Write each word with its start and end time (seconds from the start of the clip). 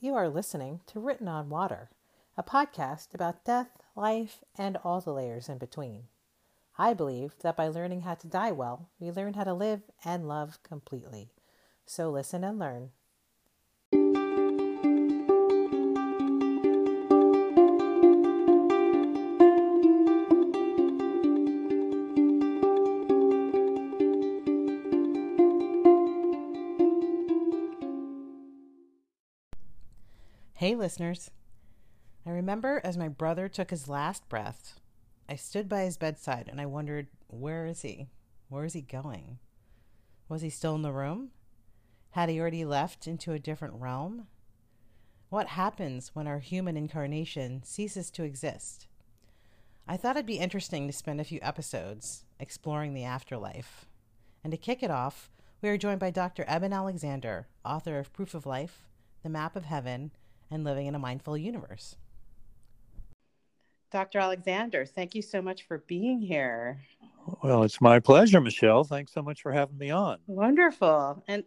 You 0.00 0.14
are 0.14 0.28
listening 0.28 0.80
to 0.86 1.00
Written 1.00 1.26
on 1.26 1.48
Water, 1.48 1.90
a 2.36 2.42
podcast 2.44 3.14
about 3.14 3.44
death, 3.44 3.70
life, 3.96 4.44
and 4.56 4.76
all 4.84 5.00
the 5.00 5.12
layers 5.12 5.48
in 5.48 5.58
between. 5.58 6.04
I 6.78 6.94
believe 6.94 7.34
that 7.40 7.56
by 7.56 7.66
learning 7.66 8.02
how 8.02 8.14
to 8.14 8.28
die 8.28 8.52
well, 8.52 8.90
we 9.00 9.10
learn 9.10 9.34
how 9.34 9.42
to 9.42 9.52
live 9.52 9.82
and 10.04 10.28
love 10.28 10.62
completely. 10.62 11.32
So 11.84 12.10
listen 12.10 12.44
and 12.44 12.60
learn. 12.60 12.92
Listeners. 30.88 31.30
I 32.24 32.30
remember 32.30 32.80
as 32.82 32.96
my 32.96 33.08
brother 33.08 33.46
took 33.46 33.68
his 33.68 33.90
last 33.90 34.26
breath, 34.30 34.80
I 35.28 35.36
stood 35.36 35.68
by 35.68 35.82
his 35.82 35.98
bedside 35.98 36.48
and 36.50 36.62
I 36.62 36.64
wondered, 36.64 37.08
where 37.26 37.66
is 37.66 37.82
he? 37.82 38.08
Where 38.48 38.64
is 38.64 38.72
he 38.72 38.80
going? 38.80 39.38
Was 40.30 40.40
he 40.40 40.48
still 40.48 40.74
in 40.74 40.80
the 40.80 40.90
room? 40.90 41.32
Had 42.12 42.30
he 42.30 42.40
already 42.40 42.64
left 42.64 43.06
into 43.06 43.34
a 43.34 43.38
different 43.38 43.74
realm? 43.74 44.28
What 45.28 45.48
happens 45.48 46.12
when 46.14 46.26
our 46.26 46.38
human 46.38 46.78
incarnation 46.78 47.62
ceases 47.64 48.10
to 48.12 48.22
exist? 48.22 48.86
I 49.86 49.98
thought 49.98 50.16
it'd 50.16 50.24
be 50.24 50.38
interesting 50.38 50.86
to 50.86 50.92
spend 50.94 51.20
a 51.20 51.24
few 51.24 51.38
episodes 51.42 52.24
exploring 52.40 52.94
the 52.94 53.04
afterlife. 53.04 53.84
And 54.42 54.52
to 54.52 54.56
kick 54.56 54.82
it 54.82 54.90
off, 54.90 55.30
we 55.60 55.68
are 55.68 55.76
joined 55.76 56.00
by 56.00 56.12
Dr. 56.12 56.46
Eben 56.48 56.72
Alexander, 56.72 57.46
author 57.62 57.98
of 57.98 58.14
Proof 58.14 58.32
of 58.32 58.46
Life, 58.46 58.86
The 59.22 59.28
Map 59.28 59.54
of 59.54 59.66
Heaven, 59.66 60.12
and 60.50 60.64
living 60.64 60.86
in 60.86 60.94
a 60.94 60.98
mindful 60.98 61.36
universe. 61.36 61.96
Dr. 63.90 64.18
Alexander, 64.18 64.84
thank 64.84 65.14
you 65.14 65.22
so 65.22 65.40
much 65.40 65.66
for 65.66 65.78
being 65.86 66.20
here. 66.20 66.78
Well, 67.42 67.62
it's 67.62 67.80
my 67.80 68.00
pleasure, 68.00 68.40
Michelle. 68.40 68.84
Thanks 68.84 69.12
so 69.12 69.22
much 69.22 69.42
for 69.42 69.52
having 69.52 69.78
me 69.78 69.90
on. 69.90 70.18
Wonderful. 70.26 71.22
And 71.26 71.44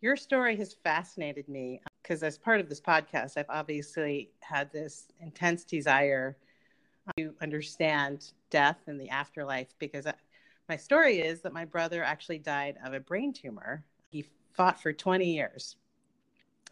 your 0.00 0.16
story 0.16 0.56
has 0.56 0.74
fascinated 0.74 1.48
me 1.48 1.80
because, 2.02 2.22
as 2.22 2.38
part 2.38 2.60
of 2.60 2.68
this 2.68 2.80
podcast, 2.80 3.36
I've 3.36 3.46
obviously 3.48 4.30
had 4.40 4.72
this 4.72 5.06
intense 5.20 5.64
desire 5.64 6.36
to 7.16 7.34
understand 7.40 8.32
death 8.50 8.78
and 8.86 9.00
the 9.00 9.08
afterlife 9.08 9.68
because 9.78 10.06
I, 10.06 10.14
my 10.68 10.76
story 10.76 11.20
is 11.20 11.40
that 11.42 11.52
my 11.52 11.64
brother 11.64 12.02
actually 12.02 12.38
died 12.38 12.76
of 12.84 12.94
a 12.94 13.00
brain 13.00 13.32
tumor. 13.32 13.84
He 14.10 14.26
fought 14.52 14.80
for 14.80 14.92
20 14.92 15.24
years. 15.24 15.76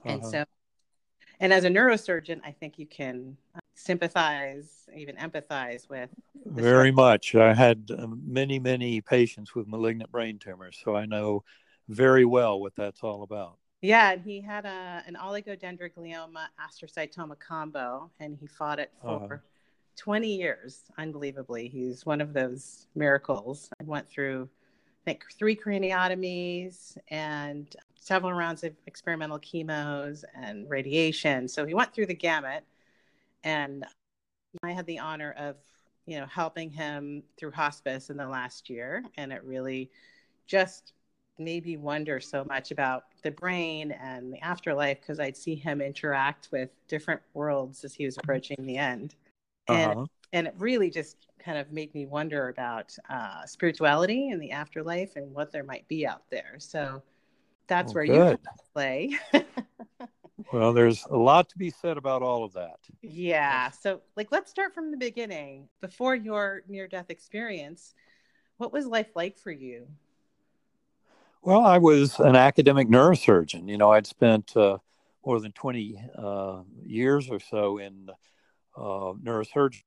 Uh-huh. 0.05 0.15
And 0.15 0.27
so 0.27 0.45
and 1.45 1.53
as 1.53 1.65
a 1.65 1.69
neurosurgeon, 1.69 2.41
I 2.43 2.53
think 2.53 2.79
you 2.79 2.87
can 2.87 3.37
uh, 3.55 3.59
sympathize, 3.75 4.89
even 4.97 5.15
empathize 5.17 5.91
with. 5.91 6.09
Very 6.47 6.91
much. 6.91 7.35
I 7.35 7.53
had 7.53 7.91
uh, 7.97 8.07
many, 8.27 8.59
many 8.59 9.03
patients 9.03 9.55
with 9.55 9.69
malignant 9.69 10.11
brain 10.11 10.39
tumors, 10.39 10.81
so 10.83 10.97
I 10.97 11.05
know 11.05 11.45
very 11.91 12.25
well 12.25 12.59
what 12.59 12.75
that's 12.75 13.03
all 13.03 13.25
about. 13.25 13.59
Yeah, 13.83 14.13
and 14.13 14.23
he 14.23 14.41
had 14.41 14.65
a, 14.65 15.03
an 15.07 15.19
oligodendroglioma 15.23 16.47
astrocytoma 16.59 17.39
combo, 17.39 18.11
and 18.21 18.39
he 18.41 18.47
fought 18.47 18.79
it 18.79 18.91
for 19.03 19.25
uh-huh. 19.25 19.37
20 19.97 20.35
years. 20.35 20.85
Unbelievably, 20.97 21.69
he's 21.69 22.07
one 22.07 22.23
of 22.23 22.33
those 22.33 22.87
miracles. 22.95 23.69
I 23.79 23.85
went 23.85 24.09
through, 24.09 24.49
I 24.49 25.11
think, 25.11 25.27
three 25.39 25.57
craniotomies 25.57 26.97
and 27.09 27.77
several 28.05 28.35
rounds 28.35 28.63
of 28.63 28.75
experimental 28.87 29.39
chemos 29.39 30.27
and 30.35 30.69
radiation. 30.69 31.49
So 31.49 31.65
he 31.65 31.73
went 31.73 31.95
through 31.95 32.05
the 32.05 32.15
gamut. 32.15 32.63
And 33.45 33.87
I 34.63 34.73
had 34.73 34.85
the 34.85 34.99
honor 34.99 35.35
of, 35.39 35.57
you 36.05 36.21
know, 36.21 36.27
helping 36.27 36.71
him 36.71 37.23
through 37.39 37.53
hospice 37.53 38.11
in 38.11 38.19
the 38.19 38.29
last 38.29 38.69
year. 38.69 39.03
And 39.17 39.33
it 39.33 39.43
really 39.43 39.91
just 40.47 40.93
made 41.39 41.65
me 41.65 41.79
wonder 41.79 42.21
so 42.21 42.45
much 42.45 42.73
about 42.73 43.05
the 43.23 43.31
brain 43.31 43.93
and 43.93 44.33
the 44.35 44.41
afterlife 44.41 45.01
because 45.01 45.19
I'd 45.19 45.37
see 45.37 45.55
him 45.55 45.81
interact 45.81 46.51
with 46.53 46.69
different 46.89 47.23
worlds 47.33 47.85
as 47.85 47.95
he 47.95 48.05
was 48.05 48.19
approaching 48.19 48.57
the 48.61 48.77
end. 48.77 49.15
And, 49.67 49.93
uh-huh. 49.93 50.07
and 50.35 50.47
it 50.47 50.55
really 50.59 50.91
just 50.91 51.17
kind 51.43 51.57
of 51.57 51.73
made 51.73 51.95
me 51.95 52.05
wonder 52.05 52.51
about 52.51 52.95
uh, 53.09 53.47
spirituality 53.47 54.29
and 54.29 54.43
the 54.43 54.51
afterlife 54.51 55.17
and 55.17 55.33
what 55.35 55.53
there 55.53 55.65
might 55.65 55.89
be 55.89 56.07
out 56.07 56.25
there. 56.31 56.57
So 56.59 57.03
that's 57.67 57.95
well, 57.95 58.07
where 58.07 58.07
good. 58.07 58.39
you 58.43 58.63
play. 58.73 59.19
well, 60.53 60.73
there's 60.73 61.05
a 61.11 61.17
lot 61.17 61.49
to 61.51 61.59
be 61.59 61.71
said 61.71 61.97
about 61.97 62.23
all 62.23 62.45
of 62.45 62.53
that. 62.55 62.79
Yeah. 63.03 63.71
So, 63.71 64.01
like, 64.17 64.31
let's 64.31 64.51
start 64.51 64.75
from 64.75 64.91
the 64.91 64.97
beginning. 64.97 65.69
Before 65.81 66.15
your 66.15 66.63
near 66.69 66.89
death 66.89 67.11
experience, 67.11 67.95
what 68.57 68.73
was 68.73 68.87
life 68.87 69.11
like 69.15 69.39
for 69.39 69.51
you? 69.51 69.87
Well, 71.43 71.61
I 71.61 71.79
was 71.79 72.19
an 72.21 72.37
academic 72.37 72.89
neurosurgeon. 72.89 73.69
You 73.69 73.77
know, 73.77 73.91
I'd 73.91 74.07
spent 74.07 74.57
uh, 74.57 74.79
more 75.27 75.41
than 75.41 75.53
20 75.53 76.03
uh, 76.17 76.63
years 76.83 77.29
or 77.29 77.39
so 77.39 77.79
in 77.79 78.09
uh, 78.77 79.13
neurosurgery, 79.23 79.83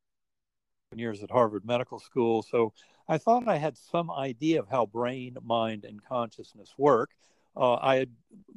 years 0.96 1.24
at 1.24 1.32
Harvard 1.32 1.66
Medical 1.66 2.00
School. 2.00 2.44
So 2.44 2.74
I 3.08 3.18
thought 3.18 3.48
I 3.48 3.58
had 3.58 3.78
some 3.78 4.12
idea 4.12 4.60
of 4.60 4.70
how 4.70 4.86
brain, 4.86 5.38
mind, 5.44 5.86
and 5.86 6.04
consciousness 6.04 6.74
work. 6.78 7.12
Uh, 7.58 7.76
I 7.76 7.96
had 7.96 8.10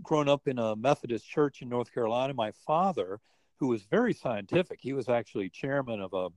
grown 0.02 0.28
up 0.28 0.46
in 0.46 0.58
a 0.58 0.76
Methodist 0.76 1.28
church 1.28 1.62
in 1.62 1.68
North 1.68 1.92
Carolina. 1.92 2.34
My 2.34 2.52
father, 2.66 3.20
who 3.56 3.68
was 3.68 3.82
very 3.84 4.12
scientific, 4.12 4.78
he 4.80 4.92
was 4.92 5.08
actually 5.08 5.48
chairman 5.48 6.00
of 6.00 6.12
a 6.12 6.28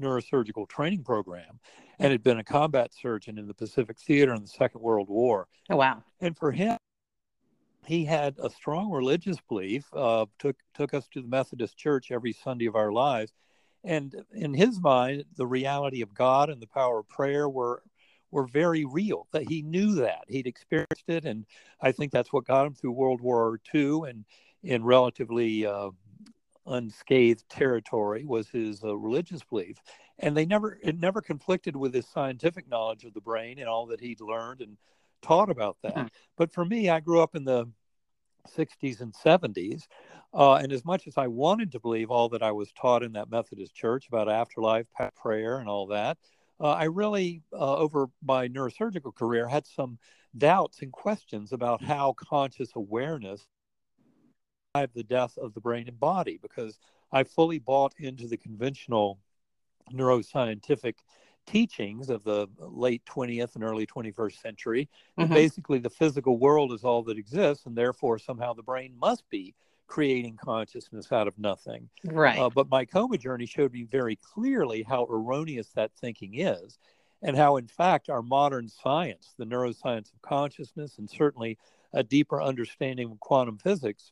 neurosurgical 0.00 0.68
training 0.68 1.04
program 1.04 1.60
and 1.98 2.10
had 2.10 2.22
been 2.22 2.38
a 2.38 2.44
combat 2.44 2.92
surgeon 2.92 3.38
in 3.38 3.46
the 3.46 3.54
Pacific 3.54 3.98
Theater 3.98 4.34
in 4.34 4.42
the 4.42 4.48
Second 4.48 4.80
World 4.80 5.08
War. 5.08 5.46
Oh, 5.70 5.76
wow. 5.76 6.02
And 6.20 6.36
for 6.36 6.50
him, 6.50 6.76
he 7.86 8.04
had 8.04 8.34
a 8.42 8.50
strong 8.50 8.90
religious 8.90 9.36
belief, 9.48 9.86
uh, 9.94 10.26
took, 10.38 10.56
took 10.74 10.94
us 10.94 11.06
to 11.08 11.20
the 11.20 11.28
Methodist 11.28 11.76
church 11.76 12.10
every 12.10 12.32
Sunday 12.32 12.66
of 12.66 12.74
our 12.74 12.92
lives. 12.92 13.32
And 13.84 14.24
in 14.32 14.54
his 14.54 14.80
mind, 14.80 15.26
the 15.36 15.46
reality 15.46 16.00
of 16.00 16.14
God 16.14 16.48
and 16.48 16.60
the 16.60 16.66
power 16.66 17.00
of 17.00 17.08
prayer 17.08 17.48
were 17.48 17.82
were 18.34 18.46
very 18.46 18.84
real. 18.84 19.28
That 19.32 19.48
he 19.48 19.62
knew 19.62 19.94
that 19.94 20.24
he'd 20.28 20.46
experienced 20.46 21.08
it, 21.08 21.24
and 21.24 21.46
I 21.80 21.92
think 21.92 22.12
that's 22.12 22.32
what 22.32 22.44
got 22.44 22.66
him 22.66 22.74
through 22.74 22.92
World 22.92 23.20
War 23.20 23.60
II 23.72 24.02
and 24.08 24.24
in 24.62 24.82
relatively 24.82 25.66
uh, 25.66 25.90
unscathed 26.66 27.48
territory 27.48 28.24
was 28.24 28.48
his 28.48 28.82
uh, 28.82 28.96
religious 28.96 29.42
belief. 29.44 29.76
And 30.18 30.36
they 30.36 30.46
never 30.46 30.78
it 30.82 30.98
never 30.98 31.20
conflicted 31.20 31.76
with 31.76 31.94
his 31.94 32.08
scientific 32.08 32.68
knowledge 32.68 33.04
of 33.04 33.14
the 33.14 33.20
brain 33.20 33.58
and 33.58 33.68
all 33.68 33.86
that 33.86 34.00
he'd 34.00 34.20
learned 34.20 34.60
and 34.60 34.76
taught 35.22 35.50
about 35.50 35.76
that. 35.82 35.94
Mm-hmm. 35.94 36.06
But 36.36 36.52
for 36.52 36.64
me, 36.64 36.90
I 36.90 37.00
grew 37.00 37.20
up 37.20 37.36
in 37.36 37.44
the 37.44 37.66
60s 38.56 39.00
and 39.00 39.14
70s. 39.14 39.82
Uh, 40.32 40.54
and 40.54 40.72
as 40.72 40.84
much 40.84 41.06
as 41.06 41.16
I 41.16 41.28
wanted 41.28 41.72
to 41.72 41.80
believe 41.80 42.10
all 42.10 42.28
that 42.30 42.42
I 42.42 42.52
was 42.52 42.72
taught 42.72 43.02
in 43.02 43.12
that 43.12 43.30
Methodist 43.30 43.74
church 43.74 44.08
about 44.08 44.28
afterlife, 44.28 44.86
prayer, 45.16 45.58
and 45.58 45.68
all 45.68 45.86
that, 45.88 46.18
uh, 46.60 46.70
I 46.72 46.84
really, 46.84 47.42
uh, 47.52 47.76
over 47.76 48.08
my 48.22 48.48
neurosurgical 48.48 49.14
career, 49.14 49.48
had 49.48 49.66
some 49.66 49.98
doubts 50.36 50.82
and 50.82 50.92
questions 50.92 51.52
about 51.52 51.82
how 51.82 52.14
conscious 52.14 52.70
awareness 52.74 53.46
the 54.92 55.04
death 55.04 55.38
of 55.38 55.54
the 55.54 55.60
brain 55.60 55.86
and 55.86 56.00
body 56.00 56.36
because 56.42 56.80
I 57.12 57.22
fully 57.22 57.60
bought 57.60 57.94
into 57.98 58.26
the 58.26 58.36
conventional 58.36 59.20
neuroscientific 59.92 60.94
teachings 61.46 62.10
of 62.10 62.24
the 62.24 62.48
late 62.58 63.02
20th 63.04 63.54
and 63.54 63.62
early 63.62 63.86
21st 63.86 64.40
century. 64.40 64.88
Mm-hmm. 65.18 65.32
Basically, 65.32 65.78
the 65.78 65.90
physical 65.90 66.38
world 66.38 66.72
is 66.72 66.82
all 66.82 67.02
that 67.04 67.18
exists, 67.18 67.66
and 67.66 67.76
therefore, 67.76 68.18
somehow 68.18 68.52
the 68.52 68.62
brain 68.62 68.94
must 68.98 69.28
be 69.30 69.54
creating 69.86 70.36
consciousness 70.36 71.12
out 71.12 71.28
of 71.28 71.38
nothing. 71.38 71.88
Right. 72.04 72.38
Uh, 72.38 72.50
but 72.50 72.68
my 72.68 72.84
coma 72.84 73.18
journey 73.18 73.46
showed 73.46 73.72
me 73.72 73.84
very 73.84 74.16
clearly 74.16 74.82
how 74.82 75.06
erroneous 75.10 75.68
that 75.70 75.92
thinking 76.00 76.40
is, 76.40 76.78
and 77.22 77.36
how, 77.36 77.56
in 77.56 77.66
fact, 77.66 78.10
our 78.10 78.22
modern 78.22 78.68
science, 78.68 79.34
the 79.38 79.46
neuroscience 79.46 80.12
of 80.12 80.20
consciousness, 80.22 80.98
and 80.98 81.08
certainly 81.08 81.58
a 81.92 82.02
deeper 82.02 82.42
understanding 82.42 83.10
of 83.10 83.20
quantum 83.20 83.58
physics, 83.58 84.10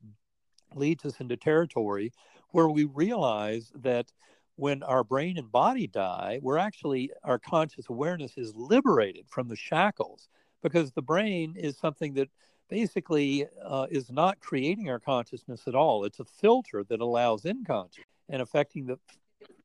leads 0.74 1.04
us 1.04 1.20
into 1.20 1.36
territory 1.36 2.12
where 2.50 2.68
we 2.68 2.84
realize 2.84 3.72
that 3.74 4.12
when 4.56 4.82
our 4.82 5.02
brain 5.02 5.38
and 5.38 5.50
body 5.50 5.86
die, 5.86 6.38
we're 6.42 6.58
actually, 6.58 7.10
our 7.24 7.38
conscious 7.38 7.88
awareness 7.88 8.36
is 8.36 8.54
liberated 8.54 9.26
from 9.28 9.48
the 9.48 9.56
shackles 9.56 10.28
because 10.62 10.92
the 10.92 11.02
brain 11.02 11.56
is 11.56 11.76
something 11.76 12.14
that 12.14 12.28
basically 12.72 13.46
uh, 13.62 13.86
is 13.90 14.10
not 14.10 14.40
creating 14.40 14.88
our 14.88 14.98
consciousness 14.98 15.64
at 15.66 15.74
all. 15.74 16.04
It's 16.04 16.20
a 16.20 16.24
filter 16.24 16.82
that 16.88 17.00
allows 17.00 17.44
inconscious, 17.44 18.02
and 18.30 18.40
affecting 18.40 18.86
the 18.86 18.98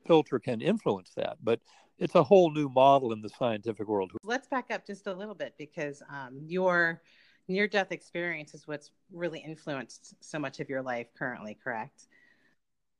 filter 0.05 0.39
can 0.39 0.59
influence 0.59 1.13
that. 1.15 1.37
But 1.41 1.61
it's 1.99 2.15
a 2.15 2.23
whole 2.23 2.51
new 2.51 2.67
model 2.67 3.13
in 3.13 3.21
the 3.21 3.29
scientific 3.29 3.87
world. 3.87 4.11
Let's 4.25 4.49
back 4.49 4.71
up 4.71 4.85
just 4.85 5.07
a 5.07 5.13
little 5.13 5.35
bit 5.35 5.53
because 5.57 6.03
um, 6.09 6.41
your 6.45 7.01
near 7.47 7.65
death 7.65 7.93
experience 7.93 8.53
is 8.53 8.67
what's 8.67 8.91
really 9.13 9.39
influenced 9.39 10.21
so 10.21 10.37
much 10.37 10.59
of 10.59 10.67
your 10.67 10.81
life 10.81 11.07
currently, 11.17 11.57
correct? 11.63 12.07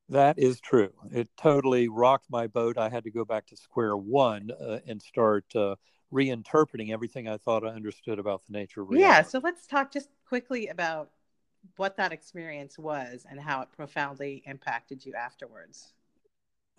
That 0.08 0.40
is 0.40 0.62
true. 0.62 0.94
It 1.12 1.28
totally 1.36 1.90
rocked 1.90 2.28
my 2.30 2.48
boat. 2.48 2.78
I 2.78 2.88
had 2.88 3.04
to 3.04 3.12
go 3.12 3.26
back 3.26 3.46
to 3.48 3.58
square 3.58 3.98
one 3.98 4.52
uh, 4.52 4.80
and 4.88 5.02
start 5.02 5.54
uh, 5.54 5.76
reinterpreting 6.14 6.92
everything 6.92 7.28
I 7.28 7.38
thought 7.38 7.66
I 7.66 7.70
understood 7.70 8.20
about 8.20 8.46
the 8.46 8.54
nature 8.54 8.82
of 8.82 8.90
reality. 8.90 9.08
Yeah. 9.08 9.22
So 9.24 9.40
let's 9.44 9.68
talk 9.68 9.92
just 9.92 10.10
quickly 10.26 10.68
about 10.68 11.12
what 11.76 11.98
that 11.98 12.14
experience 12.14 12.80
was 12.80 13.26
and 13.30 13.40
how 13.40 13.62
it 13.62 13.70
profoundly 13.76 14.44
impacted 14.46 15.06
you 15.06 15.14
afterwards. 15.14 15.94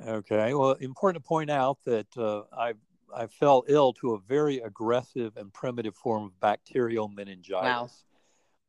Okay. 0.07 0.55
Well, 0.55 0.73
important 0.73 1.23
to 1.23 1.29
point 1.29 1.51
out 1.51 1.79
that 1.85 2.17
uh, 2.17 2.43
I 2.57 2.75
I 3.15 3.27
fell 3.27 3.65
ill 3.69 3.93
to 3.95 4.15
a 4.15 4.19
very 4.19 4.59
aggressive 4.59 5.37
and 5.37 5.53
primitive 5.53 5.97
form 5.97 6.25
of 6.25 6.41
bacterial 6.41 7.09
meningitis. 7.09 7.63
Wow. 7.63 7.91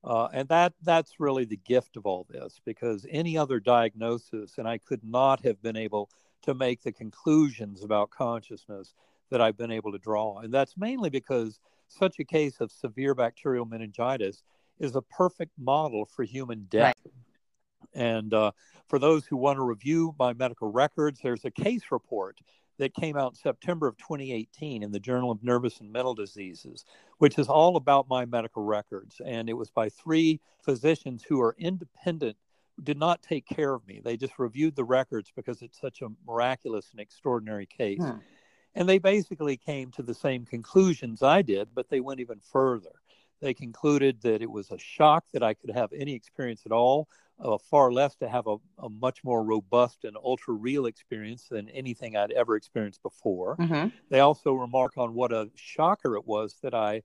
Uh, 0.01 0.29
and 0.33 0.47
that 0.47 0.73
that's 0.81 1.19
really 1.19 1.45
the 1.45 1.57
gift 1.57 1.97
of 1.97 2.05
all 2.05 2.25
this 2.29 2.61
because 2.65 3.05
any 3.09 3.37
other 3.37 3.59
diagnosis, 3.59 4.57
and 4.57 4.67
I 4.67 4.77
could 4.77 5.03
not 5.03 5.43
have 5.43 5.61
been 5.61 5.75
able 5.75 6.09
to 6.43 6.53
make 6.53 6.81
the 6.81 6.91
conclusions 6.91 7.83
about 7.83 8.09
consciousness 8.09 8.93
that 9.29 9.41
I've 9.41 9.57
been 9.57 9.71
able 9.71 9.91
to 9.91 9.97
draw. 9.97 10.39
And 10.39 10.53
that's 10.53 10.77
mainly 10.77 11.09
because 11.09 11.59
such 11.87 12.19
a 12.19 12.23
case 12.23 12.59
of 12.59 12.71
severe 12.71 13.15
bacterial 13.15 13.65
meningitis 13.65 14.43
is 14.79 14.95
a 14.95 15.01
perfect 15.01 15.51
model 15.57 16.05
for 16.05 16.23
human 16.23 16.67
death. 16.69 16.95
Right. 17.05 17.13
And 17.93 18.33
uh, 18.33 18.51
for 18.87 18.99
those 18.99 19.25
who 19.25 19.37
want 19.37 19.57
to 19.57 19.63
review 19.63 20.15
my 20.19 20.33
medical 20.33 20.71
records, 20.71 21.19
there's 21.21 21.45
a 21.45 21.51
case 21.51 21.83
report 21.91 22.39
that 22.77 22.93
came 22.93 23.17
out 23.17 23.33
in 23.33 23.35
September 23.35 23.87
of 23.87 23.97
2018 23.97 24.83
in 24.83 24.91
the 24.91 24.99
Journal 24.99 25.31
of 25.31 25.43
Nervous 25.43 25.81
and 25.81 25.91
Mental 25.91 26.15
Diseases, 26.15 26.85
which 27.17 27.37
is 27.37 27.47
all 27.47 27.75
about 27.75 28.07
my 28.09 28.25
medical 28.25 28.63
records. 28.63 29.21
And 29.23 29.49
it 29.49 29.53
was 29.53 29.69
by 29.69 29.89
three 29.89 30.39
physicians 30.63 31.23
who 31.27 31.41
are 31.41 31.55
independent, 31.59 32.37
did 32.81 32.97
not 32.97 33.21
take 33.21 33.45
care 33.45 33.73
of 33.73 33.85
me. 33.85 34.01
They 34.03 34.15
just 34.15 34.39
reviewed 34.39 34.77
the 34.77 34.85
records 34.85 35.31
because 35.35 35.61
it's 35.61 35.79
such 35.79 36.01
a 36.01 36.07
miraculous 36.25 36.89
and 36.91 37.01
extraordinary 37.01 37.65
case. 37.65 37.99
Hmm. 38.01 38.19
And 38.75 38.87
they 38.87 38.99
basically 38.99 39.57
came 39.57 39.91
to 39.91 40.03
the 40.03 40.13
same 40.13 40.45
conclusions 40.45 41.23
I 41.23 41.41
did, 41.41 41.69
but 41.73 41.89
they 41.89 41.99
went 41.99 42.19
even 42.19 42.39
further. 42.39 42.91
They 43.41 43.53
concluded 43.53 44.21
that 44.21 44.41
it 44.41 44.51
was 44.51 44.69
a 44.71 44.77
shock 44.77 45.25
that 45.33 45.43
I 45.43 45.53
could 45.53 45.71
have 45.71 45.91
any 45.93 46.13
experience 46.13 46.63
at 46.65 46.71
all, 46.71 47.07
uh, 47.39 47.57
far 47.57 47.91
less 47.91 48.15
to 48.17 48.27
have 48.27 48.47
a, 48.47 48.57
a, 48.79 48.89
much 48.89 49.23
more 49.23 49.43
robust 49.43 50.03
and 50.03 50.17
ultra 50.17 50.53
real 50.53 50.87
experience 50.87 51.47
than 51.49 51.69
anything 51.69 52.17
I'd 52.17 52.33
ever 52.33 52.57
experienced 52.57 53.01
before. 53.01 53.55
Mm-hmm. 53.57 53.89
They 54.09 54.19
also 54.19 54.53
remark 54.53 54.97
on 54.97 55.13
what 55.13 55.31
a 55.31 55.49
shocker 55.55 56.17
it 56.17 56.27
was 56.27 56.57
that 56.63 56.73
I 56.73 57.03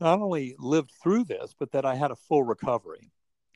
not 0.00 0.20
only 0.20 0.54
lived 0.58 0.92
through 1.02 1.24
this, 1.24 1.54
but 1.58 1.72
that 1.72 1.84
I 1.84 1.94
had 1.94 2.10
a 2.10 2.16
full 2.16 2.42
recovery. 2.42 3.10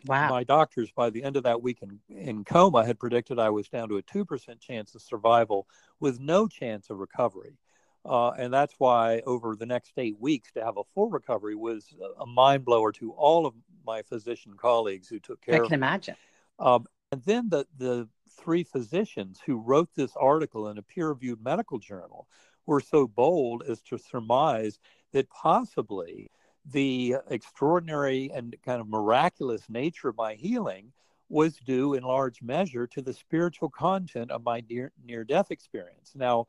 Wow. 0.07 0.31
My 0.31 0.45
doctors, 0.45 0.91
by 0.93 1.11
the 1.11 1.23
end 1.23 1.37
of 1.37 1.43
that 1.43 1.63
week 1.63 1.83
in, 1.83 1.99
in 2.09 2.45
coma, 2.45 2.85
had 2.85 2.99
predicted 2.99 3.39
I 3.39 3.51
was 3.51 3.69
down 3.69 3.89
to 3.89 3.97
a 3.97 4.03
2% 4.03 4.61
chance 4.61 4.95
of 4.95 5.03
survival 5.03 5.67
with 6.01 6.21
no 6.21 6.47
chance 6.47 6.91
of 6.91 6.99
recovery. 6.99 7.59
Uh, 8.05 8.31
and 8.31 8.53
that's 8.53 8.75
why 8.79 9.21
over 9.27 9.57
the 9.57 9.67
next 9.67 9.93
eight 9.97 10.19
weeks 10.21 10.53
to 10.53 10.65
have 10.65 10.77
a 10.77 10.85
full 10.95 11.11
recovery 11.11 11.55
was 11.55 11.93
a 12.21 12.27
mind 12.27 12.65
blower 12.65 12.93
to 12.93 13.13
all 13.13 13.45
of 13.45 13.55
my 13.85 14.03
physician 14.03 14.55
colleagues 14.57 15.09
who 15.09 15.19
took 15.19 15.41
care 15.41 15.65
I 15.65 15.67
can 15.67 15.75
imagine. 15.75 16.17
Um, 16.59 16.87
and 17.11 17.23
then 17.25 17.49
the, 17.49 17.67
the 17.77 18.09
three 18.31 18.63
physicians 18.63 19.41
who 19.45 19.59
wrote 19.59 19.91
this 19.95 20.13
article 20.17 20.69
in 20.69 20.79
a 20.79 20.83
peer 20.83 21.09
reviewed 21.09 21.43
medical 21.43 21.79
journal 21.79 22.29
were 22.67 22.81
so 22.81 23.07
bold 23.07 23.63
as 23.69 23.81
to 23.83 23.99
surmise 23.99 24.79
that 25.13 25.29
possibly 25.31 26.31
the 26.73 27.17
extraordinary 27.31 28.31
and 28.35 28.55
kind 28.65 28.81
of 28.81 28.89
miraculous 28.89 29.63
nature 29.69 30.09
of 30.09 30.17
my 30.17 30.35
healing 30.35 30.93
was 31.29 31.57
due 31.57 31.95
in 31.95 32.03
large 32.03 32.41
measure 32.43 32.87
to 32.87 33.03
the 33.03 33.13
spiritual 33.13 33.69
content 33.69 34.31
of 34.31 34.45
my 34.45 34.63
near, 34.69 34.93
near 35.05 35.25
death 35.25 35.51
experience. 35.51 36.13
Now, 36.15 36.47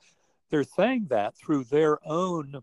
they're 0.50 0.64
saying 0.64 1.08
that 1.10 1.36
through 1.36 1.66
their 1.66 2.00
own 2.08 2.62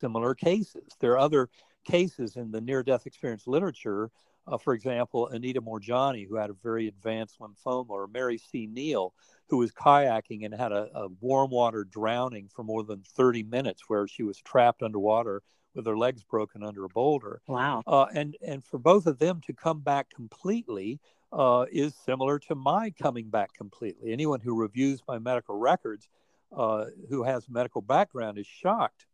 similar 0.00 0.34
cases. 0.34 0.84
There 1.00 1.12
are 1.12 1.18
other 1.18 1.48
cases 1.84 2.36
in 2.36 2.50
the 2.50 2.60
near 2.60 2.82
death 2.82 3.06
experience 3.06 3.46
literature. 3.46 4.10
Uh, 4.46 4.58
for 4.58 4.74
example, 4.74 5.28
Anita 5.28 5.62
Moorjani, 5.62 6.28
who 6.28 6.36
had 6.36 6.50
a 6.50 6.54
very 6.62 6.88
advanced 6.88 7.38
lymphoma, 7.40 7.90
or 7.90 8.06
Mary 8.06 8.38
C. 8.38 8.66
Neal, 8.66 9.14
who 9.48 9.58
was 9.58 9.72
kayaking 9.72 10.44
and 10.44 10.54
had 10.54 10.72
a, 10.72 10.88
a 10.94 11.08
warm 11.20 11.50
water 11.50 11.84
drowning 11.84 12.48
for 12.54 12.62
more 12.62 12.82
than 12.82 13.02
30 13.02 13.42
minutes, 13.44 13.82
where 13.88 14.06
she 14.08 14.22
was 14.22 14.38
trapped 14.38 14.82
underwater 14.82 15.42
with 15.74 15.86
her 15.86 15.96
legs 15.96 16.22
broken 16.22 16.62
under 16.62 16.84
a 16.84 16.88
boulder. 16.88 17.40
Wow. 17.46 17.82
Uh, 17.86 18.06
and, 18.14 18.36
and 18.46 18.64
for 18.64 18.78
both 18.78 19.06
of 19.06 19.18
them 19.18 19.40
to 19.46 19.52
come 19.52 19.80
back 19.80 20.08
completely 20.08 21.00
uh, 21.32 21.66
is 21.70 21.94
similar 21.94 22.38
to 22.38 22.54
my 22.54 22.90
coming 22.90 23.28
back 23.28 23.52
completely. 23.54 24.12
Anyone 24.12 24.40
who 24.40 24.54
reviews 24.54 25.02
my 25.08 25.18
medical 25.18 25.56
records 25.56 26.08
uh, 26.56 26.86
who 27.08 27.24
has 27.24 27.48
medical 27.48 27.82
background 27.82 28.38
is 28.38 28.46
shocked 28.46 29.06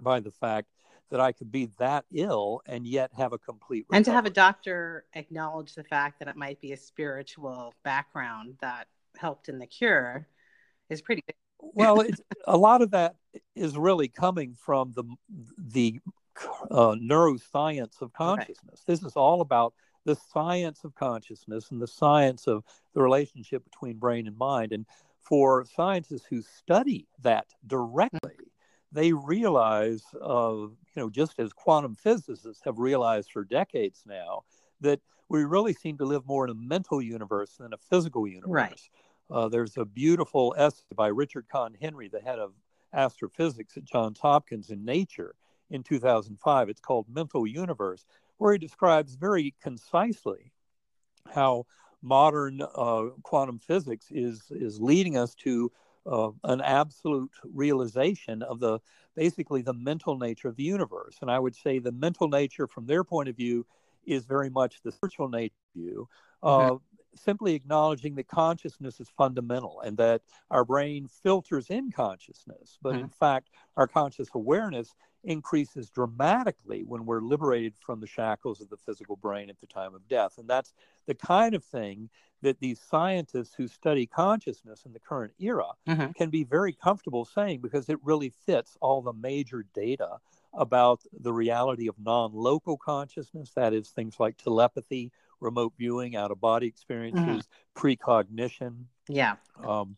by 0.00 0.20
the 0.20 0.30
fact 0.30 0.68
that 1.10 1.20
I 1.20 1.32
could 1.32 1.52
be 1.52 1.68
that 1.78 2.06
ill 2.12 2.62
and 2.66 2.86
yet 2.86 3.10
have 3.16 3.34
a 3.34 3.38
complete 3.38 3.84
recovery. 3.88 3.96
and 3.98 4.04
to 4.06 4.12
have 4.12 4.24
a 4.24 4.30
doctor 4.30 5.04
acknowledge 5.12 5.74
the 5.74 5.84
fact 5.84 6.18
that 6.18 6.28
it 6.28 6.36
might 6.36 6.60
be 6.60 6.72
a 6.72 6.76
spiritual 6.76 7.74
background 7.84 8.56
that 8.62 8.88
helped 9.16 9.48
in 9.48 9.58
the 9.58 9.66
cure 9.66 10.26
is 10.88 11.02
pretty 11.02 11.22
well, 11.62 12.04
a 12.46 12.56
lot 12.56 12.82
of 12.82 12.90
that 12.90 13.14
is 13.54 13.76
really 13.76 14.08
coming 14.08 14.56
from 14.58 14.92
the 14.92 15.04
the 15.58 16.00
uh, 16.70 16.94
neuroscience 17.00 18.00
of 18.02 18.12
consciousness. 18.12 18.58
Right. 18.66 18.86
This 18.86 19.02
is 19.02 19.12
all 19.14 19.40
about 19.40 19.74
the 20.04 20.16
science 20.16 20.84
of 20.84 20.94
consciousness 20.94 21.70
and 21.70 21.80
the 21.80 21.86
science 21.86 22.46
of 22.46 22.64
the 22.94 23.02
relationship 23.02 23.64
between 23.64 23.98
brain 23.98 24.26
and 24.26 24.36
mind. 24.36 24.72
And 24.72 24.86
for 25.20 25.64
scientists 25.64 26.26
who 26.28 26.42
study 26.42 27.06
that 27.22 27.46
directly, 27.66 28.36
they 28.90 29.12
realize, 29.12 30.02
uh, 30.20 30.52
you 30.54 30.96
know, 30.96 31.08
just 31.08 31.38
as 31.38 31.52
quantum 31.52 31.94
physicists 31.94 32.62
have 32.64 32.78
realized 32.78 33.30
for 33.30 33.44
decades 33.44 34.02
now, 34.04 34.42
that 34.82 35.00
we 35.28 35.44
really 35.44 35.72
seem 35.72 35.98
to 35.98 36.04
live 36.04 36.26
more 36.26 36.44
in 36.44 36.50
a 36.50 36.54
mental 36.54 37.00
universe 37.00 37.56
than 37.58 37.72
a 37.72 37.78
physical 37.78 38.26
universe. 38.26 38.50
Right. 38.50 38.80
Uh, 39.30 39.48
there's 39.48 39.76
a 39.78 39.84
beautiful 39.84 40.54
essay 40.58 40.84
by 40.94 41.08
Richard 41.08 41.46
Conn 41.50 41.74
Henry, 41.80 42.08
the 42.08 42.20
head 42.20 42.38
of 42.38 42.52
astrophysics 42.92 43.76
at 43.76 43.84
Johns 43.84 44.20
Hopkins 44.20 44.68
in 44.70 44.84
Nature 44.84 45.34
in 45.70 45.82
2005. 45.82 46.68
It's 46.68 46.80
called 46.80 47.06
Mental 47.08 47.46
Universe 47.46 48.04
where 48.42 48.52
he 48.52 48.58
describes 48.58 49.14
very 49.14 49.54
concisely 49.62 50.50
how 51.32 51.64
modern 52.02 52.60
uh, 52.60 53.04
quantum 53.22 53.60
physics 53.60 54.06
is 54.10 54.42
is 54.50 54.80
leading 54.80 55.16
us 55.16 55.36
to 55.36 55.70
uh, 56.06 56.30
an 56.42 56.60
absolute 56.60 57.30
realization 57.44 58.42
of 58.42 58.58
the 58.58 58.80
basically 59.14 59.62
the 59.62 59.72
mental 59.72 60.18
nature 60.18 60.48
of 60.48 60.56
the 60.56 60.64
universe. 60.64 61.18
And 61.22 61.30
I 61.30 61.38
would 61.38 61.54
say 61.54 61.78
the 61.78 61.92
mental 61.92 62.28
nature, 62.28 62.66
from 62.66 62.86
their 62.86 63.04
point 63.04 63.28
of 63.28 63.36
view, 63.36 63.64
is 64.06 64.24
very 64.24 64.50
much 64.50 64.80
the 64.82 64.92
spiritual 64.92 65.28
nature 65.28 65.54
view. 65.74 66.08
Uh, 66.42 66.76
Simply 67.14 67.54
acknowledging 67.54 68.14
that 68.14 68.26
consciousness 68.26 68.98
is 68.98 69.10
fundamental 69.18 69.82
and 69.82 69.98
that 69.98 70.22
our 70.50 70.64
brain 70.64 71.08
filters 71.22 71.68
in 71.68 71.92
consciousness, 71.92 72.78
but 72.80 72.94
mm-hmm. 72.94 73.02
in 73.02 73.08
fact, 73.10 73.50
our 73.76 73.86
conscious 73.86 74.28
awareness 74.34 74.94
increases 75.24 75.90
dramatically 75.90 76.84
when 76.84 77.04
we're 77.04 77.20
liberated 77.20 77.74
from 77.78 78.00
the 78.00 78.06
shackles 78.06 78.60
of 78.60 78.68
the 78.70 78.76
physical 78.76 79.16
brain 79.16 79.50
at 79.50 79.60
the 79.60 79.66
time 79.66 79.94
of 79.94 80.08
death. 80.08 80.38
And 80.38 80.48
that's 80.48 80.72
the 81.06 81.14
kind 81.14 81.54
of 81.54 81.62
thing 81.64 82.08
that 82.42 82.58
these 82.60 82.80
scientists 82.80 83.54
who 83.54 83.68
study 83.68 84.06
consciousness 84.06 84.84
in 84.84 84.92
the 84.92 85.00
current 85.00 85.32
era 85.38 85.68
mm-hmm. 85.88 86.10
can 86.12 86.30
be 86.30 86.44
very 86.44 86.72
comfortable 86.72 87.24
saying 87.24 87.60
because 87.60 87.88
it 87.88 87.98
really 88.02 88.32
fits 88.46 88.76
all 88.80 89.00
the 89.00 89.12
major 89.12 89.64
data 89.74 90.16
about 90.54 91.00
the 91.20 91.32
reality 91.32 91.88
of 91.88 91.94
non 91.98 92.32
local 92.32 92.76
consciousness, 92.76 93.52
that 93.56 93.72
is, 93.72 93.90
things 93.90 94.18
like 94.18 94.36
telepathy, 94.36 95.12
remote 95.40 95.72
viewing, 95.78 96.16
out 96.16 96.30
of 96.30 96.40
body 96.40 96.66
experiences, 96.66 97.24
mm-hmm. 97.24 97.80
precognition. 97.80 98.86
Yeah. 99.08 99.36
Um, 99.64 99.96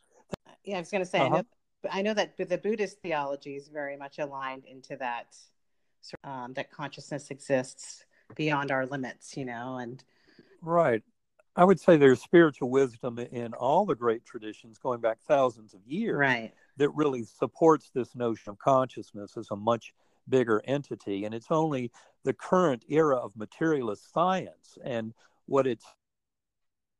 yeah, 0.64 0.76
I 0.76 0.80
was 0.80 0.90
going 0.90 1.04
to 1.04 1.10
say, 1.10 1.18
uh-huh. 1.18 1.26
I 1.26 1.38
know 1.38 1.44
I 1.90 2.02
know 2.02 2.14
that 2.14 2.36
the 2.36 2.58
Buddhist 2.58 3.00
theology 3.02 3.56
is 3.56 3.68
very 3.68 3.96
much 3.96 4.18
aligned 4.18 4.64
into 4.64 4.96
that, 4.96 5.36
um, 6.22 6.52
that 6.54 6.70
consciousness 6.70 7.30
exists 7.30 8.04
beyond 8.34 8.70
our 8.70 8.86
limits, 8.86 9.36
you 9.36 9.44
know, 9.44 9.78
and 9.78 10.02
right. 10.62 11.02
I 11.56 11.64
would 11.64 11.78
say 11.78 11.96
there's 11.96 12.20
spiritual 12.20 12.70
wisdom 12.70 13.18
in 13.18 13.54
all 13.54 13.86
the 13.86 13.94
great 13.94 14.24
traditions 14.24 14.78
going 14.78 15.00
back 15.00 15.18
thousands 15.28 15.72
of 15.72 15.80
years, 15.86 16.16
right? 16.16 16.52
That 16.78 16.90
really 16.90 17.22
supports 17.24 17.90
this 17.94 18.16
notion 18.16 18.50
of 18.50 18.58
consciousness 18.58 19.36
as 19.36 19.48
a 19.52 19.56
much 19.56 19.92
bigger 20.28 20.62
entity, 20.64 21.24
and 21.24 21.34
it's 21.34 21.50
only 21.50 21.90
the 22.24 22.32
current 22.32 22.84
era 22.88 23.16
of 23.16 23.36
materialist 23.36 24.12
science 24.12 24.78
and 24.84 25.12
what 25.46 25.66
it's 25.66 25.84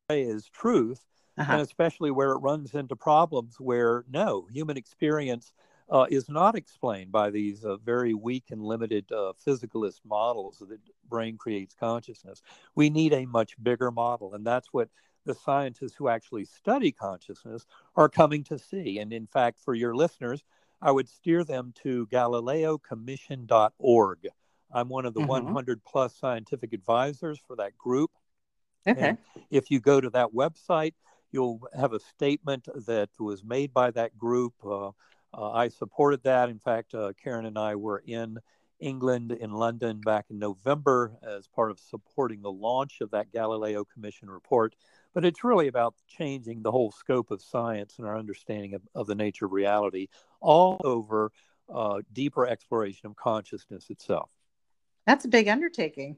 is 0.09 0.47
truth 0.49 1.01
uh-huh. 1.37 1.53
and 1.53 1.61
especially 1.61 2.11
where 2.11 2.31
it 2.31 2.37
runs 2.37 2.75
into 2.75 2.95
problems 2.95 3.59
where 3.59 4.05
no 4.09 4.47
human 4.51 4.77
experience 4.77 5.51
uh, 5.89 6.05
is 6.09 6.29
not 6.29 6.55
explained 6.55 7.11
by 7.11 7.29
these 7.29 7.63
uh, 7.63 7.77
very 7.77 8.13
weak 8.13 8.45
and 8.51 8.61
limited 8.61 9.05
uh, 9.11 9.33
physicalist 9.45 9.99
models 10.03 10.63
that 10.67 10.79
brain 11.09 11.37
creates 11.37 11.75
consciousness. 11.79 12.41
We 12.73 12.89
need 12.89 13.13
a 13.13 13.25
much 13.25 13.55
bigger 13.61 13.91
model, 13.91 14.33
and 14.33 14.45
that's 14.45 14.73
what 14.73 14.89
the 15.25 15.35
scientists 15.35 15.95
who 15.95 16.07
actually 16.07 16.45
study 16.45 16.91
consciousness 16.91 17.65
are 17.95 18.09
coming 18.09 18.43
to 18.45 18.57
see. 18.57 18.99
And 18.99 19.13
in 19.13 19.27
fact, 19.27 19.59
for 19.59 19.75
your 19.75 19.95
listeners, 19.95 20.43
I 20.85 20.91
would 20.91 21.09
steer 21.09 21.43
them 21.43 21.73
to 21.81 22.05
GalileoCommission.org. 22.11 24.27
I'm 24.71 24.87
one 24.87 25.07
of 25.07 25.15
the 25.15 25.21
mm-hmm. 25.21 25.29
100 25.29 25.83
plus 25.83 26.15
scientific 26.15 26.73
advisors 26.73 27.39
for 27.47 27.55
that 27.55 27.75
group. 27.75 28.11
Okay. 28.87 29.01
And 29.01 29.17
if 29.49 29.71
you 29.71 29.79
go 29.79 29.99
to 29.99 30.11
that 30.11 30.31
website, 30.31 30.93
you'll 31.31 31.67
have 31.75 31.93
a 31.93 31.99
statement 31.99 32.67
that 32.85 33.09
was 33.19 33.43
made 33.43 33.73
by 33.73 33.89
that 33.91 34.15
group. 34.15 34.53
Uh, 34.63 34.89
uh, 35.33 35.51
I 35.51 35.69
supported 35.69 36.21
that. 36.21 36.49
In 36.49 36.59
fact, 36.59 36.93
uh, 36.93 37.13
Karen 37.21 37.47
and 37.47 37.57
I 37.57 37.77
were 37.77 38.03
in 38.05 38.37
England, 38.79 39.31
in 39.31 39.53
London, 39.53 40.01
back 40.01 40.25
in 40.29 40.37
November 40.37 41.17
as 41.23 41.47
part 41.47 41.71
of 41.71 41.79
supporting 41.79 42.43
the 42.43 42.51
launch 42.51 43.01
of 43.01 43.09
that 43.09 43.31
Galileo 43.31 43.85
Commission 43.85 44.29
report. 44.29 44.75
But 45.15 45.25
it's 45.25 45.43
really 45.43 45.67
about 45.67 45.95
changing 46.07 46.61
the 46.61 46.71
whole 46.71 46.91
scope 46.91 47.31
of 47.31 47.41
science 47.41 47.95
and 47.97 48.05
our 48.05 48.17
understanding 48.17 48.75
of, 48.75 48.83
of 48.93 49.07
the 49.07 49.15
nature 49.15 49.45
of 49.45 49.53
reality, 49.53 50.09
all 50.41 50.79
over 50.83 51.31
uh, 51.73 52.01
deeper 52.13 52.45
exploration 52.45 53.07
of 53.07 53.15
consciousness 53.15 53.89
itself. 53.89 54.29
That's 55.07 55.25
a 55.25 55.27
big 55.27 55.47
undertaking. 55.47 56.17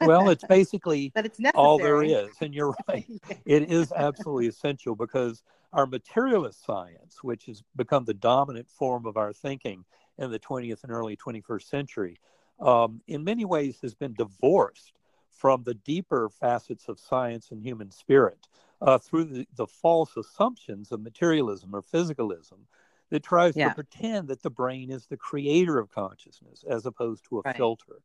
well, 0.00 0.30
it's 0.30 0.44
basically 0.48 1.12
but 1.14 1.26
it's 1.26 1.38
all 1.54 1.78
there 1.78 2.02
is. 2.02 2.30
And 2.40 2.54
you're 2.54 2.74
right. 2.88 3.06
it 3.44 3.70
is 3.70 3.92
absolutely 3.92 4.46
essential 4.46 4.94
because 4.94 5.42
our 5.72 5.86
materialist 5.86 6.64
science, 6.64 7.22
which 7.22 7.46
has 7.46 7.62
become 7.76 8.04
the 8.04 8.14
dominant 8.14 8.68
form 8.70 9.06
of 9.06 9.16
our 9.16 9.32
thinking 9.32 9.84
in 10.18 10.30
the 10.30 10.38
20th 10.38 10.82
and 10.82 10.92
early 10.92 11.16
21st 11.16 11.62
century, 11.62 12.20
um, 12.60 13.00
in 13.06 13.24
many 13.24 13.44
ways 13.44 13.78
has 13.82 13.94
been 13.94 14.14
divorced 14.14 14.99
from 15.40 15.62
the 15.62 15.72
deeper 15.72 16.28
facets 16.28 16.86
of 16.86 17.00
science 17.00 17.50
and 17.50 17.62
human 17.62 17.90
spirit 17.90 18.46
uh, 18.82 18.98
through 18.98 19.24
the, 19.24 19.46
the, 19.56 19.66
false 19.66 20.14
assumptions 20.18 20.92
of 20.92 21.00
materialism 21.00 21.74
or 21.74 21.80
physicalism 21.80 22.58
that 23.08 23.22
tries 23.22 23.56
yeah. 23.56 23.68
to 23.68 23.74
pretend 23.74 24.28
that 24.28 24.42
the 24.42 24.50
brain 24.50 24.90
is 24.90 25.06
the 25.06 25.16
creator 25.16 25.78
of 25.78 25.90
consciousness 25.90 26.62
as 26.68 26.84
opposed 26.84 27.24
to 27.26 27.38
a 27.38 27.42
right. 27.42 27.56
filter. 27.56 28.02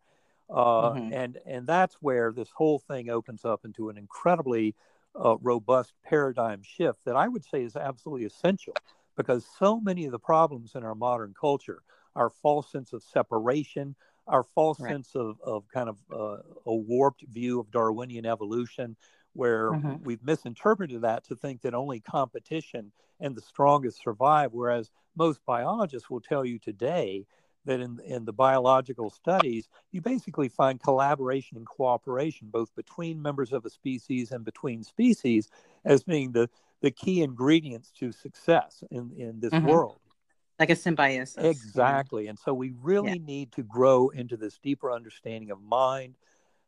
Uh, 0.50 0.92
mm-hmm. 0.92 1.14
and 1.14 1.40
and 1.46 1.68
that's 1.68 1.96
where 1.96 2.32
this 2.32 2.50
whole 2.56 2.80
thing 2.80 3.10
opens 3.10 3.44
up 3.44 3.66
into 3.66 3.90
an 3.90 3.98
incredibly 3.98 4.74
uh, 5.20 5.36
robust 5.42 5.92
paradigm 6.06 6.62
shift 6.64 7.00
that 7.04 7.18
I 7.18 7.28
would 7.28 7.44
say 7.44 7.64
is 7.64 7.76
absolutely 7.76 8.26
essential 8.26 8.76
because 9.18 9.46
so 9.60 9.82
many 9.82 10.06
of 10.06 10.12
the 10.14 10.20
problems 10.20 10.74
in 10.76 10.84
our 10.84 10.96
modern 10.96 11.34
culture, 11.38 11.82
our 12.16 12.30
false 12.30 12.72
sense 12.72 12.94
of 12.94 13.04
separation, 13.04 13.96
our 14.28 14.44
false 14.44 14.80
right. 14.80 14.92
sense 14.92 15.16
of, 15.16 15.38
of 15.44 15.68
kind 15.74 15.90
of 15.90 15.98
uh, 16.12 16.38
a 16.66 16.76
warped 16.76 17.24
view 17.28 17.60
of 17.60 17.72
Darwinian 17.72 18.26
evolution, 18.26 18.96
where 19.34 19.72
mm-hmm. 19.72 20.04
we've 20.04 20.24
misinterpreted 20.24 21.02
that 21.02 21.26
to 21.26 21.36
think 21.36 21.62
that 21.62 21.74
only 21.74 22.00
competition 22.00 22.92
and 23.20 23.36
the 23.36 23.42
strongest 23.42 24.02
survive, 24.02 24.52
whereas 24.54 24.92
most 25.16 25.40
biologists 25.46 26.10
will 26.10 26.22
tell 26.22 26.46
you 26.46 26.60
today 26.60 27.26
that 27.66 27.80
in, 27.80 28.00
in 28.06 28.26
the 28.26 28.34
biological 28.34 29.10
studies, 29.10 29.70
you 29.92 30.02
basically 30.02 30.48
find 30.48 30.82
collaboration 30.82 31.58
and 31.58 31.66
cooperation 31.66 32.48
both 32.52 32.74
between 32.76 33.22
members 33.22 33.52
of 33.52 33.66
a 33.66 33.70
species 33.70 34.32
and 34.32 34.46
between 34.46 34.84
species 34.84 35.50
as 35.84 36.04
being 36.04 36.32
the, 36.32 36.50
the 36.82 36.92
key 36.92 37.22
ingredients 37.22 37.92
to 37.92 38.12
success 38.12 38.84
in, 38.92 39.12
in 39.18 39.40
this 39.40 39.52
mm-hmm. 39.52 39.68
world. 39.68 39.98
Like 40.60 40.70
a 40.70 40.76
symbiosis. 40.76 41.36
Mm-hmm. 41.36 41.48
Exactly. 41.48 42.28
And 42.28 42.40
so 42.40 42.54
we 42.54 42.74
really 42.82 43.20
yeah. 43.20 43.26
need 43.26 43.52
to 43.54 43.64
grow 43.64 44.10
into 44.10 44.38
this 44.38 44.58
deeper 44.60 44.92
understanding 44.92 45.52
of 45.52 45.62
mind, 45.62 46.16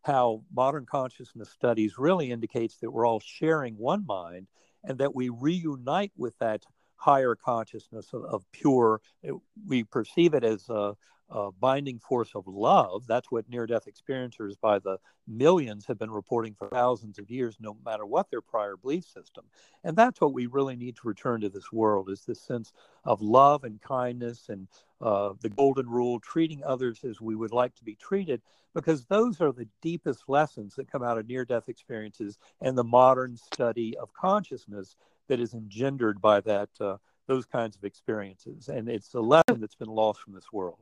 how 0.04 0.44
modern 0.54 0.86
consciousness 0.86 1.50
studies 1.50 1.98
really 1.98 2.32
indicates 2.32 2.78
that 2.78 2.92
we're 2.92 3.06
all 3.06 3.22
sharing 3.22 3.78
one 3.78 4.06
mind 4.06 4.48
and 4.84 4.98
that 5.00 5.16
we 5.16 5.30
reunite 5.30 6.12
with 6.18 6.38
that 6.40 6.64
higher 6.96 7.36
consciousness 7.36 8.08
of, 8.14 8.24
of 8.26 8.44
pure. 8.52 9.02
It, 9.24 9.34
we 9.66 9.84
perceive 9.84 10.34
it 10.34 10.44
as 10.44 10.68
a, 10.70 10.96
a, 11.30 11.52
binding 11.52 12.00
force 12.00 12.32
of 12.36 12.48
love. 12.48 13.06
That's 13.08 13.32
what 13.32 13.50
near 13.50 13.68
death 13.68 13.88
experiencers 13.88 14.60
by 14.60 14.80
the 14.80 14.98
millions 15.28 15.86
have 15.86 16.00
been 16.00 16.12
reporting 16.12 16.54
for 16.54 16.70
thousands 16.70 17.20
of 17.20 17.30
years, 17.30 17.58
no 17.60 17.78
matter 17.86 18.06
what 18.06 18.30
their 18.30 18.42
prior 18.42 18.78
belief 18.78 19.06
system. 19.06 19.46
And 19.84 19.96
that's 19.98 20.22
what 20.22 20.34
we 20.34 20.46
really 20.46 20.76
need 20.76 20.96
to 20.98 21.08
return 21.08 21.42
to 21.42 21.50
this 21.50 21.72
world 21.72 22.10
is 22.10 22.22
this 22.22 22.42
sense 22.42 22.72
of 23.04 23.22
love 23.22 23.64
and 23.64 23.82
kindness 23.82 24.50
and 24.50 24.68
uh, 25.02 25.34
the 25.42 25.50
golden 25.50 25.90
rule, 25.90 26.20
treating 26.20 26.64
others 26.64 27.04
as 27.04 27.22
we 27.22 27.36
would 27.36 27.52
like 27.52 27.76
to 27.76 27.84
be 27.84 27.96
treated, 27.96 28.42
because 28.74 29.06
those 29.06 29.42
are 29.42 29.52
the 29.52 29.68
deepest 29.82 30.24
lessons 30.28 30.76
that 30.76 30.92
come 30.92 31.04
out 31.04 31.18
of 31.18 31.28
near 31.28 31.46
death 31.46 31.68
experiences 31.68 32.38
and 32.62 32.78
the 32.78 32.84
modern 32.84 33.36
study 33.38 33.98
of 33.98 34.14
consciousness 34.14 34.96
that 35.28 35.40
is 35.40 35.54
engendered 35.54 36.22
by 36.22 36.40
that 36.42 36.70
uh, 36.80 36.98
those 37.28 37.46
kinds 37.46 37.76
of 37.76 37.84
experiences, 37.84 38.70
and 38.70 38.88
it's 38.88 39.14
a 39.14 39.20
lesson 39.20 39.60
that's 39.60 39.76
been 39.76 39.90
lost 39.90 40.22
from 40.22 40.34
this 40.34 40.52
world. 40.54 40.80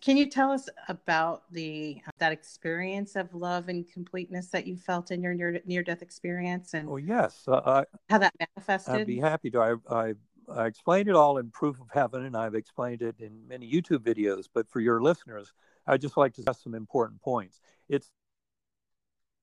Can 0.00 0.16
you 0.16 0.28
tell 0.28 0.50
us 0.50 0.68
about 0.88 1.50
the 1.52 2.00
that 2.18 2.32
experience 2.32 3.16
of 3.16 3.34
love 3.34 3.68
and 3.68 3.90
completeness 3.90 4.48
that 4.48 4.66
you 4.66 4.76
felt 4.76 5.10
in 5.10 5.22
your 5.22 5.34
near 5.34 5.60
near 5.64 5.82
death 5.82 6.02
experience, 6.02 6.74
and 6.74 6.88
oh 6.88 6.96
yes, 6.96 7.44
uh, 7.48 7.84
how 8.08 8.18
that 8.18 8.34
manifested? 8.38 8.94
I'd 8.94 9.06
be 9.06 9.18
happy 9.18 9.50
to. 9.50 9.60
I, 9.60 9.74
I 9.90 10.14
I 10.50 10.66
explained 10.66 11.08
it 11.08 11.14
all 11.14 11.38
in 11.38 11.50
Proof 11.50 11.80
of 11.80 11.88
Heaven, 11.92 12.24
and 12.24 12.36
I've 12.36 12.54
explained 12.54 13.02
it 13.02 13.16
in 13.18 13.46
many 13.48 13.70
YouTube 13.70 14.00
videos. 14.00 14.48
But 14.52 14.68
for 14.68 14.80
your 14.80 15.02
listeners, 15.02 15.52
I'd 15.86 16.00
just 16.00 16.16
like 16.16 16.34
to 16.34 16.42
stress 16.42 16.62
some 16.62 16.74
important 16.74 17.20
points. 17.20 17.60
It's 17.88 18.10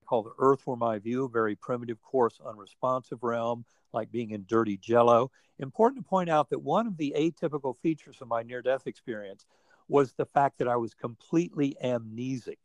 called 0.06 0.26
the 0.26 0.34
Earthworm 0.38 0.84
Eye 0.84 1.00
View, 1.00 1.30
very 1.32 1.56
primitive, 1.56 2.02
coarse, 2.02 2.40
unresponsive 2.46 3.24
realm 3.24 3.66
like 3.94 4.12
being 4.12 4.32
in 4.32 4.46
dirty 4.48 4.78
jello. 4.78 5.32
Important 5.58 6.04
to 6.04 6.10
point 6.10 6.30
out 6.30 6.50
that 6.50 6.60
one 6.60 6.86
of 6.86 6.98
the 6.98 7.16
atypical 7.18 7.76
features 7.82 8.18
of 8.22 8.28
my 8.28 8.44
near 8.44 8.62
death 8.62 8.88
experience 8.88 9.46
was 9.88 10.14
the 10.14 10.26
fact 10.26 10.58
that 10.60 10.68
I 10.68 10.76
was 10.76 10.94
completely 10.94 11.76
amnesic 11.84 12.58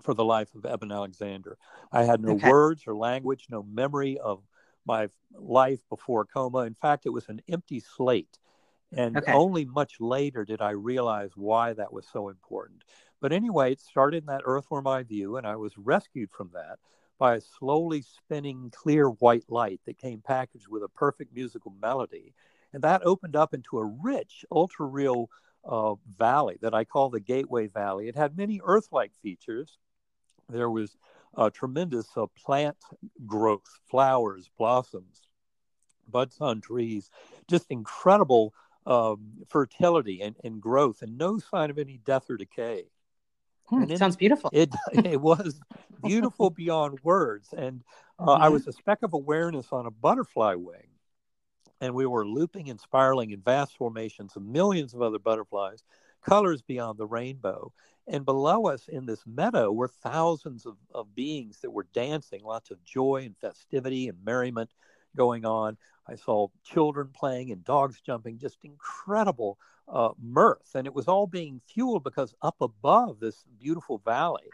for 0.00 0.14
the 0.14 0.24
life 0.24 0.54
of 0.54 0.66
Eben 0.66 0.92
Alexander. 0.92 1.56
I 1.90 2.04
had 2.04 2.20
no 2.20 2.32
okay. 2.32 2.50
words 2.50 2.84
or 2.86 2.94
language, 2.94 3.46
no 3.50 3.62
memory 3.62 4.18
of 4.18 4.42
my 4.86 5.08
life 5.34 5.80
before 5.88 6.24
coma. 6.24 6.60
In 6.60 6.74
fact, 6.74 7.06
it 7.06 7.10
was 7.10 7.28
an 7.28 7.40
empty 7.48 7.80
slate. 7.80 8.38
And 8.92 9.16
okay. 9.16 9.32
only 9.32 9.64
much 9.64 9.96
later 9.98 10.44
did 10.44 10.60
I 10.60 10.70
realize 10.70 11.30
why 11.34 11.72
that 11.72 11.92
was 11.92 12.06
so 12.12 12.28
important. 12.28 12.84
But 13.20 13.32
anyway, 13.32 13.72
it 13.72 13.80
started 13.80 14.18
in 14.18 14.26
that 14.26 14.42
earthworm 14.44 14.86
eye 14.86 15.02
View, 15.02 15.36
and 15.36 15.46
I 15.46 15.56
was 15.56 15.76
rescued 15.76 16.30
from 16.30 16.50
that 16.54 16.78
by 17.18 17.36
a 17.36 17.40
slowly 17.40 18.02
spinning 18.02 18.70
clear 18.74 19.08
white 19.08 19.46
light 19.48 19.80
that 19.86 19.98
came 19.98 20.20
packaged 20.20 20.68
with 20.68 20.82
a 20.82 20.88
perfect 20.88 21.34
musical 21.34 21.74
melody. 21.80 22.34
And 22.72 22.82
that 22.82 23.04
opened 23.04 23.34
up 23.34 23.54
into 23.54 23.78
a 23.78 23.84
rich, 23.84 24.44
ultra 24.52 24.86
real 24.86 25.30
uh, 25.66 25.94
valley 26.18 26.58
that 26.62 26.74
I 26.74 26.84
call 26.84 27.10
the 27.10 27.20
Gateway 27.20 27.66
Valley. 27.66 28.08
It 28.08 28.16
had 28.16 28.36
many 28.36 28.60
Earth 28.64 28.88
like 28.92 29.12
features. 29.22 29.78
There 30.48 30.70
was 30.70 30.96
uh, 31.36 31.50
tremendous 31.50 32.08
uh, 32.16 32.26
plant 32.26 32.76
growth, 33.26 33.80
flowers, 33.88 34.48
blossoms, 34.56 35.22
buds 36.08 36.38
on 36.40 36.60
trees, 36.60 37.10
just 37.48 37.66
incredible 37.70 38.54
um, 38.86 39.32
fertility 39.48 40.22
and, 40.22 40.36
and 40.44 40.60
growth, 40.60 41.02
and 41.02 41.18
no 41.18 41.38
sign 41.38 41.70
of 41.70 41.78
any 41.78 41.98
death 42.04 42.30
or 42.30 42.36
decay. 42.36 42.84
Hmm, 43.66 43.90
it 43.90 43.98
sounds 43.98 44.16
beautiful. 44.16 44.50
It 44.52 44.72
it 44.92 45.20
was 45.20 45.60
beautiful 46.04 46.50
beyond 46.50 47.00
words, 47.02 47.52
and 47.56 47.82
uh, 48.18 48.26
mm-hmm. 48.26 48.42
I 48.42 48.48
was 48.48 48.66
a 48.68 48.72
speck 48.72 49.02
of 49.02 49.12
awareness 49.12 49.66
on 49.72 49.86
a 49.86 49.90
butterfly 49.90 50.54
wing, 50.54 50.86
and 51.80 51.94
we 51.94 52.06
were 52.06 52.26
looping 52.26 52.70
and 52.70 52.80
spiraling 52.80 53.30
in 53.30 53.40
vast 53.40 53.76
formations 53.76 54.36
of 54.36 54.42
millions 54.42 54.94
of 54.94 55.02
other 55.02 55.18
butterflies, 55.18 55.84
colors 56.22 56.62
beyond 56.62 56.98
the 56.98 57.06
rainbow. 57.06 57.72
And 58.08 58.24
below 58.24 58.66
us 58.66 58.88
in 58.88 59.06
this 59.06 59.26
meadow 59.26 59.72
were 59.72 59.88
thousands 59.88 60.64
of, 60.64 60.76
of 60.94 61.14
beings 61.14 61.60
that 61.62 61.70
were 61.70 61.86
dancing, 61.92 62.42
lots 62.44 62.70
of 62.70 62.84
joy 62.84 63.22
and 63.26 63.36
festivity 63.36 64.08
and 64.08 64.18
merriment 64.24 64.70
going 65.16 65.44
on. 65.44 65.76
I 66.06 66.14
saw 66.14 66.48
children 66.64 67.10
playing 67.12 67.50
and 67.50 67.64
dogs 67.64 68.00
jumping, 68.00 68.38
just 68.38 68.58
incredible 68.62 69.58
uh, 69.88 70.10
mirth. 70.20 70.74
And 70.74 70.86
it 70.86 70.94
was 70.94 71.08
all 71.08 71.26
being 71.26 71.60
fueled 71.66 72.04
because 72.04 72.34
up 72.42 72.56
above 72.60 73.18
this 73.18 73.44
beautiful 73.58 73.98
valley 73.98 74.50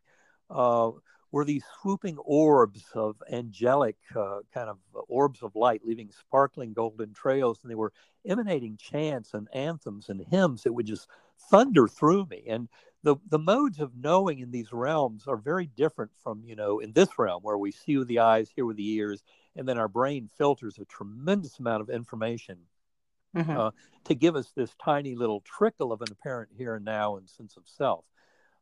uh, 0.51 0.91
were 1.33 1.45
these 1.45 1.65
swooping 1.81 2.19
orbs 2.19 2.85
of 2.95 3.17
angelic 3.33 3.97
uh, 4.15 4.41
kind 4.53 4.69
of 4.69 4.79
orbs 5.09 5.43
of 5.43 5.57
light, 5.57 5.81
leaving 5.85 6.11
sparkling 6.13 6.75
golden 6.75 7.13
trails. 7.15 7.59
And 7.63 7.71
they 7.71 7.75
were 7.75 7.93
emanating 8.25 8.77
chants 8.77 9.35
and 9.35 9.49
anthems 9.53 10.11
and 10.11 10.25
hymns 10.31 10.63
that 10.63 10.73
would 10.73 10.87
just 10.87 11.09
thunder 11.51 11.89
through 11.89 12.27
me. 12.27 12.45
And 12.47 12.69
the, 13.03 13.17
the 13.29 13.39
modes 13.39 13.81
of 13.81 13.97
knowing 13.97 14.39
in 14.39 14.51
these 14.51 14.73
realms 14.73 15.27
are 15.27 15.37
very 15.37 15.67
different 15.67 16.13
from, 16.23 16.45
you 16.45 16.55
know, 16.55 16.79
in 16.79 16.93
this 16.93 17.19
realm 17.19 17.43
where 17.43 17.59
we 17.59 17.73
see 17.73 17.97
with 17.97 18.09
the 18.09 18.21
eyes, 18.21 18.51
hear 18.55 18.67
with 18.67 18.77
the 18.77 18.93
ears, 18.93 19.25
and 19.57 19.67
then 19.67 19.79
our 19.79 19.89
brain 19.89 20.29
filters 20.39 20.79
a 20.79 20.85
tremendous 20.85 21.59
amount 21.59 21.81
of 21.81 21.91
information 21.91 22.59
mm-hmm. 23.37 23.51
uh, 23.51 23.71
to 24.05 24.15
give 24.15 24.37
us 24.37 24.53
this 24.55 24.75
tiny 24.83 25.15
little 25.15 25.41
trickle 25.41 25.93
of 25.93 26.03
an 26.03 26.09
apparent 26.11 26.51
here 26.57 26.77
and 26.77 26.85
now 26.85 27.17
and 27.17 27.29
sense 27.29 27.57
of 27.57 27.65
self. 27.67 28.05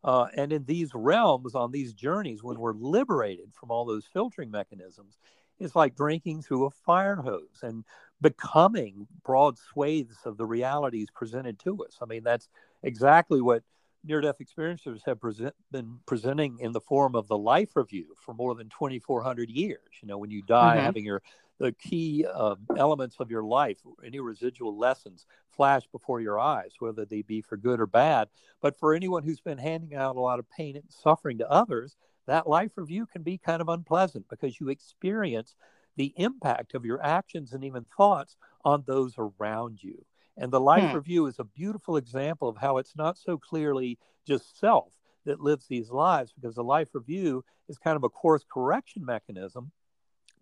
Uh, 0.02 0.26
and 0.36 0.52
in 0.52 0.64
these 0.64 0.90
realms, 0.94 1.54
on 1.54 1.70
these 1.70 1.92
journeys, 1.92 2.42
when 2.42 2.58
we're 2.58 2.74
liberated 2.74 3.50
from 3.52 3.70
all 3.70 3.84
those 3.84 4.06
filtering 4.12 4.50
mechanisms, 4.50 5.18
it's 5.58 5.76
like 5.76 5.94
drinking 5.94 6.42
through 6.42 6.64
a 6.64 6.70
fire 6.70 7.16
hose 7.16 7.60
and 7.62 7.84
becoming 8.20 9.06
broad 9.24 9.58
swathes 9.58 10.16
of 10.24 10.36
the 10.38 10.46
realities 10.46 11.08
presented 11.14 11.58
to 11.58 11.84
us. 11.84 11.98
I 12.00 12.06
mean, 12.06 12.24
that's 12.24 12.48
exactly 12.82 13.42
what 13.42 13.62
near 14.02 14.22
death 14.22 14.36
experiencers 14.40 15.04
have 15.04 15.20
present, 15.20 15.54
been 15.70 15.98
presenting 16.06 16.58
in 16.60 16.72
the 16.72 16.80
form 16.80 17.14
of 17.14 17.28
the 17.28 17.36
life 17.36 17.76
review 17.76 18.14
for 18.18 18.34
more 18.34 18.54
than 18.54 18.68
2,400 18.70 19.50
years. 19.50 19.80
You 20.00 20.08
know, 20.08 20.16
when 20.16 20.30
you 20.30 20.42
die, 20.42 20.76
mm-hmm. 20.76 20.84
having 20.84 21.04
your 21.04 21.22
the 21.60 21.72
key 21.72 22.24
uh, 22.32 22.56
elements 22.76 23.16
of 23.20 23.30
your 23.30 23.44
life, 23.44 23.76
any 24.04 24.18
residual 24.18 24.76
lessons 24.76 25.26
flash 25.50 25.82
before 25.92 26.20
your 26.20 26.40
eyes, 26.40 26.72
whether 26.78 27.04
they 27.04 27.20
be 27.20 27.42
for 27.42 27.58
good 27.58 27.80
or 27.80 27.86
bad. 27.86 28.28
But 28.62 28.78
for 28.78 28.94
anyone 28.94 29.22
who's 29.22 29.42
been 29.42 29.58
handing 29.58 29.94
out 29.94 30.16
a 30.16 30.20
lot 30.20 30.38
of 30.38 30.50
pain 30.50 30.74
and 30.74 30.84
suffering 30.88 31.36
to 31.38 31.50
others, 31.50 31.96
that 32.26 32.48
life 32.48 32.72
review 32.76 33.06
can 33.06 33.22
be 33.22 33.36
kind 33.36 33.60
of 33.60 33.68
unpleasant 33.68 34.26
because 34.30 34.58
you 34.58 34.70
experience 34.70 35.54
the 35.96 36.14
impact 36.16 36.74
of 36.74 36.86
your 36.86 37.02
actions 37.04 37.52
and 37.52 37.62
even 37.62 37.84
thoughts 37.94 38.36
on 38.64 38.82
those 38.86 39.16
around 39.18 39.82
you. 39.82 40.02
And 40.38 40.50
the 40.50 40.60
life 40.60 40.90
hmm. 40.90 40.96
review 40.96 41.26
is 41.26 41.38
a 41.38 41.44
beautiful 41.44 41.98
example 41.98 42.48
of 42.48 42.56
how 42.56 42.78
it's 42.78 42.96
not 42.96 43.18
so 43.18 43.36
clearly 43.36 43.98
just 44.26 44.58
self 44.58 44.88
that 45.26 45.40
lives 45.40 45.66
these 45.66 45.90
lives 45.90 46.32
because 46.32 46.54
the 46.54 46.64
life 46.64 46.88
review 46.94 47.44
is 47.68 47.76
kind 47.76 47.96
of 47.96 48.04
a 48.04 48.08
course 48.08 48.46
correction 48.50 49.04
mechanism 49.04 49.70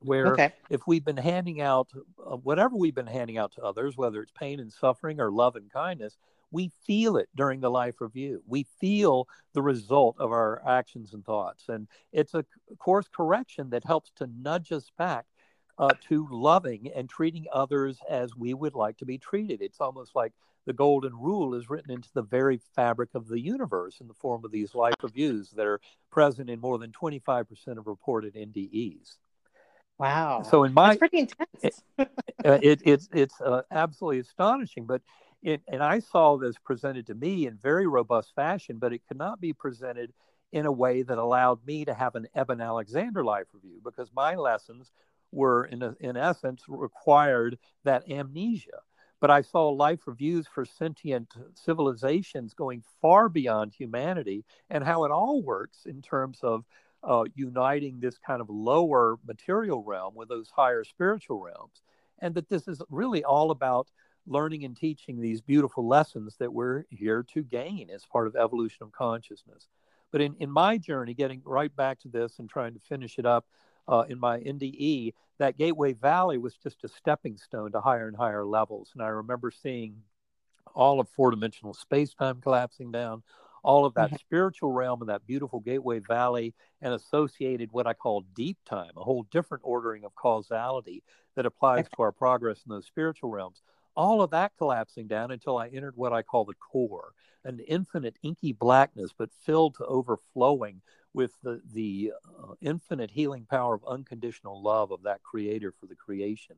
where 0.01 0.33
okay. 0.33 0.53
if 0.71 0.87
we've 0.87 1.05
been 1.05 1.17
handing 1.17 1.61
out 1.61 1.89
uh, 1.95 2.37
whatever 2.37 2.77
we've 2.77 2.95
been 2.95 3.07
handing 3.07 3.39
out 3.39 3.53
to 3.53 3.63
others, 3.63 3.97
whether 3.97 4.23
it's 4.23 4.33
pain 4.33 4.61
and 4.61 4.73
suffering 4.73 5.21
or 5.21 5.31
love 5.31 5.57
and 5.57 5.73
kindness, 5.73 6.17
we 6.51 6.71
feel 6.87 7.17
it 7.17 7.29
during 7.37 7.61
the 7.61 7.71
life 7.71 8.01
review. 8.01 8.43
We 8.47 8.67
feel 8.81 9.29
the 9.53 9.63
result 9.63 10.17
of 10.19 10.31
our 10.33 10.63
actions 10.67 11.13
and 11.13 11.25
thoughts. 11.25 11.65
And 11.69 11.89
it's 12.13 12.35
a 12.35 12.45
course 12.79 13.09
correction 13.15 13.71
that 13.71 13.85
helps 13.85 14.11
to 14.17 14.29
nudge 14.41 14.73
us 14.73 14.91
back 14.97 15.27
uh, 15.79 15.91
to 16.09 16.27
loving 16.31 16.91
and 16.95 17.09
treating 17.09 17.47
others 17.53 17.99
as 18.09 18.35
we 18.35 18.55
would 18.55 18.75
like 18.75 18.97
to 18.99 19.05
be 19.05 19.19
treated. 19.19 19.61
It's 19.61 19.81
almost 19.81 20.17
like 20.17 20.33
the 20.67 20.73
golden 20.73 21.15
rule 21.15 21.55
is 21.55 21.71
written 21.71 21.91
into 21.91 22.11
the 22.13 22.23
very 22.23 22.61
fabric 22.75 23.11
of 23.15 23.29
the 23.29 23.41
universe 23.41 24.01
in 24.01 24.09
the 24.09 24.15
form 24.15 24.45
of 24.45 24.51
these 24.51 24.75
life 24.75 24.95
reviews 25.03 25.51
that 25.51 25.67
are 25.67 25.81
present 26.11 26.51
in 26.51 26.61
more 26.61 26.79
than 26.79 26.93
25% 26.93 27.79
of 27.79 27.87
reported 27.87 28.35
NDEs. 28.35 29.17
Wow. 29.99 30.43
So 30.43 30.65
in 30.65 30.73
my 30.73 30.91
That's 30.91 30.99
pretty 30.99 31.19
intense. 31.19 31.49
it, 31.63 31.75
uh, 32.45 32.59
it, 32.63 32.83
it's 32.85 33.09
it's 33.13 33.41
uh, 33.41 33.63
absolutely 33.71 34.21
astonishing, 34.21 34.87
but 34.87 35.03
it, 35.43 35.63
and 35.69 35.83
I 35.83 35.99
saw 36.01 36.37
this 36.37 36.57
presented 36.65 37.07
to 37.09 37.15
me 37.15 37.47
in 37.47 37.57
very 37.57 37.87
robust 37.87 38.35
fashion, 38.35 38.79
but 38.79 38.93
it 38.93 39.03
could 39.07 39.19
not 39.19 39.41
be 39.41 39.53
presented 39.53 40.13
in 40.53 40.67
a 40.67 40.73
way 40.73 41.03
that 41.03 41.19
allowed 41.19 41.65
me 41.67 41.85
to 41.85 41.95
have 41.95 42.15
an 42.15 42.27
Eben 42.35 42.61
Alexander 42.61 43.25
life 43.25 43.47
review 43.53 43.81
because 43.85 44.11
my 44.15 44.35
lessons 44.35 44.93
were 45.31 45.67
in 45.67 45.83
a, 45.83 45.95
in 46.01 46.17
essence 46.17 46.63
required 46.69 47.59
that 47.85 48.11
amnesia. 48.11 48.81
But 49.21 49.31
I 49.31 49.43
saw 49.43 49.69
life 49.69 50.07
reviews 50.07 50.47
for 50.47 50.65
sentient 50.65 51.35
civilizations 51.55 52.55
going 52.55 52.85
far 53.03 53.29
beyond 53.29 53.73
humanity 53.73 54.45
and 54.71 54.85
how 54.85 55.05
it 55.05 55.11
all 55.11 55.43
works 55.43 55.87
in 55.87 56.03
terms 56.03 56.39
of 56.43 56.65
uh, 57.03 57.25
uniting 57.35 58.01
this 58.01 58.19
kind 58.19 58.41
of 58.41 58.51
lower 58.51 59.19
material 59.27 59.83
realm 59.83 60.15
with 60.15 60.29
those 60.29 60.51
higher 60.51 60.85
spiritual 60.85 61.41
realms. 61.41 61.83
And 62.21 62.35
that 62.35 62.49
this 62.49 62.67
is 62.67 62.83
really 62.91 63.23
all 63.23 63.51
about 63.51 63.89
learning 64.27 64.65
and 64.65 64.77
teaching 64.77 65.21
these 65.21 65.41
beautiful 65.41 65.87
lessons 65.87 66.37
that 66.39 66.53
we're 66.53 66.85
here 66.91 67.25
to 67.35 67.43
gain 67.43 67.89
as 67.91 68.05
part 68.05 68.27
of 68.27 68.37
evolution 68.37 68.83
of 68.83 68.93
consciousness. 68.93 69.69
But 70.11 70.21
in, 70.21 70.35
in 70.41 70.51
my 70.51 70.79
journey, 70.79 71.15
getting 71.15 71.43
right 71.45 71.75
back 71.75 72.01
to 72.01 72.09
this 72.09 72.39
and 72.39 72.49
trying 72.49 72.75
to 72.75 72.81
finish 72.81 73.19
it 73.19 73.27
up 73.27 73.47
uh, 73.87 74.05
in 74.09 74.19
my 74.19 74.41
NDE, 74.41 75.15
that 75.39 75.57
Gateway 75.57 75.93
Valley 75.93 76.39
was 76.39 76.55
just 76.55 76.85
a 76.85 76.89
stepping 76.89 77.37
stone 77.37 77.73
to 77.73 77.81
higher 77.81 78.09
and 78.09 78.17
higher 78.17 78.45
levels. 78.45 78.91
And 78.95 79.03
I 79.03 79.09
remember 79.09 79.51
seeing 79.51 80.03
all 80.75 81.01
of 81.01 81.09
four 81.09 81.31
dimensional 81.31 81.75
space 81.75 82.15
time 82.15 82.41
collapsing 82.41 82.93
down, 82.93 83.23
all 83.69 83.85
of 83.85 83.93
that 83.93 84.19
spiritual 84.19 84.73
realm 84.73 85.03
and 85.03 85.11
that 85.11 85.27
beautiful 85.27 85.61
Gateway 85.61 85.99
Valley, 85.99 86.55
and 86.81 86.95
associated 86.95 87.71
what 87.71 87.87
I 87.87 87.93
call 87.93 88.25
deep 88.35 88.57
time, 88.65 88.93
a 88.97 89.03
whole 89.03 89.27
different 89.31 89.63
ordering 89.63 90.05
of 90.05 90.15
causality 90.15 91.03
that 91.37 91.45
applies 91.45 91.85
to 91.85 92.01
our 92.03 92.11
progress 92.11 92.63
in 92.67 92.71
those 92.71 92.87
spiritual 92.87 93.29
realms. 93.29 93.61
All 93.95 94.23
of 94.23 94.31
that 94.31 94.53
collapsing 94.57 95.07
down 95.07 95.33
until 95.33 95.59
I 95.59 95.69
entered 95.69 95.97
what 95.97 96.15
I 96.15 96.23
call 96.23 96.47
the 96.47 96.55
core, 96.55 97.13
an 97.45 97.61
infinite 97.69 98.17
inky 98.23 98.55
blackness, 98.55 99.13
but 99.13 99.35
filled 99.45 99.75
to 99.75 99.85
overflowing 99.85 100.81
with 101.13 101.33
the, 101.43 101.61
the 101.75 102.13
uh, 102.43 102.55
infinite 102.63 103.11
healing 103.11 103.47
power 103.51 103.75
of 103.75 103.85
unconditional 103.87 104.63
love 104.63 104.93
of 104.93 105.03
that 105.03 105.23
creator 105.23 105.75
for 105.79 105.87
the 105.87 105.95
creation. 105.95 106.57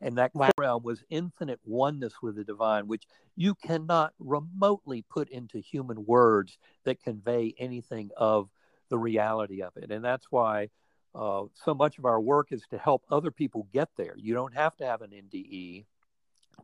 And 0.00 0.16
that 0.16 0.34
wow. 0.34 0.50
realm 0.58 0.82
was 0.82 1.04
infinite 1.10 1.60
oneness 1.64 2.14
with 2.22 2.36
the 2.36 2.44
divine, 2.44 2.86
which 2.86 3.04
you 3.36 3.54
cannot 3.54 4.14
remotely 4.18 5.04
put 5.10 5.28
into 5.28 5.58
human 5.58 6.06
words 6.06 6.58
that 6.84 7.02
convey 7.02 7.54
anything 7.58 8.10
of 8.16 8.48
the 8.88 8.98
reality 8.98 9.62
of 9.62 9.76
it. 9.76 9.90
And 9.90 10.04
that's 10.04 10.26
why 10.30 10.70
uh, 11.14 11.44
so 11.54 11.74
much 11.74 11.98
of 11.98 12.04
our 12.04 12.20
work 12.20 12.48
is 12.50 12.62
to 12.70 12.78
help 12.78 13.04
other 13.10 13.30
people 13.30 13.66
get 13.72 13.88
there. 13.96 14.14
You 14.16 14.34
don't 14.34 14.54
have 14.54 14.76
to 14.76 14.86
have 14.86 15.02
an 15.02 15.10
NDE 15.10 15.84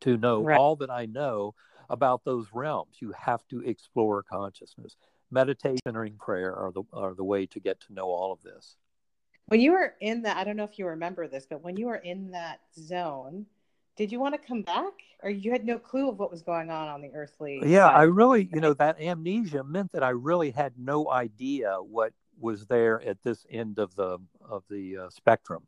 to 0.00 0.16
know 0.16 0.42
right. 0.42 0.58
all 0.58 0.76
that 0.76 0.90
I 0.90 1.06
know 1.06 1.54
about 1.88 2.24
those 2.24 2.46
realms. 2.52 2.96
You 3.00 3.12
have 3.18 3.46
to 3.48 3.60
explore 3.60 4.22
consciousness. 4.22 4.96
Meditation 5.30 5.80
and 5.84 6.18
prayer 6.18 6.54
are 6.54 6.72
the 6.72 6.82
are 6.92 7.14
the 7.14 7.24
way 7.24 7.46
to 7.46 7.60
get 7.60 7.80
to 7.80 7.92
know 7.92 8.06
all 8.06 8.32
of 8.32 8.42
this. 8.42 8.76
When 9.48 9.60
you 9.60 9.72
were 9.72 9.94
in 10.00 10.22
that, 10.22 10.36
I 10.36 10.44
don't 10.44 10.56
know 10.56 10.64
if 10.64 10.78
you 10.78 10.86
remember 10.86 11.28
this, 11.28 11.46
but 11.48 11.62
when 11.62 11.76
you 11.76 11.86
were 11.86 11.96
in 11.96 12.32
that 12.32 12.60
zone, 12.76 13.46
did 13.96 14.10
you 14.10 14.18
want 14.18 14.34
to 14.34 14.46
come 14.46 14.62
back, 14.62 14.92
or 15.22 15.30
you 15.30 15.52
had 15.52 15.64
no 15.64 15.78
clue 15.78 16.08
of 16.08 16.18
what 16.18 16.32
was 16.32 16.42
going 16.42 16.68
on 16.68 16.88
on 16.88 17.00
the 17.00 17.10
earthly? 17.14 17.60
Yeah, 17.64 17.86
side? 17.86 17.96
I 17.96 18.02
really, 18.02 18.48
you 18.52 18.60
know, 18.60 18.74
that 18.74 19.00
amnesia 19.00 19.62
meant 19.62 19.92
that 19.92 20.02
I 20.02 20.10
really 20.10 20.50
had 20.50 20.72
no 20.76 21.10
idea 21.10 21.76
what 21.80 22.12
was 22.40 22.66
there 22.66 23.00
at 23.02 23.22
this 23.22 23.46
end 23.48 23.78
of 23.78 23.94
the 23.94 24.18
of 24.48 24.64
the 24.68 24.98
uh, 24.98 25.10
spectrum. 25.10 25.62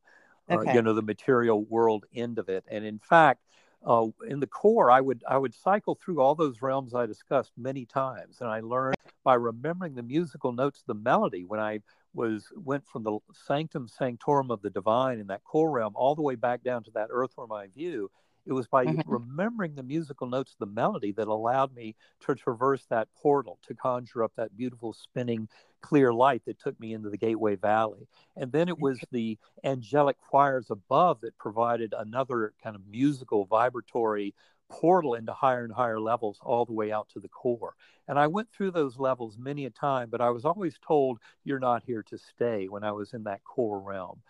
Okay. 0.51 0.71
Uh, 0.71 0.75
you 0.75 0.83
know, 0.83 0.93
the 0.93 1.03
material 1.03 1.65
world 1.65 2.05
end 2.13 2.39
of 2.39 2.49
it, 2.49 2.65
and 2.69 2.85
in 2.85 2.99
fact, 2.99 3.43
uh, 3.87 4.07
in 4.27 4.41
the 4.41 4.47
core, 4.47 4.91
I 4.91 5.01
would 5.01 5.23
I 5.29 5.39
would 5.39 5.55
cycle 5.55 5.95
through 5.95 6.21
all 6.21 6.35
those 6.35 6.63
realms 6.63 6.95
I 6.95 7.07
discussed 7.07 7.53
many 7.57 7.85
times, 7.85 8.39
and 8.41 8.51
I 8.51 8.61
learned 8.61 8.97
by 9.23 9.35
remembering 9.35 9.95
the 9.95 10.03
musical 10.03 10.53
notes 10.53 10.81
of 10.81 10.87
the 10.87 10.95
melody 10.95 11.45
when 11.45 11.61
I 11.61 11.81
was 12.15 12.47
went 12.57 12.87
from 12.87 13.05
the 13.05 13.19
sanctum 13.47 13.89
sanctorum 13.89 14.51
of 14.51 14.63
the 14.63 14.71
divine 14.71 15.19
in 15.19 15.27
that 15.29 15.45
core 15.45 15.71
realm 15.71 15.93
all 15.95 16.15
the 16.15 16.23
way 16.23 16.35
back 16.35 16.63
down 16.63 16.83
to 16.85 16.91
that 16.93 17.09
earthworm 17.11 17.53
eye 17.53 17.69
view. 17.75 18.11
It 18.47 18.53
was 18.55 18.67
by 18.67 18.87
mm-hmm. 18.87 19.01
remembering 19.07 19.75
the 19.75 19.83
musical 19.83 20.27
notes 20.27 20.53
of 20.53 20.59
the 20.67 20.75
melody 20.75 21.13
that 21.13 21.29
allowed 21.29 21.75
me 21.75 21.95
to 22.27 22.35
traverse 22.35 22.87
that 22.89 23.09
portal 23.15 23.59
to 23.69 23.75
conjure 23.75 24.25
up 24.25 24.33
that 24.37 24.57
beautiful 24.57 24.95
spinning 24.95 25.49
clear 25.83 26.15
light 26.15 26.43
that 26.47 26.59
took 26.59 26.79
me 26.81 26.95
into 26.95 27.11
the 27.11 27.19
Gateway 27.19 27.57
Valley. 27.57 28.09
And 28.37 28.51
then 28.51 28.69
it 28.69 28.79
was 28.79 28.99
the 29.11 29.39
angelic 29.65 30.17
choirs 30.19 30.71
above 30.71 31.21
that 31.21 31.37
provided 31.37 31.93
another 31.97 32.55
kind 32.63 32.75
of 32.75 32.87
musical, 32.89 33.45
vibratory 33.45 34.35
portal 34.71 35.15
into 35.15 35.33
higher 35.33 35.65
and 35.65 35.73
higher 35.73 36.01
levels 36.01 36.39
all 36.43 36.65
the 36.65 36.73
way 36.73 36.93
out 36.93 37.09
to 37.11 37.21
the 37.21 37.29
core. 37.29 37.75
And 38.07 38.19
I 38.19 38.27
went 38.27 38.51
through 38.51 38.73
those 38.73 38.99
levels 38.99 39.37
many 39.39 39.67
a 39.67 39.71
time, 39.71 40.09
but 40.11 40.21
I 40.21 40.31
was 40.31 40.45
always 40.45 40.79
told, 40.87 41.19
you're 41.45 41.59
not 41.59 41.83
here 41.85 42.03
to 42.05 42.19
stay 42.19 42.69
when 42.69 42.85
I 42.85 42.93
was 42.93 43.13
in 43.13 43.25
that 43.25 43.45
core 43.45 43.81
realm. 43.81 44.21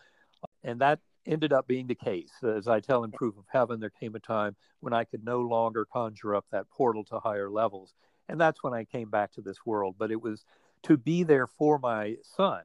And 0.62 0.81
that 0.81 1.01
ended 1.27 1.53
up 1.53 1.66
being 1.66 1.87
the 1.87 1.94
case. 1.94 2.33
As 2.42 2.68
I 2.68 2.81
tell 2.81 3.05
in 3.05 3.12
Proof 3.12 3.37
of 3.37 3.44
Heaven, 3.48 3.81
there 3.81 3.90
came 3.90 4.14
a 4.14 4.20
time 4.20 4.57
when 4.81 4.92
I 4.92 5.05
could 5.05 5.24
no 5.24 5.40
longer 5.40 5.85
conjure 5.85 6.35
up 6.35 6.46
that 6.51 6.70
portal 6.70 7.05
to 7.05 7.20
higher 7.20 7.51
levels. 7.51 7.94
And 8.29 8.40
that's 8.40 8.62
when 8.62 8.74
I 8.74 8.85
came 8.85 9.11
back 9.11 9.33
to 9.33 9.40
this 9.40 9.64
world. 9.64 9.96
But 9.98 10.11
it 10.11 10.20
was 10.20 10.44
to 10.85 10.96
be 10.96 11.22
there 11.22 11.46
for 11.46 11.79
my 11.79 12.16
son, 12.22 12.62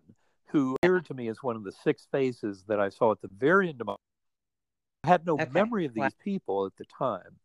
who 0.48 0.76
appeared 0.76 1.06
to 1.08 1.14
me 1.14 1.28
as 1.30 1.42
one 1.42 1.56
of 1.56 1.64
the 1.64 1.72
six 1.72 2.08
faces 2.12 2.64
that 2.68 2.80
I 2.80 2.90
saw 2.90 3.12
at 3.12 3.22
the 3.22 3.30
very 3.36 3.70
end 3.70 3.82
of 3.82 3.88
my 3.88 3.96
I 5.04 5.10
had 5.10 5.26
no 5.26 5.34
okay. 5.34 5.48
memory 5.52 5.86
of 5.86 5.94
these 5.94 6.02
wow. 6.02 6.10
people 6.24 6.66
at 6.66 6.78
the 6.78 6.86
time, 6.86 7.38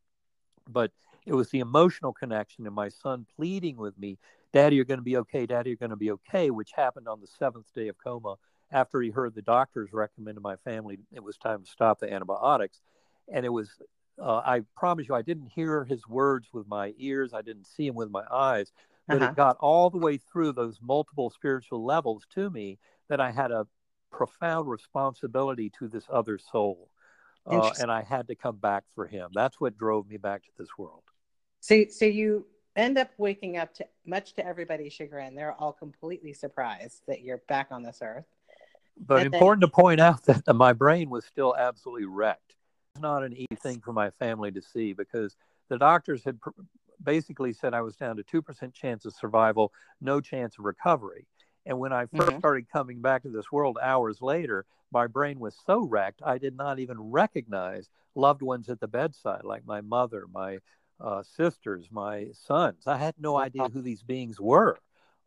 but 0.68 0.92
it 1.26 1.34
was 1.34 1.50
the 1.50 1.60
emotional 1.60 2.12
connection 2.12 2.66
and 2.66 2.74
my 2.74 2.88
son 2.88 3.26
pleading 3.36 3.76
with 3.76 3.98
me, 3.98 4.18
Daddy, 4.52 4.76
you're 4.76 4.84
going 4.84 4.98
to 4.98 5.04
be 5.04 5.16
okay. 5.18 5.46
Daddy, 5.46 5.70
you're 5.70 5.76
going 5.76 5.90
to 5.90 5.96
be 5.96 6.10
okay, 6.12 6.50
which 6.50 6.70
happened 6.74 7.08
on 7.08 7.20
the 7.20 7.26
seventh 7.26 7.66
day 7.74 7.88
of 7.88 7.96
coma 8.02 8.36
after 8.70 9.00
he 9.00 9.10
heard 9.10 9.34
the 9.34 9.42
doctors 9.42 9.92
recommend 9.92 10.36
to 10.36 10.40
my 10.40 10.56
family 10.56 10.98
it 11.12 11.22
was 11.22 11.36
time 11.36 11.62
to 11.62 11.70
stop 11.70 12.00
the 12.00 12.12
antibiotics. 12.12 12.80
And 13.32 13.44
it 13.44 13.50
was, 13.50 13.70
uh, 14.20 14.38
I 14.38 14.62
promise 14.76 15.08
you, 15.08 15.14
I 15.14 15.22
didn't 15.22 15.48
hear 15.48 15.84
his 15.84 16.06
words 16.06 16.48
with 16.52 16.66
my 16.66 16.94
ears, 16.98 17.34
I 17.34 17.42
didn't 17.42 17.66
see 17.66 17.86
him 17.86 17.94
with 17.94 18.10
my 18.10 18.24
eyes, 18.30 18.72
but 19.06 19.22
uh-huh. 19.22 19.30
it 19.30 19.36
got 19.36 19.56
all 19.60 19.90
the 19.90 19.98
way 19.98 20.16
through 20.16 20.52
those 20.52 20.78
multiple 20.82 21.30
spiritual 21.30 21.84
levels 21.84 22.24
to 22.34 22.50
me 22.50 22.78
that 23.08 23.20
I 23.20 23.30
had 23.30 23.50
a 23.50 23.66
profound 24.10 24.68
responsibility 24.68 25.70
to 25.78 25.88
this 25.88 26.04
other 26.10 26.38
soul. 26.38 26.88
Uh, 27.48 27.72
and 27.80 27.90
I 27.90 28.02
had 28.02 28.28
to 28.28 28.34
come 28.34 28.56
back 28.56 28.84
for 28.94 29.06
him. 29.06 29.30
That's 29.34 29.60
what 29.60 29.78
drove 29.78 30.08
me 30.08 30.16
back 30.16 30.42
to 30.44 30.50
this 30.58 30.68
world. 30.76 31.02
So, 31.60 31.84
so 31.90 32.04
you 32.04 32.46
end 32.76 32.98
up 32.98 33.10
waking 33.18 33.56
up 33.56 33.74
to 33.74 33.86
much 34.06 34.34
to 34.34 34.46
everybody's 34.46 34.92
chagrin. 34.92 35.34
They're 35.34 35.54
all 35.54 35.72
completely 35.72 36.32
surprised 36.32 37.02
that 37.08 37.22
you're 37.22 37.42
back 37.48 37.68
on 37.70 37.82
this 37.82 37.98
earth. 38.02 38.26
But 38.98 39.22
and 39.24 39.34
important 39.34 39.62
then... 39.62 39.70
to 39.70 39.74
point 39.74 40.00
out 40.00 40.24
that 40.24 40.54
my 40.54 40.72
brain 40.72 41.10
was 41.10 41.24
still 41.24 41.54
absolutely 41.56 42.06
wrecked. 42.06 42.56
It's 42.94 43.02
not 43.02 43.24
an 43.24 43.32
easy 43.32 43.56
thing 43.60 43.80
for 43.80 43.92
my 43.92 44.10
family 44.10 44.50
to 44.52 44.62
see 44.62 44.92
because 44.92 45.36
the 45.68 45.78
doctors 45.78 46.24
had 46.24 46.40
pr- 46.40 46.50
basically 47.02 47.52
said 47.52 47.74
I 47.74 47.82
was 47.82 47.96
down 47.96 48.16
to 48.16 48.22
2% 48.24 48.72
chance 48.72 49.04
of 49.04 49.14
survival, 49.14 49.72
no 50.00 50.20
chance 50.20 50.58
of 50.58 50.64
recovery. 50.64 51.26
And 51.68 51.78
when 51.78 51.92
I 51.92 52.06
1st 52.06 52.10
mm-hmm. 52.10 52.38
started 52.38 52.70
coming 52.72 53.02
back 53.02 53.22
to 53.22 53.28
this 53.28 53.52
world 53.52 53.76
hours 53.80 54.22
later, 54.22 54.64
my 54.90 55.06
brain 55.06 55.38
was 55.38 55.54
so 55.66 55.84
wrecked, 55.84 56.22
I 56.24 56.38
did 56.38 56.56
not 56.56 56.78
even 56.78 56.98
recognize 56.98 57.90
loved 58.14 58.40
ones 58.40 58.70
at 58.70 58.80
the 58.80 58.88
bedside, 58.88 59.44
like 59.44 59.66
my 59.66 59.82
mother, 59.82 60.24
my 60.32 60.58
uh, 60.98 61.22
sisters, 61.22 61.88
my 61.90 62.28
sons. 62.32 62.86
I 62.86 62.96
had 62.96 63.14
no 63.18 63.36
idea 63.36 63.68
who 63.68 63.82
these 63.82 64.02
beings 64.02 64.40
were. 64.40 64.78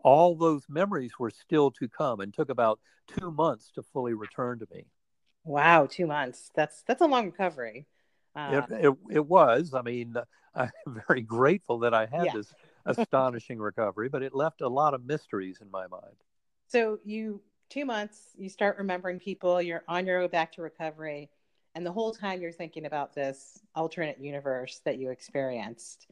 All 0.04 0.36
those 0.36 0.64
memories 0.68 1.12
were 1.20 1.30
still 1.30 1.70
to 1.72 1.88
come 1.88 2.20
and 2.22 2.34
took 2.34 2.50
about 2.50 2.80
two 3.06 3.30
months 3.30 3.72
to 3.76 3.84
fully 3.84 4.16
return 4.16 4.58
to 4.60 4.68
me. 4.74 4.88
Wow, 5.44 5.86
two 5.86 6.08
months. 6.08 6.50
That's 6.56 6.82
that's 6.88 7.02
a 7.02 7.06
long 7.06 7.28
recovery. 7.28 7.86
Uh, 8.36 8.64
it, 8.70 8.86
it, 8.86 8.98
it 9.12 9.26
was. 9.28 9.76
I 9.76 9.84
mean, 9.84 10.16
I'm 10.56 10.72
very 11.08 11.22
grateful 11.22 11.80
that 11.80 11.94
I 11.94 12.08
had 12.08 12.26
yeah. 12.26 12.34
this 12.34 12.52
astonishing 12.86 13.60
recovery, 13.60 14.10
but 14.10 14.24
it 14.24 14.34
left 14.34 14.62
a 14.62 14.68
lot 14.68 14.96
of 14.96 15.06
mysteries 15.06 15.60
in 15.62 15.70
my 15.70 15.86
mind. 15.86 16.16
So 16.72 17.00
you 17.04 17.42
two 17.70 17.84
months, 17.84 18.30
you 18.38 18.48
start 18.48 18.78
remembering 18.78 19.20
people. 19.20 19.62
You're 19.62 19.84
on 19.90 20.06
your 20.06 20.22
way 20.22 20.28
back 20.28 20.54
to 20.54 20.62
recovery, 20.62 21.30
and 21.76 21.86
the 21.86 21.92
whole 21.92 22.14
time 22.14 22.42
you're 22.42 22.52
thinking 22.54 22.86
about 22.86 23.14
this 23.14 23.60
alternate 23.76 24.20
universe 24.20 24.80
that 24.86 24.98
you 24.98 25.10
experienced. 25.10 26.08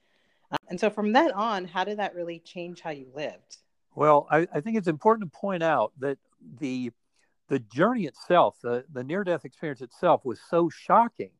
Um, 0.52 0.58
and 0.70 0.80
so 0.80 0.90
from 0.90 1.14
that 1.14 1.32
on, 1.34 1.64
how 1.64 1.86
did 1.86 2.00
that 2.00 2.14
really 2.14 2.40
change 2.40 2.82
how 2.82 2.90
you 2.90 3.08
lived? 3.16 3.58
Well, 3.96 4.28
I, 4.30 4.48
I 4.54 4.60
think 4.60 4.78
it's 4.78 4.88
important 4.90 5.32
to 5.32 5.40
point 5.40 5.64
out 5.64 5.94
that 6.00 6.18
the 6.60 6.92
the 7.48 7.60
journey 7.60 8.06
itself, 8.06 8.58
the, 8.62 8.84
the 8.92 9.04
near 9.04 9.24
death 9.24 9.46
experience 9.46 9.82
itself, 9.82 10.26
was 10.26 10.40
so 10.50 10.70
shocking. 10.70 11.32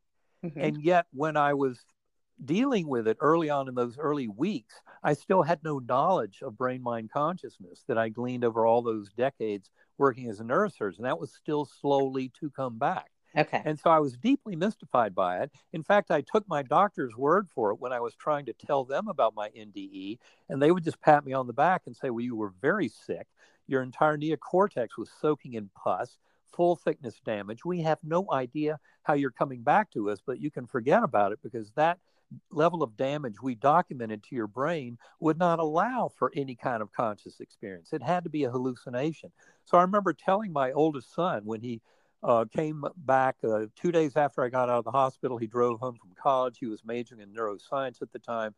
Mm-hmm. 0.46 0.62
And 0.62 0.82
yet, 0.82 1.08
when 1.12 1.36
I 1.36 1.54
was 1.54 1.84
dealing 2.44 2.88
with 2.88 3.08
it 3.08 3.18
early 3.20 3.50
on 3.50 3.68
in 3.68 3.76
those 3.76 3.98
early 3.98 4.28
weeks, 4.28 4.76
I 5.04 5.14
still 5.14 5.44
had 5.44 5.64
no 5.64 5.80
knowledge 5.80 6.42
of 6.42 6.58
brain 6.58 6.82
mind 6.82 7.12
consciousness 7.12 7.84
that 7.88 7.98
I 7.98 8.10
gleaned 8.10 8.44
over 8.44 8.66
all 8.66 8.82
those 8.82 9.10
decades 9.10 9.70
working 9.98 10.30
as 10.30 10.40
a 10.40 10.44
neurosurgeon. 10.44 10.98
And 10.98 11.06
that 11.06 11.20
was 11.20 11.34
still 11.34 11.66
slowly 11.66 12.32
to 12.40 12.50
come 12.50 12.78
back. 12.78 13.12
Okay. 13.38 13.62
And 13.64 13.80
so 13.80 13.92
I 13.92 14.00
was 14.00 14.18
deeply 14.18 14.56
mystified 14.56 15.14
by 15.14 15.42
it. 15.44 15.52
In 15.72 15.84
fact, 15.84 16.10
I 16.10 16.22
took 16.22 16.48
my 16.48 16.64
doctor's 16.64 17.16
word 17.16 17.48
for 17.54 17.72
it 17.72 17.80
when 17.80 17.94
I 17.94 18.00
was 18.00 18.16
trying 18.16 18.46
to 18.48 18.54
tell 18.54 18.84
them 18.84 19.08
about 19.08 19.36
my 19.36 19.50
NDE, 19.50 20.18
and 20.50 20.62
they 20.62 20.72
would 20.72 20.84
just 20.84 21.02
pat 21.02 21.24
me 21.26 21.34
on 21.34 21.46
the 21.46 21.54
back 21.54 21.84
and 21.86 21.96
say, 21.96 22.10
Well, 22.10 22.26
you 22.26 22.36
were 22.36 22.54
very 22.62 22.88
sick. 22.88 23.28
Your 23.68 23.84
entire 23.84 24.18
neocortex 24.18 24.98
was 24.98 25.12
soaking 25.22 25.54
in 25.54 25.70
pus, 25.76 26.18
full 26.52 26.76
thickness 26.76 27.22
damage. 27.24 27.64
We 27.64 27.82
have 27.82 28.00
no 28.04 28.26
idea 28.32 28.80
how 29.04 29.14
you're 29.14 29.30
coming 29.30 29.62
back 29.62 29.92
to 29.92 30.10
us, 30.10 30.20
but 30.26 30.42
you 30.42 30.50
can 30.50 30.66
forget 30.66 31.04
about 31.04 31.32
it 31.32 31.40
because 31.44 31.72
that 31.76 32.00
level 32.52 32.84
of 32.84 32.96
damage 32.98 33.42
we 33.42 33.56
documented 33.56 34.24
to 34.24 34.36
your 34.36 34.48
brain 34.48 34.98
would 35.20 35.38
not 35.38 35.60
allow 35.60 36.10
for 36.18 36.32
any 36.36 36.56
kind 36.56 36.82
of 36.82 36.92
conscious 36.92 37.40
experience. 37.40 37.94
It 37.94 38.04
had 38.04 38.24
to 38.24 38.30
be 38.30 38.44
a 38.44 38.52
hallucination. 38.52 39.32
So 39.66 39.78
I 39.78 39.82
remember 39.82 40.14
telling 40.14 40.52
my 40.52 40.72
oldest 40.72 41.14
son 41.14 41.42
when 41.46 41.62
he 41.62 41.82
uh, 42.22 42.46
came 42.46 42.84
back 42.98 43.38
uh, 43.44 43.66
two 43.76 43.92
days 43.92 44.16
after 44.16 44.44
I 44.44 44.50
got 44.50 44.70
out 44.70 44.80
of 44.80 44.84
the 44.84 44.92
hospital. 44.92 45.38
He 45.38 45.48
drove 45.48 45.80
home 45.80 45.96
from 45.96 46.12
college. 46.22 46.58
He 46.60 46.66
was 46.66 46.84
majoring 46.84 47.22
in 47.22 47.34
neuroscience 47.34 48.02
at 48.02 48.12
the 48.12 48.20
time. 48.20 48.54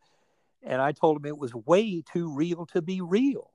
And 0.62 0.80
I 0.82 0.92
told 0.92 1.18
him 1.18 1.26
it 1.26 1.38
was 1.38 1.54
way 1.54 2.02
too 2.12 2.32
real 2.32 2.66
to 2.66 2.82
be 2.82 3.00
real 3.00 3.51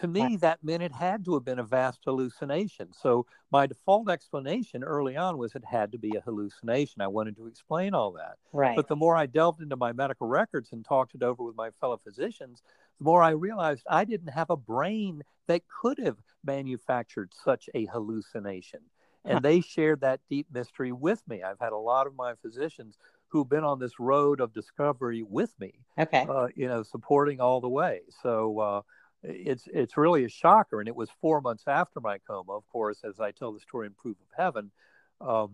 to 0.00 0.08
me, 0.08 0.36
that 0.36 0.62
meant 0.62 0.82
it 0.82 0.92
had 0.92 1.24
to 1.24 1.34
have 1.34 1.44
been 1.44 1.58
a 1.58 1.64
vast 1.64 2.00
hallucination. 2.04 2.92
So 2.92 3.26
my 3.50 3.66
default 3.66 4.10
explanation 4.10 4.84
early 4.84 5.16
on 5.16 5.38
was 5.38 5.54
it 5.54 5.64
had 5.64 5.92
to 5.92 5.98
be 5.98 6.16
a 6.16 6.20
hallucination. 6.20 7.02
I 7.02 7.08
wanted 7.08 7.36
to 7.36 7.46
explain 7.46 7.94
all 7.94 8.12
that. 8.12 8.36
Right. 8.52 8.76
But 8.76 8.88
the 8.88 8.96
more 8.96 9.16
I 9.16 9.26
delved 9.26 9.60
into 9.60 9.76
my 9.76 9.92
medical 9.92 10.26
records 10.26 10.72
and 10.72 10.84
talked 10.84 11.14
it 11.14 11.22
over 11.22 11.42
with 11.42 11.56
my 11.56 11.70
fellow 11.80 12.00
physicians, 12.02 12.62
the 12.98 13.04
more 13.04 13.22
I 13.22 13.30
realized 13.30 13.84
I 13.88 14.04
didn't 14.04 14.32
have 14.32 14.50
a 14.50 14.56
brain 14.56 15.22
that 15.46 15.62
could 15.68 15.98
have 15.98 16.18
manufactured 16.44 17.32
such 17.34 17.68
a 17.74 17.86
hallucination. 17.86 18.80
And 19.24 19.44
they 19.44 19.60
shared 19.60 20.00
that 20.00 20.20
deep 20.30 20.46
mystery 20.50 20.90
with 20.90 21.20
me. 21.28 21.42
I've 21.42 21.60
had 21.60 21.72
a 21.72 21.78
lot 21.78 22.06
of 22.06 22.16
my 22.16 22.34
physicians 22.40 22.96
who've 23.28 23.48
been 23.48 23.64
on 23.64 23.78
this 23.78 24.00
road 24.00 24.40
of 24.40 24.54
discovery 24.54 25.22
with 25.22 25.52
me. 25.60 25.80
Okay. 25.98 26.26
Uh, 26.26 26.48
you 26.54 26.66
know, 26.66 26.82
supporting 26.82 27.40
all 27.40 27.60
the 27.60 27.68
way. 27.68 28.00
So, 28.22 28.58
uh, 28.58 28.80
it's 29.22 29.68
it's 29.72 29.96
really 29.96 30.24
a 30.24 30.28
shocker. 30.28 30.80
And 30.80 30.88
it 30.88 30.96
was 30.96 31.10
four 31.20 31.40
months 31.40 31.64
after 31.66 32.00
my 32.00 32.18
coma, 32.18 32.52
of 32.52 32.68
course, 32.68 32.98
as 33.04 33.20
I 33.20 33.30
tell 33.32 33.52
the 33.52 33.60
story 33.60 33.86
in 33.86 33.94
Proof 33.94 34.16
of 34.20 34.36
Heaven, 34.36 34.70
um, 35.20 35.50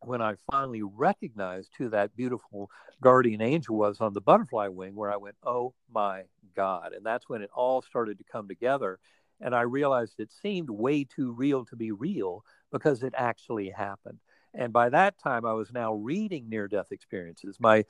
when 0.00 0.20
I 0.22 0.34
finally 0.50 0.82
recognized 0.82 1.70
who 1.78 1.88
that 1.90 2.16
beautiful 2.16 2.70
guardian 3.00 3.40
angel 3.40 3.76
was 3.76 4.00
on 4.00 4.12
the 4.12 4.20
butterfly 4.20 4.68
wing, 4.68 4.94
where 4.94 5.12
I 5.12 5.16
went, 5.16 5.36
"Oh 5.42 5.74
my 5.92 6.24
God!" 6.54 6.92
And 6.92 7.04
that's 7.04 7.28
when 7.28 7.42
it 7.42 7.50
all 7.54 7.82
started 7.82 8.18
to 8.18 8.24
come 8.24 8.48
together. 8.48 8.98
And 9.40 9.54
I 9.54 9.62
realized 9.62 10.20
it 10.20 10.30
seemed 10.30 10.70
way 10.70 11.04
too 11.04 11.32
real 11.32 11.64
to 11.66 11.76
be 11.76 11.90
real 11.90 12.44
because 12.70 13.02
it 13.02 13.14
actually 13.16 13.70
happened. 13.70 14.20
And 14.54 14.72
by 14.72 14.88
that 14.90 15.18
time, 15.18 15.44
I 15.44 15.52
was 15.52 15.72
now 15.72 15.94
reading 15.94 16.48
near 16.48 16.68
death 16.68 16.92
experiences. 16.92 17.58
My 17.58 17.84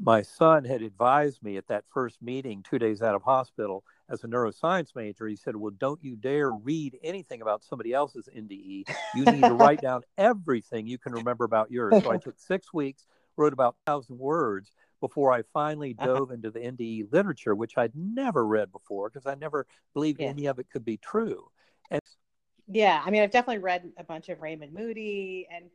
my 0.00 0.22
son 0.22 0.64
had 0.64 0.82
advised 0.82 1.42
me 1.42 1.56
at 1.56 1.66
that 1.66 1.84
first 1.92 2.22
meeting 2.22 2.62
two 2.62 2.78
days 2.78 3.02
out 3.02 3.14
of 3.14 3.22
hospital 3.22 3.84
as 4.08 4.22
a 4.24 4.28
neuroscience 4.28 4.94
major 4.94 5.26
he 5.26 5.36
said 5.36 5.56
well 5.56 5.72
don't 5.78 6.02
you 6.02 6.16
dare 6.16 6.50
read 6.50 6.96
anything 7.02 7.42
about 7.42 7.64
somebody 7.64 7.92
else's 7.92 8.28
nde 8.36 8.84
you 9.14 9.24
need 9.24 9.42
to 9.42 9.54
write 9.54 9.80
down 9.80 10.02
everything 10.18 10.86
you 10.86 10.98
can 10.98 11.12
remember 11.12 11.44
about 11.44 11.70
yours 11.70 12.02
so 12.02 12.10
i 12.10 12.16
took 12.16 12.38
six 12.38 12.72
weeks 12.72 13.06
wrote 13.36 13.52
about 13.52 13.76
1000 13.86 14.18
words 14.18 14.72
before 15.00 15.32
i 15.32 15.42
finally 15.52 15.94
uh-huh. 15.98 16.14
dove 16.14 16.30
into 16.30 16.50
the 16.50 16.60
nde 16.60 17.12
literature 17.12 17.54
which 17.54 17.76
i'd 17.76 17.94
never 17.94 18.46
read 18.46 18.70
before 18.72 19.10
because 19.10 19.26
i 19.26 19.34
never 19.34 19.66
believed 19.94 20.20
yeah. 20.20 20.28
any 20.28 20.46
of 20.46 20.58
it 20.58 20.66
could 20.70 20.84
be 20.84 20.96
true 20.96 21.50
and 21.90 22.00
yeah 22.68 23.02
i 23.04 23.10
mean 23.10 23.22
i've 23.22 23.30
definitely 23.30 23.62
read 23.62 23.90
a 23.96 24.04
bunch 24.04 24.28
of 24.28 24.40
raymond 24.40 24.72
moody 24.72 25.46
and 25.50 25.66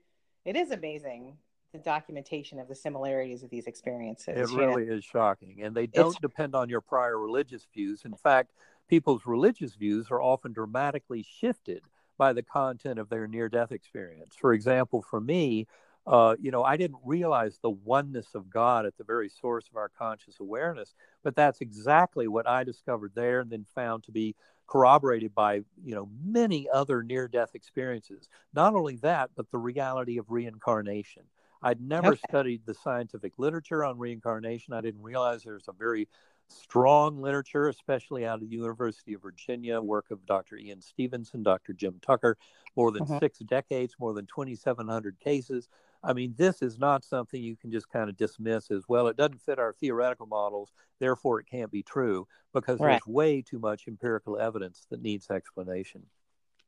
it 0.46 0.56
is 0.56 0.72
amazing 0.72 1.38
the 1.74 1.80
documentation 1.80 2.60
of 2.60 2.68
the 2.68 2.76
similarities 2.76 3.44
of 3.44 3.50
these 3.50 3.66
experiences. 3.66 4.52
It 4.52 4.56
really 4.56 4.86
know? 4.86 4.94
is 4.94 5.04
shocking. 5.04 5.62
And 5.64 5.76
they 5.76 5.88
don't 5.88 6.12
it's... 6.12 6.20
depend 6.20 6.56
on 6.56 6.70
your 6.70 6.82
prior 6.82 7.18
religious 7.18 7.68
views. 7.74 8.04
In 8.06 8.14
fact, 8.14 8.52
people's 8.88 9.26
religious 9.26 9.74
views 9.74 10.08
are 10.12 10.22
often 10.22 10.54
dramatically 10.54 11.26
shifted 11.40 11.82
by 12.18 12.32
the 12.32 12.44
content 12.44 13.00
of 13.00 13.10
their 13.10 13.28
near 13.28 13.50
death 13.50 13.72
experience. 13.72 14.36
For 14.40 14.54
example, 14.54 15.02
for 15.02 15.20
me, 15.20 15.68
uh, 16.06 16.36
you 16.40 16.52
know, 16.52 16.64
I 16.64 16.78
didn't 16.78 17.00
realize 17.04 17.58
the 17.58 17.72
oneness 17.72 18.36
of 18.36 18.50
God 18.50 18.86
at 18.86 18.98
the 18.98 19.04
very 19.04 19.30
source 19.30 19.68
of 19.70 19.78
our 19.78 19.90
conscious 19.90 20.40
awareness, 20.40 20.94
but 21.24 21.36
that's 21.36 21.62
exactly 21.62 22.28
what 22.28 22.48
I 22.48 22.64
discovered 22.64 23.14
there 23.16 23.40
and 23.40 23.50
then 23.50 23.66
found 23.74 24.04
to 24.04 24.12
be 24.12 24.36
corroborated 24.68 25.34
by, 25.34 25.62
you 25.84 25.96
know, 25.96 26.10
many 26.24 26.68
other 26.72 27.04
near 27.04 27.28
death 27.28 27.52
experiences. 27.54 28.28
Not 28.54 28.76
only 28.76 28.98
that, 28.98 29.32
but 29.36 29.50
the 29.50 29.58
reality 29.58 30.18
of 30.18 30.30
reincarnation. 30.30 31.24
I'd 31.64 31.82
never 31.82 32.10
okay. 32.10 32.22
studied 32.30 32.62
the 32.66 32.74
scientific 32.74 33.34
literature 33.38 33.84
on 33.84 33.98
reincarnation. 33.98 34.74
I 34.74 34.82
didn't 34.82 35.02
realize 35.02 35.44
there's 35.44 35.68
a 35.68 35.74
very 35.74 36.08
strong 36.48 37.22
literature, 37.22 37.68
especially 37.68 38.26
out 38.26 38.36
of 38.36 38.42
the 38.42 38.56
University 38.56 39.14
of 39.14 39.22
Virginia, 39.22 39.82
work 39.82 40.12
of 40.12 40.26
Dr. 40.26 40.58
Ian 40.58 40.82
Stevenson, 40.82 41.44
Dr. 41.44 41.74
Jim 41.74 42.00
Tucker, 42.02 42.38
more 42.76 42.92
than 42.92 43.04
uh-huh. 43.04 43.20
six 43.20 43.40
decades, 43.40 43.96
more 44.00 44.14
than 44.14 44.26
2,700 44.26 45.20
cases. 45.20 45.70
I 46.04 46.14
mean, 46.14 46.34
this 46.38 46.62
is 46.62 46.78
not 46.78 47.04
something 47.04 47.42
you 47.42 47.56
can 47.56 47.72
just 47.72 47.90
kind 47.90 48.10
of 48.10 48.18
dismiss 48.18 48.72
as 48.72 48.84
well. 48.88 49.08
It 49.08 49.16
doesn't 49.16 49.42
fit 49.42 49.60
our 49.60 49.74
theoretical 49.74 50.28
models, 50.28 50.74
therefore, 51.00 51.40
it 51.40 51.48
can't 51.50 51.72
be 51.72 51.84
true 51.84 52.28
because 52.54 52.80
right. 52.80 52.92
there's 52.92 53.08
way 53.08 53.42
too 53.42 53.60
much 53.60 53.88
empirical 53.88 54.38
evidence 54.38 54.86
that 54.90 55.02
needs 55.02 55.30
explanation. 55.30 56.04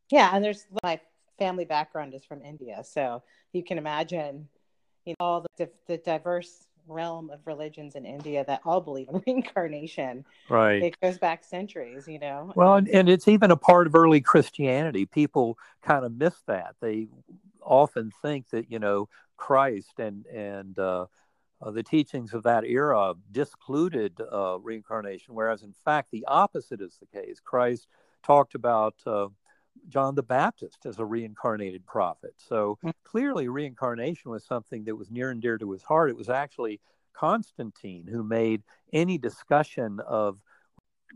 Yeah, 0.10 0.32
and 0.34 0.44
there's 0.44 0.66
my 0.84 1.00
family 1.38 1.66
background 1.66 2.14
is 2.14 2.24
from 2.24 2.42
India, 2.42 2.84
so 2.84 3.24
you 3.52 3.64
can 3.64 3.78
imagine 3.78 4.48
you 5.06 5.14
know, 5.20 5.26
all 5.26 5.46
the, 5.58 5.70
the 5.88 5.98
diverse 5.98 6.68
realm 6.88 7.30
of 7.30 7.40
religions 7.46 7.96
in 7.96 8.06
India 8.06 8.44
that 8.48 8.62
all 8.66 8.82
believe 8.82 9.08
in 9.10 9.22
reincarnation. 9.28 10.26
Right. 10.50 10.84
It 10.84 11.00
goes 11.02 11.18
back 11.18 11.44
centuries, 11.44 12.08
you 12.08 12.20
know. 12.20 12.52
Well, 12.56 12.76
and, 12.76 12.88
and 12.90 13.10
it's 13.10 13.28
even 13.28 13.52
a 13.52 13.58
part 13.58 13.88
of 13.88 13.96
early 13.96 14.22
Christianity. 14.22 15.06
People 15.06 15.58
kind 15.82 16.06
of 16.06 16.16
miss 16.16 16.36
that. 16.48 16.76
They 16.82 17.08
often 17.62 18.12
think 18.22 18.50
that, 18.52 18.72
you 18.72 18.80
know, 18.80 19.10
Christ 19.38 20.00
and, 20.00 20.26
and, 20.28 20.78
uh, 20.78 21.06
uh, 21.62 21.72
the 21.72 21.84
teachings 21.84 22.34
of 22.34 22.44
that 22.44 22.66
era 22.66 23.14
discluded 23.32 24.20
uh, 24.20 24.60
reincarnation, 24.60 25.34
whereas 25.34 25.64
in 25.64 25.74
fact 25.86 26.12
the 26.12 26.26
opposite 26.28 26.82
is 26.82 26.98
the 27.00 27.20
case. 27.20 27.40
Christ 27.40 27.88
talked 28.24 28.56
about 28.56 28.96
uh, 29.06 29.28
John 29.88 30.16
the 30.16 30.24
Baptist 30.24 30.86
as 30.86 31.00
a 31.00 31.06
reincarnated 31.06 31.86
prophet. 31.86 32.34
So 32.38 32.78
mm-hmm. 32.78 32.90
clearly, 33.04 33.48
reincarnation 33.48 34.32
was 34.32 34.46
something 34.46 34.84
that 34.86 34.96
was 34.96 35.12
near 35.12 35.32
and 35.32 35.42
dear 35.42 35.58
to 35.58 35.72
his 35.72 35.84
heart. 35.84 36.10
It 36.10 36.18
was 36.18 36.30
actually 36.30 36.80
Constantine 37.14 38.08
who 38.08 38.24
made 38.24 38.64
any 38.94 39.18
discussion 39.18 40.00
of 40.02 40.40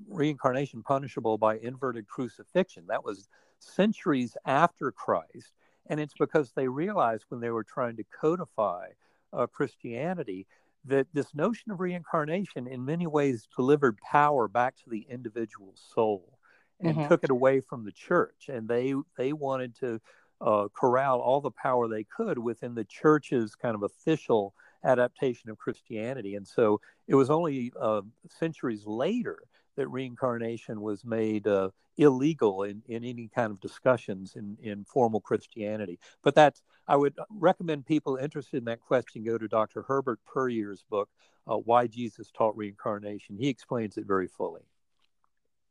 reincarnation 0.08 0.82
punishable 0.84 1.38
by 1.38 1.58
inverted 1.58 2.08
crucifixion. 2.08 2.86
That 2.88 3.04
was 3.04 3.28
centuries 3.60 4.38
after 4.46 4.92
Christ. 4.92 5.54
And 5.88 6.00
it's 6.00 6.14
because 6.18 6.52
they 6.52 6.68
realized 6.68 7.26
when 7.30 7.42
they 7.42 7.50
were 7.50 7.64
trying 7.64 7.98
to 7.98 8.04
codify 8.04 8.90
uh, 9.34 9.48
Christianity 9.48 10.48
that 10.86 11.08
this 11.14 11.36
notion 11.36 11.72
of 11.72 11.80
reincarnation 11.80 12.68
in 12.68 12.86
many 12.86 13.08
ways 13.08 13.48
delivered 13.56 13.98
power 13.98 14.48
back 14.48 14.78
to 14.78 14.90
the 14.90 15.06
individual 15.10 15.74
soul 15.76 16.39
and 16.82 16.96
mm-hmm. 16.96 17.08
took 17.08 17.24
it 17.24 17.30
away 17.30 17.60
from 17.60 17.84
the 17.86 17.92
church 17.92 18.50
and 18.50 18.68
they 18.68 18.94
they 19.18 19.34
wanted 19.34 19.76
to 19.76 20.00
uh, 20.42 20.68
corral 20.74 21.20
all 21.20 21.42
the 21.42 21.52
power 21.52 21.88
they 21.88 22.06
could 22.06 22.38
within 22.38 22.76
the 22.76 22.86
church's 22.86 23.56
kind 23.56 23.76
of 23.76 23.84
official 23.84 24.54
adaptation 24.84 25.50
of 25.50 25.58
christianity 25.58 26.36
and 26.36 26.48
so 26.48 26.80
it 27.08 27.16
was 27.16 27.30
only 27.30 27.72
uh, 27.80 28.02
centuries 28.28 28.86
later 28.86 29.40
that 29.76 29.88
reincarnation 29.88 30.82
was 30.82 31.06
made 31.06 31.48
uh, 31.48 31.70
illegal 32.00 32.64
in, 32.64 32.82
in 32.88 33.04
any 33.04 33.30
kind 33.34 33.52
of 33.52 33.60
discussions 33.60 34.36
in, 34.36 34.58
in 34.62 34.86
formal 34.86 35.20
Christianity. 35.20 36.00
But 36.24 36.36
that's, 36.36 36.64
I 36.88 36.96
would 36.96 37.16
recommend 37.30 37.86
people 37.86 38.16
interested 38.16 38.58
in 38.58 38.66
that 38.66 38.82
question 38.82 39.24
go 39.24 39.38
to 39.38 39.48
Dr. 39.48 39.84
Herbert 39.84 40.20
Puryear's 40.26 40.84
book, 40.90 41.10
uh, 41.48 41.58
Why 41.58 41.88
Jesus 41.88 42.32
Taught 42.32 42.58
Reincarnation. 42.58 43.38
He 43.38 43.50
explains 43.50 43.98
it 43.98 44.06
very 44.06 44.28
fully. 44.28 44.64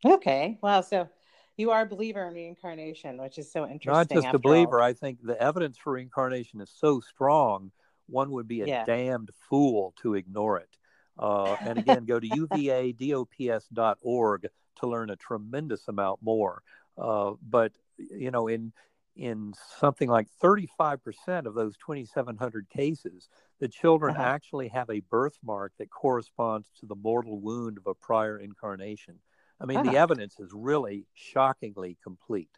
Okay. 0.04 0.58
Wow. 0.62 0.80
So 0.80 1.08
you 1.56 1.70
are 1.70 1.82
a 1.82 1.86
believer 1.86 2.26
in 2.26 2.34
reincarnation, 2.34 3.20
which 3.20 3.38
is 3.38 3.50
so 3.50 3.64
interesting. 3.64 3.92
Not 3.92 4.08
just 4.08 4.34
a 4.34 4.38
believer. 4.38 4.80
All. 4.80 4.86
I 4.86 4.92
think 4.92 5.18
the 5.22 5.40
evidence 5.42 5.78
for 5.78 5.94
reincarnation 5.94 6.60
is 6.60 6.70
so 6.74 7.00
strong, 7.00 7.72
one 8.06 8.30
would 8.30 8.48
be 8.48 8.62
a 8.62 8.66
yeah. 8.66 8.84
damned 8.84 9.30
fool 9.48 9.94
to 10.02 10.14
ignore 10.14 10.58
it. 10.58 10.76
Uh, 11.18 11.56
and 11.60 11.78
again, 11.78 12.04
go 12.04 12.20
to 12.20 12.28
uvadops.org 12.28 14.46
to 14.76 14.86
learn 14.86 15.10
a 15.10 15.16
tremendous 15.16 15.88
amount 15.88 16.22
more. 16.22 16.62
Uh, 16.96 17.32
but 17.42 17.72
you 17.96 18.30
know, 18.30 18.46
in 18.48 18.72
in 19.16 19.52
something 19.80 20.08
like 20.08 20.28
35% 20.40 21.46
of 21.46 21.54
those 21.54 21.76
2,700 21.78 22.70
cases, 22.70 23.28
the 23.58 23.66
children 23.66 24.14
uh-huh. 24.14 24.22
actually 24.22 24.68
have 24.68 24.88
a 24.90 25.00
birthmark 25.00 25.72
that 25.78 25.90
corresponds 25.90 26.70
to 26.78 26.86
the 26.86 26.94
mortal 26.94 27.40
wound 27.40 27.78
of 27.78 27.88
a 27.88 27.94
prior 27.94 28.38
incarnation. 28.38 29.18
I 29.60 29.66
mean, 29.66 29.78
uh-huh. 29.78 29.90
the 29.90 29.98
evidence 29.98 30.38
is 30.38 30.50
really 30.52 31.06
shockingly 31.14 31.96
complete. 32.02 32.50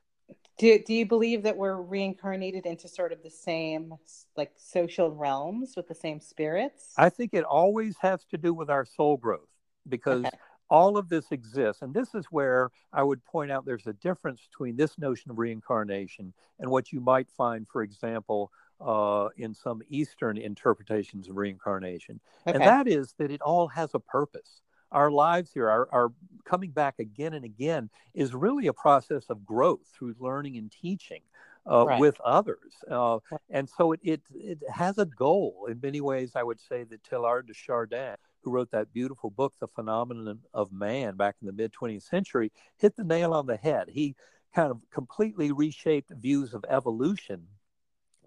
Do, 0.58 0.78
do 0.78 0.92
you 0.92 1.06
believe 1.06 1.42
that 1.44 1.56
we're 1.56 1.80
reincarnated 1.80 2.66
into 2.66 2.86
sort 2.86 3.12
of 3.12 3.22
the 3.22 3.30
same 3.30 3.94
like 4.36 4.52
social 4.56 5.10
realms 5.10 5.72
with 5.74 5.88
the 5.88 5.94
same 5.94 6.20
spirits? 6.20 6.92
I 6.98 7.08
think 7.08 7.32
it 7.32 7.44
always 7.44 7.96
has 8.00 8.24
to 8.26 8.36
do 8.36 8.52
with 8.52 8.68
our 8.68 8.84
soul 8.84 9.16
growth 9.16 9.48
because 9.88 10.26
okay. 10.26 10.36
all 10.68 10.98
of 10.98 11.08
this 11.08 11.32
exists. 11.32 11.80
And 11.80 11.94
this 11.94 12.14
is 12.14 12.26
where 12.26 12.70
I 12.92 13.02
would 13.02 13.24
point 13.24 13.50
out 13.50 13.64
there's 13.64 13.86
a 13.86 13.94
difference 13.94 14.42
between 14.50 14.76
this 14.76 14.98
notion 14.98 15.30
of 15.30 15.38
reincarnation 15.38 16.34
and 16.58 16.70
what 16.70 16.92
you 16.92 17.00
might 17.00 17.30
find, 17.30 17.66
for 17.66 17.82
example, 17.82 18.52
uh, 18.82 19.28
in 19.38 19.54
some 19.54 19.80
Eastern 19.88 20.36
interpretations 20.36 21.28
of 21.28 21.36
reincarnation. 21.36 22.20
Okay. 22.46 22.56
And 22.56 22.66
that 22.66 22.86
is 22.86 23.14
that 23.18 23.30
it 23.30 23.40
all 23.40 23.68
has 23.68 23.94
a 23.94 23.98
purpose 23.98 24.60
our 24.92 25.10
lives 25.10 25.50
here, 25.52 25.68
our, 25.68 25.88
our 25.92 26.12
coming 26.44 26.70
back 26.70 26.98
again 26.98 27.34
and 27.34 27.44
again, 27.44 27.90
is 28.14 28.34
really 28.34 28.66
a 28.66 28.72
process 28.72 29.24
of 29.28 29.44
growth 29.44 29.86
through 29.96 30.14
learning 30.18 30.56
and 30.56 30.70
teaching. 30.70 31.22
Uh, 31.70 31.84
right. 31.86 32.00
with 32.00 32.18
others. 32.22 32.72
Uh, 32.90 33.18
and 33.50 33.68
so 33.68 33.92
it, 33.92 34.00
it, 34.02 34.22
it 34.34 34.58
has 34.72 34.96
a 34.96 35.04
goal. 35.04 35.66
In 35.68 35.78
many 35.82 36.00
ways, 36.00 36.32
I 36.34 36.42
would 36.42 36.58
say 36.58 36.84
that 36.84 37.04
Teilhard 37.04 37.46
de 37.46 37.52
Chardin, 37.52 38.16
who 38.40 38.50
wrote 38.50 38.70
that 38.70 38.94
beautiful 38.94 39.28
book, 39.28 39.52
The 39.60 39.68
Phenomenon 39.68 40.38
of 40.54 40.72
Man, 40.72 41.16
back 41.16 41.36
in 41.42 41.46
the 41.46 41.52
mid 41.52 41.72
20th 41.74 42.08
century, 42.08 42.50
hit 42.78 42.96
the 42.96 43.04
nail 43.04 43.34
on 43.34 43.46
the 43.46 43.58
head. 43.58 43.90
He 43.90 44.16
kind 44.54 44.70
of 44.70 44.80
completely 44.90 45.52
reshaped 45.52 46.10
views 46.10 46.54
of 46.54 46.64
evolution 46.68 47.46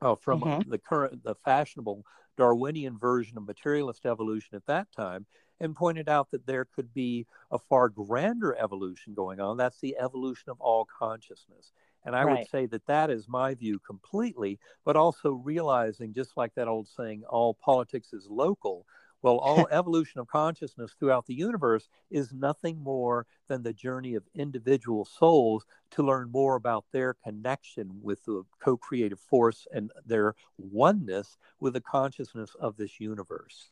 uh, 0.02 0.16
from 0.16 0.42
mm-hmm. 0.42 0.70
the 0.70 0.78
current, 0.78 1.24
the 1.24 1.36
fashionable 1.44 2.06
Darwinian 2.38 2.98
version 2.98 3.38
of 3.38 3.46
materialist 3.46 4.06
evolution 4.06 4.56
at 4.56 4.66
that 4.68 4.88
time 4.96 5.26
and 5.64 5.76
pointed 5.76 6.10
out 6.10 6.30
that 6.32 6.46
there 6.46 6.66
could 6.66 6.94
be 6.94 7.26
a 7.50 7.58
far 7.58 7.88
grander 7.88 8.56
evolution 8.56 9.14
going 9.14 9.40
on. 9.40 9.56
That's 9.56 9.80
the 9.80 9.96
evolution 9.98 10.50
of 10.50 10.60
all 10.60 10.86
consciousness. 11.00 11.72
And 12.06 12.16
I 12.16 12.24
right. 12.24 12.40
would 12.40 12.50
say 12.50 12.66
that 12.66 12.86
that 12.88 13.10
is 13.10 13.30
my 13.30 13.56
view 13.56 13.80
completely, 13.80 14.60
but 14.84 14.98
also 14.98 15.32
realizing, 15.32 16.14
just 16.14 16.36
like 16.36 16.54
that 16.56 16.68
old 16.68 16.90
saying, 16.90 17.24
all 17.30 17.54
politics 17.54 18.12
is 18.12 18.28
local. 18.30 18.86
Well, 19.22 19.38
all 19.38 19.68
evolution 19.72 20.20
of 20.20 20.28
consciousness 20.28 20.92
throughout 21.00 21.28
the 21.28 21.34
universe 21.34 21.88
is 22.12 22.34
nothing 22.34 22.84
more 22.84 23.26
than 23.48 23.64
the 23.64 23.72
journey 23.72 24.16
of 24.16 24.28
individual 24.36 25.06
souls 25.06 25.66
to 25.92 26.04
learn 26.04 26.30
more 26.30 26.56
about 26.56 26.84
their 26.92 27.14
connection 27.14 28.02
with 28.02 28.26
the 28.26 28.44
co 28.60 28.76
creative 28.76 29.22
force 29.22 29.66
and 29.74 29.94
their 30.06 30.36
oneness 30.58 31.38
with 31.62 31.72
the 31.72 31.82
consciousness 31.82 32.54
of 32.60 32.76
this 32.76 33.00
universe. 33.00 33.70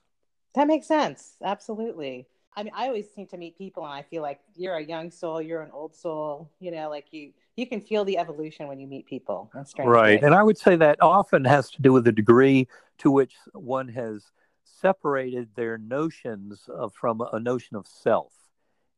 That 0.56 0.68
makes 0.68 0.88
sense. 0.88 1.38
Absolutely. 1.44 2.28
I 2.56 2.64
mean, 2.64 2.74
I 2.76 2.88
always 2.88 3.10
seem 3.10 3.28
to 3.28 3.38
meet 3.38 3.58
people 3.58 3.86
and 3.86 3.94
I 3.94 4.02
feel 4.02 4.22
like 4.22 4.42
you're 4.56 4.76
a 4.76 4.84
young 4.84 5.10
soul, 5.10 5.42
you're 5.42 5.62
an 5.62 5.72
old 5.72 5.96
soul, 5.96 6.52
you 6.60 6.72
know, 6.72 6.90
like 6.90 7.08
you 7.12 7.32
you 7.56 7.68
can 7.68 7.82
feel 7.82 8.04
the 8.06 8.18
evolution 8.18 8.68
when 8.68 8.80
you 8.80 8.88
meet 8.88 9.06
people. 9.06 9.50
That's 9.54 9.74
right. 9.78 10.22
And 10.22 10.34
I 10.34 10.44
would 10.44 10.58
say 10.58 10.76
that 10.78 11.02
often 11.02 11.46
has 11.46 11.70
to 11.72 11.82
do 11.82 11.94
with 11.94 12.06
the 12.06 12.12
degree 12.12 12.68
to 13.00 13.12
which 13.12 13.36
one 13.54 13.88
has 13.90 14.32
separated 14.64 15.50
their 15.56 15.78
notions 15.78 16.68
of, 16.68 16.94
from 16.94 17.22
a 17.34 17.40
notion 17.40 17.76
of 17.76 17.88
self. 17.88 18.34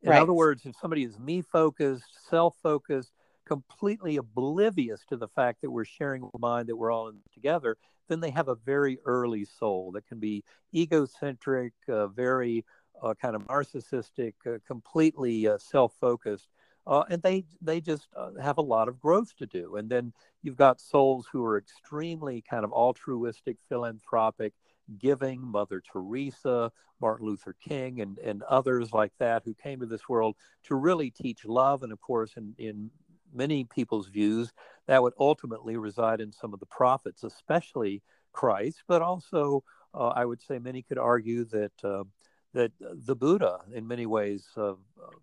In 0.02 0.10
right. 0.10 0.22
other 0.22 0.32
words, 0.32 0.66
if 0.66 0.76
somebody 0.80 1.02
is 1.02 1.18
me 1.18 1.42
focused, 1.42 2.28
self 2.28 2.56
focused, 2.62 3.12
completely 3.46 4.16
oblivious 4.16 5.04
to 5.08 5.16
the 5.16 5.28
fact 5.28 5.62
that 5.62 5.70
we're 5.70 5.84
sharing 5.84 6.22
a 6.22 6.38
mind 6.38 6.68
that 6.68 6.76
we're 6.76 6.90
all 6.90 7.08
in 7.08 7.16
together, 7.32 7.76
then 8.08 8.20
they 8.20 8.30
have 8.30 8.48
a 8.48 8.54
very 8.54 8.98
early 9.04 9.44
soul 9.44 9.92
that 9.92 10.06
can 10.06 10.18
be 10.18 10.44
egocentric, 10.74 11.72
uh, 11.88 12.06
very 12.08 12.64
uh, 13.02 13.14
kind 13.14 13.34
of 13.36 13.46
narcissistic, 13.46 14.34
uh, 14.46 14.58
completely 14.66 15.48
uh, 15.48 15.58
self-focused, 15.58 16.48
uh, 16.86 17.04
and 17.10 17.22
they 17.22 17.44
they 17.60 17.80
just 17.80 18.08
uh, 18.16 18.30
have 18.40 18.58
a 18.58 18.62
lot 18.62 18.88
of 18.88 19.00
growth 19.00 19.34
to 19.36 19.46
do. 19.46 19.76
And 19.76 19.88
then 19.88 20.12
you've 20.42 20.56
got 20.56 20.80
souls 20.80 21.26
who 21.30 21.44
are 21.44 21.58
extremely 21.58 22.42
kind 22.42 22.64
of 22.64 22.72
altruistic, 22.72 23.56
philanthropic, 23.68 24.52
giving. 24.98 25.40
Mother 25.40 25.82
Teresa, 25.92 26.70
Martin 27.00 27.26
Luther 27.26 27.54
King, 27.60 28.00
and 28.00 28.18
and 28.18 28.42
others 28.44 28.92
like 28.92 29.12
that 29.18 29.42
who 29.44 29.54
came 29.54 29.80
to 29.80 29.86
this 29.86 30.08
world 30.08 30.36
to 30.64 30.74
really 30.74 31.10
teach 31.10 31.44
love, 31.44 31.82
and 31.82 31.92
of 31.92 32.00
course, 32.00 32.32
in 32.36 32.54
in 32.58 32.90
many 33.34 33.64
people's 33.64 34.08
views, 34.08 34.52
that 34.86 35.02
would 35.02 35.14
ultimately 35.18 35.76
reside 35.76 36.20
in 36.20 36.32
some 36.32 36.54
of 36.54 36.60
the 36.60 36.66
prophets, 36.66 37.24
especially 37.24 38.02
Christ, 38.32 38.82
but 38.86 39.02
also 39.02 39.64
uh, 39.94 40.08
I 40.08 40.24
would 40.24 40.42
say 40.42 40.58
many 40.58 40.82
could 40.82 40.98
argue 40.98 41.44
that 41.46 41.72
uh, 41.82 42.04
that 42.52 42.72
the 42.80 43.16
Buddha, 43.16 43.58
in 43.72 43.86
many 43.88 44.06
ways, 44.06 44.46
uh, 44.56 44.74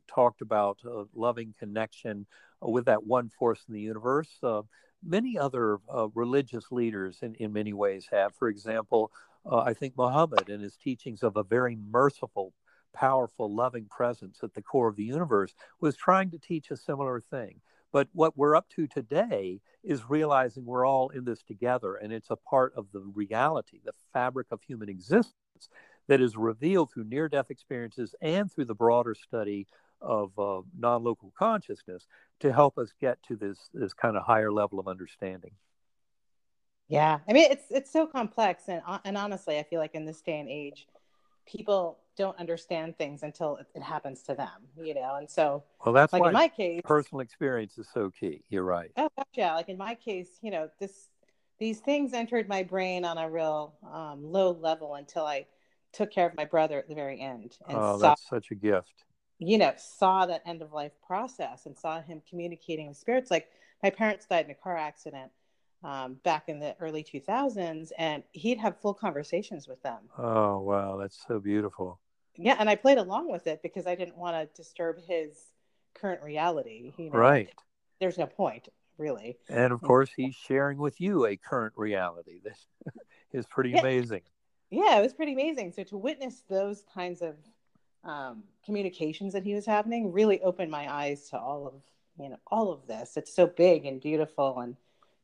talked 0.07 0.41
about 0.41 0.79
loving 1.15 1.53
connection 1.57 2.25
with 2.61 2.85
that 2.85 3.05
one 3.05 3.29
force 3.29 3.63
in 3.67 3.73
the 3.73 3.81
universe. 3.81 4.29
Uh, 4.43 4.61
many 5.03 5.37
other 5.37 5.79
uh, 5.93 6.07
religious 6.13 6.71
leaders, 6.71 7.19
in, 7.21 7.35
in 7.35 7.53
many 7.53 7.73
ways, 7.73 8.07
have. 8.11 8.35
For 8.35 8.49
example, 8.49 9.11
uh, 9.49 9.59
I 9.59 9.73
think 9.73 9.97
Muhammad 9.97 10.49
and 10.49 10.61
his 10.61 10.75
teachings 10.75 11.23
of 11.23 11.37
a 11.37 11.43
very 11.43 11.75
merciful, 11.75 12.53
powerful, 12.93 13.53
loving 13.53 13.85
presence 13.85 14.39
at 14.43 14.53
the 14.53 14.61
core 14.61 14.89
of 14.89 14.95
the 14.95 15.03
universe 15.03 15.53
was 15.79 15.95
trying 15.95 16.29
to 16.31 16.37
teach 16.37 16.69
a 16.69 16.77
similar 16.77 17.19
thing. 17.19 17.61
But 17.91 18.07
what 18.13 18.37
we're 18.37 18.55
up 18.55 18.69
to 18.75 18.87
today 18.87 19.61
is 19.83 20.09
realizing 20.09 20.65
we're 20.65 20.85
all 20.85 21.09
in 21.09 21.25
this 21.25 21.43
together, 21.43 21.95
and 21.95 22.13
it's 22.13 22.29
a 22.29 22.35
part 22.35 22.73
of 22.75 22.87
the 22.93 23.01
reality, 23.01 23.79
the 23.83 23.93
fabric 24.13 24.47
of 24.51 24.61
human 24.61 24.89
existence 24.89 25.33
that 26.07 26.21
is 26.21 26.37
revealed 26.37 26.91
through 26.91 27.05
near 27.05 27.27
death 27.27 27.49
experiences 27.49 28.15
and 28.21 28.51
through 28.51 28.65
the 28.65 28.75
broader 28.75 29.15
study 29.15 29.67
of 30.01 30.37
uh, 30.39 30.61
non 30.77 31.03
local 31.03 31.33
consciousness 31.37 32.07
to 32.39 32.51
help 32.51 32.77
us 32.77 32.93
get 32.99 33.21
to 33.23 33.35
this, 33.35 33.69
this 33.73 33.93
kind 33.93 34.17
of 34.17 34.23
higher 34.23 34.51
level 34.51 34.79
of 34.79 34.87
understanding. 34.87 35.51
Yeah, 36.87 37.19
I 37.25 37.31
mean 37.31 37.49
it's 37.49 37.63
it's 37.69 37.89
so 37.89 38.05
complex, 38.05 38.63
and 38.67 38.81
and 39.05 39.17
honestly, 39.17 39.57
I 39.57 39.63
feel 39.63 39.79
like 39.79 39.95
in 39.95 40.03
this 40.03 40.21
day 40.21 40.41
and 40.41 40.49
age, 40.49 40.87
people 41.45 41.99
don't 42.21 42.37
understand 42.37 42.97
things 42.99 43.23
until 43.23 43.57
it, 43.57 43.81
happens 43.81 44.21
to 44.21 44.35
them, 44.35 44.61
you 44.77 44.93
know. 44.93 45.15
And 45.15 45.27
so, 45.27 45.63
well, 45.83 45.93
that's 45.93 46.13
like 46.13 46.23
in 46.23 46.31
my 46.31 46.47
case, 46.47 46.81
personal 46.83 47.21
experience 47.21 47.79
is 47.79 47.87
so 47.91 48.11
key. 48.11 48.43
You're 48.49 48.63
right. 48.63 48.91
Oh, 48.95 49.09
yeah. 49.33 49.55
Like 49.55 49.69
in 49.69 49.77
my 49.77 49.95
case, 49.95 50.37
you 50.41 50.51
know, 50.51 50.69
this 50.79 51.07
these 51.57 51.79
things 51.79 52.13
entered 52.13 52.47
my 52.47 52.61
brain 52.61 53.05
on 53.05 53.17
a 53.17 53.27
real 53.27 53.73
um, 53.91 54.23
low 54.23 54.51
level 54.51 54.95
until 54.95 55.25
I 55.25 55.47
took 55.93 56.11
care 56.11 56.27
of 56.27 56.35
my 56.37 56.45
brother 56.45 56.77
at 56.77 56.87
the 56.87 56.95
very 56.95 57.19
end. 57.19 57.57
And 57.67 57.77
oh, 57.77 57.97
saw, 57.97 58.09
that's 58.09 58.29
such 58.29 58.51
a 58.51 58.55
gift. 58.55 59.03
You 59.39 59.57
know, 59.57 59.73
saw 59.77 60.27
that 60.27 60.43
end 60.45 60.61
of 60.61 60.71
life 60.71 60.93
process 61.05 61.65
and 61.65 61.75
saw 61.75 62.01
him 62.01 62.21
communicating 62.29 62.87
with 62.87 62.97
spirits. 62.97 63.31
Like 63.31 63.49
my 63.81 63.89
parents 63.89 64.27
died 64.27 64.45
in 64.45 64.51
a 64.51 64.55
car 64.55 64.77
accident 64.77 65.31
um, 65.83 66.19
back 66.23 66.43
in 66.49 66.59
the 66.59 66.75
early 66.79 67.03
2000s, 67.03 67.91
and 67.97 68.21
he'd 68.33 68.59
have 68.59 68.79
full 68.79 68.93
conversations 68.93 69.67
with 69.67 69.81
them. 69.81 69.99
Oh, 70.19 70.59
wow. 70.59 70.97
That's 70.97 71.17
so 71.27 71.39
beautiful. 71.39 71.99
Yeah. 72.37 72.55
And 72.59 72.69
I 72.69 72.75
played 72.75 72.97
along 72.97 73.31
with 73.31 73.47
it 73.47 73.61
because 73.61 73.87
I 73.87 73.95
didn't 73.95 74.17
want 74.17 74.35
to 74.35 74.61
disturb 74.61 74.97
his 75.07 75.51
current 75.93 76.21
reality. 76.21 76.93
You 76.97 77.09
know, 77.09 77.17
right. 77.17 77.49
There's 77.99 78.17
no 78.17 78.25
point, 78.25 78.69
really. 78.97 79.37
And 79.49 79.71
of 79.71 79.81
course, 79.81 80.09
he's 80.15 80.35
sharing 80.35 80.77
with 80.77 80.99
you 80.99 81.25
a 81.25 81.35
current 81.35 81.73
reality 81.75 82.39
that 82.43 82.57
is 83.31 83.45
pretty 83.45 83.71
yeah. 83.71 83.79
amazing. 83.79 84.21
Yeah, 84.69 84.97
it 84.97 85.01
was 85.01 85.13
pretty 85.13 85.33
amazing. 85.33 85.73
So 85.73 85.83
to 85.83 85.97
witness 85.97 86.43
those 86.49 86.83
kinds 86.93 87.21
of 87.21 87.35
um, 88.03 88.43
communications 88.65 89.33
that 89.33 89.43
he 89.43 89.53
was 89.53 89.65
having 89.65 90.11
really 90.11 90.41
opened 90.41 90.71
my 90.71 90.91
eyes 90.91 91.29
to 91.29 91.37
all 91.37 91.67
of 91.67 91.73
you 92.19 92.29
know 92.29 92.39
all 92.47 92.71
of 92.71 92.87
this. 92.87 93.17
It's 93.17 93.33
so 93.33 93.47
big 93.47 93.85
and 93.85 94.01
beautiful 94.01 94.59
and 94.59 94.75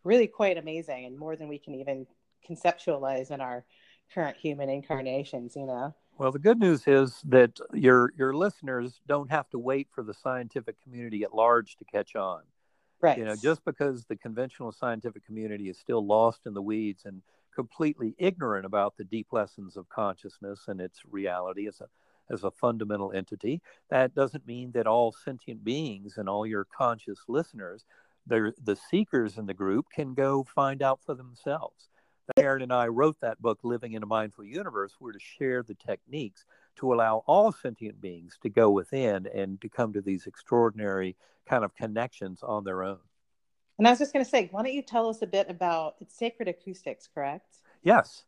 really 0.03 0.27
quite 0.27 0.57
amazing, 0.57 1.05
and 1.05 1.17
more 1.17 1.35
than 1.35 1.47
we 1.47 1.57
can 1.57 1.75
even 1.75 2.05
conceptualize 2.47 3.31
in 3.31 3.41
our 3.41 3.65
current 4.13 4.37
human 4.37 4.69
incarnations. 4.69 5.55
You 5.55 5.65
know. 5.65 5.95
Well, 6.17 6.31
the 6.31 6.39
good 6.39 6.59
news 6.59 6.87
is 6.87 7.21
that 7.25 7.59
your 7.73 8.11
your 8.17 8.33
listeners 8.33 9.01
don't 9.07 9.29
have 9.29 9.49
to 9.51 9.59
wait 9.59 9.87
for 9.93 10.03
the 10.03 10.13
scientific 10.15 10.81
community 10.81 11.23
at 11.23 11.33
large 11.33 11.75
to 11.77 11.85
catch 11.85 12.15
on. 12.15 12.41
Right. 12.99 13.19
You 13.19 13.25
know, 13.25 13.35
just 13.35 13.63
because 13.63 14.05
the 14.05 14.15
conventional 14.15 14.71
scientific 14.71 15.23
community 15.25 15.69
is 15.69 15.77
still 15.77 16.05
lost 16.05 16.47
in 16.47 16.55
the 16.55 16.61
weeds 16.61 17.03
and 17.05 17.21
completely 17.53 18.15
ignorant 18.17 18.65
about 18.65 18.97
the 18.97 19.03
deep 19.03 19.27
lessons 19.31 19.77
of 19.77 19.89
consciousness 19.89 20.61
and 20.67 20.81
its 20.81 21.01
reality 21.09 21.67
as 21.67 21.81
a 21.81 21.87
as 22.29 22.43
a 22.43 22.51
fundamental 22.51 23.11
entity. 23.11 23.61
That 23.89 24.15
doesn't 24.15 24.47
mean 24.47 24.71
that 24.71 24.87
all 24.87 25.11
sentient 25.11 25.63
beings 25.63 26.17
and 26.17 26.27
all 26.27 26.45
your 26.45 26.65
conscious 26.65 27.19
listeners, 27.27 27.85
the 28.25 28.53
the 28.63 28.75
seekers 28.75 29.37
in 29.37 29.45
the 29.45 29.53
group, 29.53 29.85
can 29.93 30.15
go 30.15 30.43
find 30.43 30.81
out 30.81 30.99
for 31.05 31.13
themselves. 31.13 31.89
Karen 32.35 32.61
and 32.61 32.73
I 32.73 32.87
wrote 32.87 33.17
that 33.21 33.41
book, 33.41 33.59
Living 33.63 33.93
in 33.93 34.03
a 34.03 34.07
Mindful 34.07 34.43
Universe, 34.43 34.93
where 34.99 35.13
to 35.13 35.19
share 35.19 35.63
the 35.63 35.75
techniques 35.75 36.45
to 36.77 36.93
allow 36.93 37.23
all 37.25 37.51
sentient 37.51 38.01
beings 38.01 38.37
to 38.43 38.49
go 38.49 38.69
within 38.69 39.27
and 39.33 39.59
to 39.61 39.69
come 39.69 39.93
to 39.93 40.01
these 40.01 40.27
extraordinary 40.27 41.15
kind 41.47 41.63
of 41.63 41.75
connections 41.75 42.43
on 42.43 42.63
their 42.63 42.83
own. 42.83 42.99
And 43.77 43.87
I 43.87 43.91
was 43.91 43.99
just 43.99 44.13
going 44.13 44.25
to 44.25 44.29
say, 44.29 44.49
why 44.51 44.63
don't 44.63 44.73
you 44.73 44.81
tell 44.81 45.09
us 45.09 45.21
a 45.21 45.27
bit 45.27 45.49
about 45.49 45.95
it's 46.01 46.17
sacred 46.17 46.47
acoustics, 46.47 47.07
correct? 47.07 47.57
Yes. 47.83 48.23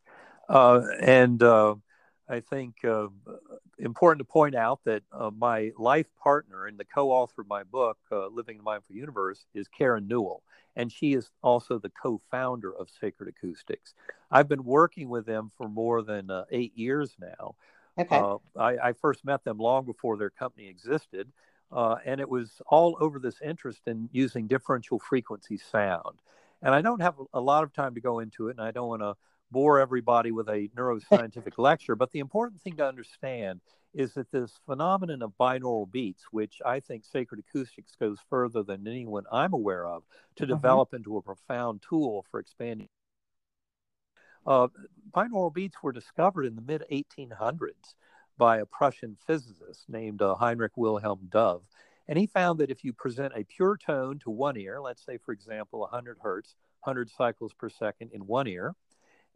Uh, 0.48 0.82
and 1.02 1.42
uh, 1.44 1.76
I 2.30 2.40
think 2.40 2.86
uh, 2.86 3.08
important 3.80 4.20
to 4.20 4.32
point 4.32 4.56
out 4.56 4.82
that 4.86 5.02
uh, 5.12 5.32
my 5.36 5.72
life 5.78 6.08
partner 6.22 6.68
and 6.68 6.78
the 6.78 6.86
co-author 6.86 7.42
of 7.42 7.48
my 7.48 7.64
book, 7.64 7.98
uh, 8.12 8.28
Living 8.28 8.58
the 8.58 8.64
Mindful 8.64 8.96
Universe, 8.96 9.46
is 9.56 9.68
Karen 9.68 10.08
Newell, 10.08 10.44
and 10.76 10.92
she 10.92 11.14
is 11.14 11.32
also 11.42 11.80
the 11.80 11.90
co-founder 11.90 12.72
of 12.72 12.90
Sacred 13.02 13.30
Acoustics. 13.30 13.96
I've 14.30 14.48
been 14.48 14.64
working 14.64 15.10
with 15.10 15.26
them 15.26 15.52
for 15.58 15.68
more 15.68 16.04
than 16.04 16.30
uh, 16.30 16.46
eight 16.52 16.78
years 16.78 17.16
now. 17.20 17.56
Okay. 17.98 18.16
Uh, 18.16 18.38
I, 18.58 18.90
I, 18.90 18.94
first 18.94 19.26
met 19.26 19.44
them 19.44 19.58
long 19.58 19.86
before 19.86 20.16
their 20.16 20.30
company 20.30 20.70
existed, 20.70 21.32
uh, 21.72 21.96
and 22.06 22.22
it 22.22 22.30
was 22.30 22.62
all 22.68 22.96
over 23.02 23.20
this 23.20 23.42
interest 23.44 23.82
in 23.88 24.08
using 24.14 24.48
differential 24.48 25.00
frequency 25.00 25.58
sound. 25.58 26.22
And 26.62 26.74
I 26.74 26.82
don't 26.82 27.02
have 27.02 27.16
a 27.34 27.42
lot 27.42 27.64
of 27.64 27.74
time 27.74 27.96
to 27.96 28.02
go 28.02 28.20
into 28.20 28.48
it, 28.48 28.52
and 28.52 28.62
I 28.62 28.72
don't 28.72 28.88
want 28.88 29.02
to 29.02 29.16
bore 29.52 29.80
everybody 29.80 30.32
with 30.32 30.48
a 30.50 30.70
neuroscientific 30.76 31.54
lecture, 31.58 31.96
but 31.96 32.12
the 32.12 32.20
important 32.20 32.62
thing 32.62 32.76
to 32.78 32.88
understand 32.88 33.62
is 33.94 34.14
that 34.14 34.32
this 34.32 34.52
phenomenon 34.66 35.22
of 35.22 35.34
binaural 35.40 35.90
beats, 35.92 36.24
which 36.32 36.62
I 36.66 36.80
think 36.80 37.06
Sacred 37.06 37.40
Acoustics 37.40 37.96
goes 38.00 38.20
further 38.30 38.62
than 38.62 38.88
anyone 38.88 39.24
I'm 39.32 39.54
aware 39.54 39.86
of 39.88 40.04
to 40.36 40.44
mm-hmm. 40.44 40.54
develop 40.54 40.94
into 40.94 41.18
a 41.18 41.22
profound 41.22 41.82
tool 41.88 42.26
for 42.30 42.40
expanding. 42.40 42.88
Uh, 44.46 44.68
binaural 45.12 45.54
beats 45.54 45.78
were 45.82 45.92
discovered 45.92 46.46
in 46.46 46.56
the 46.56 46.62
mid 46.62 46.84
1800s 46.92 47.96
by 48.38 48.60
a 48.60 48.66
Prussian 48.66 49.18
physicist 49.28 49.90
named 49.90 50.22
uh, 50.22 50.36
Heinrich 50.36 50.78
Wilhelm 50.78 51.28
Dove. 51.30 51.64
And 52.08 52.18
he 52.18 52.26
found 52.26 52.60
that 52.60 52.72
if 52.72 52.84
you 52.84 52.94
present 52.94 53.34
a 53.36 53.44
pure 53.44 53.78
tone 53.78 54.18
to 54.20 54.32
one 54.32 54.58
ear, 54.58 54.82
let's 54.82 55.06
say, 55.06 55.18
for 55.18 55.32
example, 55.32 55.82
100 55.82 56.18
hertz, 56.22 56.56
100 56.84 57.12
cycles 57.12 57.54
per 57.54 57.70
second 57.70 58.12
in 58.14 58.26
one 58.26 58.48
ear, 58.48 58.76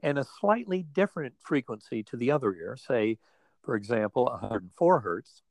and 0.04 0.20
a 0.20 0.26
slightly 0.40 0.84
different 0.84 1.34
frequency 1.40 2.04
to 2.04 2.18
the 2.18 2.30
other 2.30 2.54
ear, 2.54 2.78
say, 2.78 3.18
for 3.64 3.76
example, 3.76 4.26
104 4.26 5.00
hertz, 5.00 5.42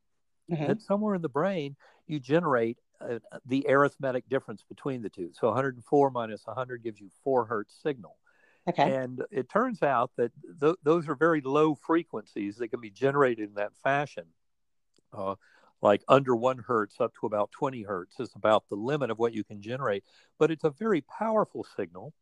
mm-hmm. 0.51 0.67
that 0.67 0.83
somewhere 0.83 1.15
in 1.15 1.23
the 1.23 1.29
brain 1.29 1.75
you 2.07 2.21
generate 2.21 2.79
uh, 3.01 3.19
the 3.47 3.67
arithmetic 3.69 4.29
difference 4.29 4.63
between 4.69 5.03
the 5.03 5.09
two. 5.09 5.31
So 5.33 5.49
104 5.49 6.11
minus 6.11 6.47
100 6.47 6.85
gives 6.85 7.01
you 7.01 7.09
4 7.25 7.47
hertz 7.47 7.75
signal. 7.83 8.17
Okay. 8.69 8.95
And 8.95 9.25
it 9.33 9.49
turns 9.49 9.83
out 9.83 10.13
that 10.17 10.31
th- 10.61 10.77
those 10.85 11.09
are 11.09 11.17
very 11.17 11.41
low 11.41 11.75
frequencies 11.75 12.59
that 12.59 12.69
can 12.69 12.81
be 12.81 12.91
generated 12.91 13.49
in 13.49 13.55
that 13.55 13.73
fashion. 13.83 14.27
Uh, 15.13 15.35
like 15.81 16.05
under 16.07 16.37
one 16.37 16.59
hertz 16.59 17.01
up 17.01 17.13
to 17.19 17.27
about 17.27 17.51
20 17.51 17.83
hertz 17.83 18.21
is 18.21 18.31
about 18.37 18.65
the 18.69 18.77
limit 18.77 19.11
of 19.11 19.19
what 19.19 19.35
you 19.35 19.43
can 19.43 19.61
generate. 19.61 20.05
But 20.39 20.53
it's 20.53 20.63
a 20.63 20.71
very 20.71 21.01
powerful 21.01 21.67
signal 21.77 22.13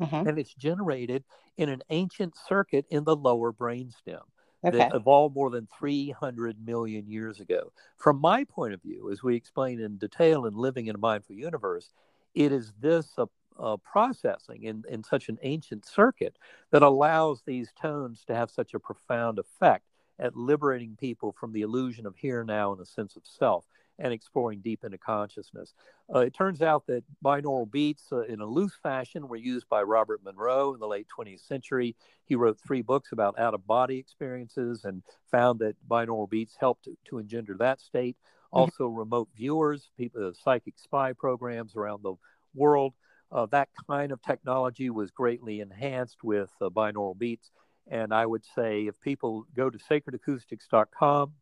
mm-hmm. 0.00 0.28
and 0.28 0.38
it's 0.38 0.54
generated 0.54 1.24
in 1.56 1.68
an 1.68 1.82
ancient 1.90 2.34
circuit 2.36 2.86
in 2.90 3.04
the 3.04 3.16
lower 3.16 3.52
brainstem 3.52 4.20
okay. 4.64 4.78
that 4.78 4.94
evolved 4.94 5.34
more 5.34 5.50
than 5.50 5.68
300 5.78 6.56
million 6.64 7.06
years 7.06 7.40
ago. 7.40 7.72
From 7.96 8.20
my 8.20 8.44
point 8.44 8.74
of 8.74 8.82
view, 8.82 9.10
as 9.10 9.22
we 9.22 9.36
explain 9.36 9.80
in 9.80 9.96
detail 9.96 10.46
in 10.46 10.54
Living 10.54 10.86
in 10.86 10.94
a 10.94 10.98
Mindful 10.98 11.36
Universe, 11.36 11.92
it 12.34 12.52
is 12.52 12.72
this 12.80 13.12
uh, 13.18 13.26
uh, 13.58 13.76
processing 13.78 14.64
in, 14.64 14.84
in 14.88 15.02
such 15.02 15.28
an 15.28 15.38
ancient 15.42 15.86
circuit 15.86 16.36
that 16.70 16.82
allows 16.82 17.42
these 17.42 17.72
tones 17.80 18.24
to 18.26 18.34
have 18.34 18.50
such 18.50 18.74
a 18.74 18.80
profound 18.80 19.38
effect 19.38 19.84
at 20.18 20.36
liberating 20.36 20.96
people 20.98 21.32
from 21.32 21.52
the 21.52 21.62
illusion 21.62 22.06
of 22.06 22.16
here 22.16 22.44
now 22.44 22.72
and 22.72 22.80
a 22.80 22.86
sense 22.86 23.16
of 23.16 23.22
self 23.24 23.64
and 23.98 24.12
exploring 24.12 24.60
deep 24.60 24.84
into 24.84 24.98
consciousness. 24.98 25.72
Uh, 26.14 26.20
it 26.20 26.34
turns 26.34 26.60
out 26.60 26.86
that 26.86 27.02
binaural 27.24 27.70
beats 27.70 28.04
uh, 28.12 28.22
in 28.22 28.40
a 28.40 28.46
loose 28.46 28.76
fashion 28.82 29.28
were 29.28 29.36
used 29.36 29.68
by 29.68 29.82
Robert 29.82 30.22
Monroe 30.22 30.74
in 30.74 30.80
the 30.80 30.86
late 30.86 31.06
20th 31.16 31.46
century. 31.46 31.96
He 32.26 32.34
wrote 32.34 32.58
three 32.60 32.82
books 32.82 33.12
about 33.12 33.38
out 33.38 33.54
of 33.54 33.66
body 33.66 33.98
experiences 33.98 34.84
and 34.84 35.02
found 35.30 35.60
that 35.60 35.76
binaural 35.88 36.28
beats 36.28 36.56
helped 36.58 36.84
to, 36.84 36.96
to 37.06 37.18
engender 37.18 37.56
that 37.58 37.80
state. 37.80 38.16
Mm-hmm. 38.16 38.58
Also, 38.58 38.88
mm-hmm. 38.88 38.98
remote 38.98 39.28
viewers, 39.34 39.90
people, 39.96 40.28
uh, 40.28 40.32
psychic 40.44 40.78
spy 40.78 41.12
programs 41.12 41.74
around 41.74 42.02
the 42.02 42.14
world. 42.54 42.92
Uh, 43.32 43.46
that 43.46 43.68
kind 43.88 44.12
of 44.12 44.22
technology 44.22 44.88
was 44.90 45.10
greatly 45.10 45.60
enhanced 45.60 46.22
with 46.22 46.50
uh, 46.60 46.68
binaural 46.68 47.18
beats. 47.18 47.50
And 47.88 48.12
I 48.12 48.26
would 48.26 48.44
say 48.54 48.86
if 48.86 49.00
people 49.00 49.46
go 49.54 49.70
to 49.70 49.78
sacredacoustics.com, 49.78 51.32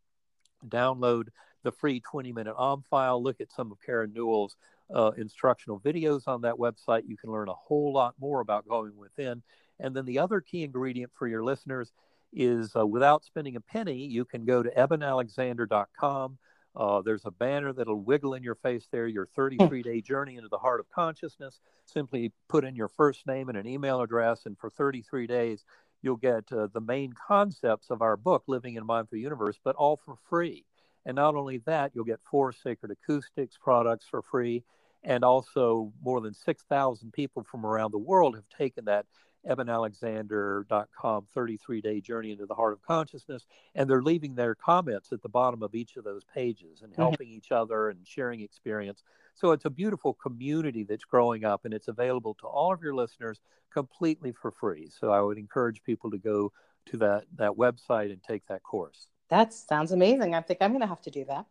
download 0.69 1.29
the 1.65 1.73
free 1.73 2.01
20 2.01 2.33
minute 2.33 2.55
OM 2.57 2.85
file. 2.89 3.21
Look 3.21 3.41
at 3.41 3.51
some 3.51 3.73
of 3.73 3.79
Karen 3.85 4.13
Newell's 4.15 4.57
uh, 4.95 5.11
instructional 5.17 5.81
videos 5.81 6.29
on 6.29 6.43
that 6.43 6.55
website. 6.55 7.03
You 7.09 7.17
can 7.17 7.33
learn 7.33 7.49
a 7.49 7.55
whole 7.55 7.93
lot 7.93 8.15
more 8.21 8.41
about 8.41 8.69
going 8.69 8.97
within. 8.97 9.43
And 9.81 9.97
then 9.97 10.05
the 10.05 10.21
other 10.21 10.41
key 10.41 10.63
ingredient 10.63 11.11
for 11.15 11.27
your 11.27 11.43
listeners 11.43 11.93
is 12.33 12.75
uh, 12.77 12.87
without 12.87 13.25
spending 13.25 13.57
a 13.57 13.61
penny, 13.61 14.07
you 14.07 14.25
can 14.25 14.45
go 14.45 14.63
to 14.63 14.71
ebenalexander.com. 14.71 16.39
Uh, 16.77 17.01
there's 17.03 17.25
a 17.25 17.31
banner 17.31 17.73
that'll 17.73 18.01
wiggle 18.01 18.35
in 18.35 18.43
your 18.43 18.57
face 18.57 18.89
there, 18.91 19.07
your 19.07 19.27
33 19.27 19.83
day 19.85 20.01
journey 20.01 20.37
into 20.37 20.49
the 20.49 20.59
heart 20.59 20.81
of 20.81 20.91
consciousness. 20.91 21.61
Simply 21.87 22.33
put 22.49 22.65
in 22.65 22.75
your 22.75 22.89
first 22.89 23.27
name 23.27 23.49
and 23.49 23.57
an 23.57 23.67
email 23.67 24.01
address, 24.01 24.47
and 24.47 24.59
for 24.59 24.71
33 24.71 25.27
days, 25.27 25.65
you'll 26.03 26.17
get 26.17 26.53
uh, 26.53 26.69
the 26.73 26.81
main 26.81 27.13
concepts 27.13 27.91
of 27.91 28.03
our 28.03 28.17
book, 28.17 28.45
Living 28.47 28.75
in 28.75 28.85
Mindful 28.85 29.19
Universe, 29.19 29.59
but 29.63 29.77
all 29.77 29.97
for 29.97 30.17
free. 30.29 30.65
And 31.07 31.17
not 31.17 31.35
only 31.35 31.59
that, 31.59 31.93
you'll 31.95 32.05
get 32.05 32.21
four 32.31 32.53
Sacred 32.53 32.93
Acoustics 32.93 33.59
products 33.63 34.07
for 34.11 34.23
free. 34.23 34.65
And 35.03 35.23
also, 35.23 35.93
more 36.03 36.21
than 36.21 36.33
6,000 36.33 37.13
people 37.13 37.45
from 37.45 37.67
around 37.67 37.93
the 37.93 37.99
world 37.99 38.37
have 38.37 38.49
taken 38.49 38.87
that 38.87 39.07
ebenalexander.com 39.49 41.27
33 41.35 41.81
day 41.81 42.01
journey 42.01 42.33
into 42.33 42.47
the 42.47 42.55
heart 42.55 42.73
of 42.73 42.83
consciousness. 42.83 43.47
And 43.75 43.89
they're 43.89 44.03
leaving 44.03 44.35
their 44.35 44.55
comments 44.55 45.13
at 45.13 45.23
the 45.23 45.29
bottom 45.29 45.63
of 45.63 45.75
each 45.75 45.97
of 45.97 46.05
those 46.05 46.23
pages 46.25 46.83
and 46.83 46.93
mm-hmm. 46.93 47.03
helping 47.03 47.29
mm-hmm. 47.29 47.37
each 47.37 47.53
other 47.53 47.91
and 47.91 48.07
sharing 48.07 48.41
experience. 48.41 49.03
So 49.35 49.51
it's 49.51 49.65
a 49.65 49.71
beautiful 49.71 50.15
community 50.15 50.85
that's 50.85 51.05
growing 51.05 51.45
up 51.45 51.65
and 51.65 51.75
it's 51.75 51.89
available 51.89 52.35
to 52.41 52.47
all 52.47 52.73
of 52.73 52.83
your 52.83 52.95
listeners 52.95 53.41
completely 53.73 54.33
for 54.33 54.51
free. 54.53 54.89
So 54.89 55.11
I 55.11 55.21
would 55.21 55.39
encourage 55.39 55.83
people 55.83 56.11
to 56.13 56.19
go 56.19 56.53
to 56.87 56.97
that, 56.99 57.25
that 57.37 57.53
website 57.53 58.13
and 58.13 58.23
take 58.23 58.47
that 58.47 58.63
course. 58.63 59.09
That 59.31 59.55
sounds 59.55 59.93
amazing. 59.93 60.35
I 60.35 60.43
think 60.43 60.59
I'm 60.61 60.71
going 60.71 60.83
to 60.83 60.87
have 60.87 61.01
to 61.03 61.11
do 61.11 61.25
that. 61.25 61.47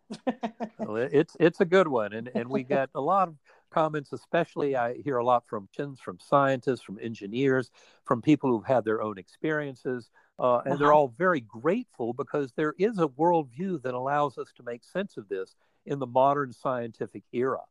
well, 0.78 0.98
it's 0.98 1.36
it's 1.40 1.60
a 1.60 1.66
good 1.66 1.88
one, 1.88 2.14
and 2.14 2.30
and 2.36 2.50
we 2.50 2.64
get 2.64 2.90
a 2.94 3.02
lot 3.02 3.30
of 3.30 3.36
comments. 3.72 4.14
Especially, 4.14 4.76
I 4.76 4.96
hear 5.04 5.18
a 5.18 5.26
lot 5.26 5.44
from 5.48 5.68
chins, 5.76 6.00
from 6.00 6.20
scientists, 6.20 6.82
from 6.82 7.00
engineers, 7.02 7.72
from 8.06 8.22
people 8.22 8.52
who've 8.52 8.66
had 8.66 8.86
their 8.86 9.02
own 9.02 9.18
experiences, 9.18 10.12
uh, 10.38 10.58
and 10.60 10.74
uh-huh. 10.74 10.76
they're 10.78 10.94
all 10.94 11.14
very 11.18 11.42
grateful 11.42 12.14
because 12.14 12.54
there 12.56 12.76
is 12.78 13.00
a 13.00 13.08
worldview 13.08 13.82
that 13.82 13.96
allows 13.96 14.38
us 14.38 14.52
to 14.58 14.64
make 14.64 14.84
sense 14.84 15.18
of 15.18 15.28
this 15.28 15.56
in 15.86 16.00
the 16.00 16.08
modern 16.08 16.54
scientific 16.54 17.24
era. 17.34 17.62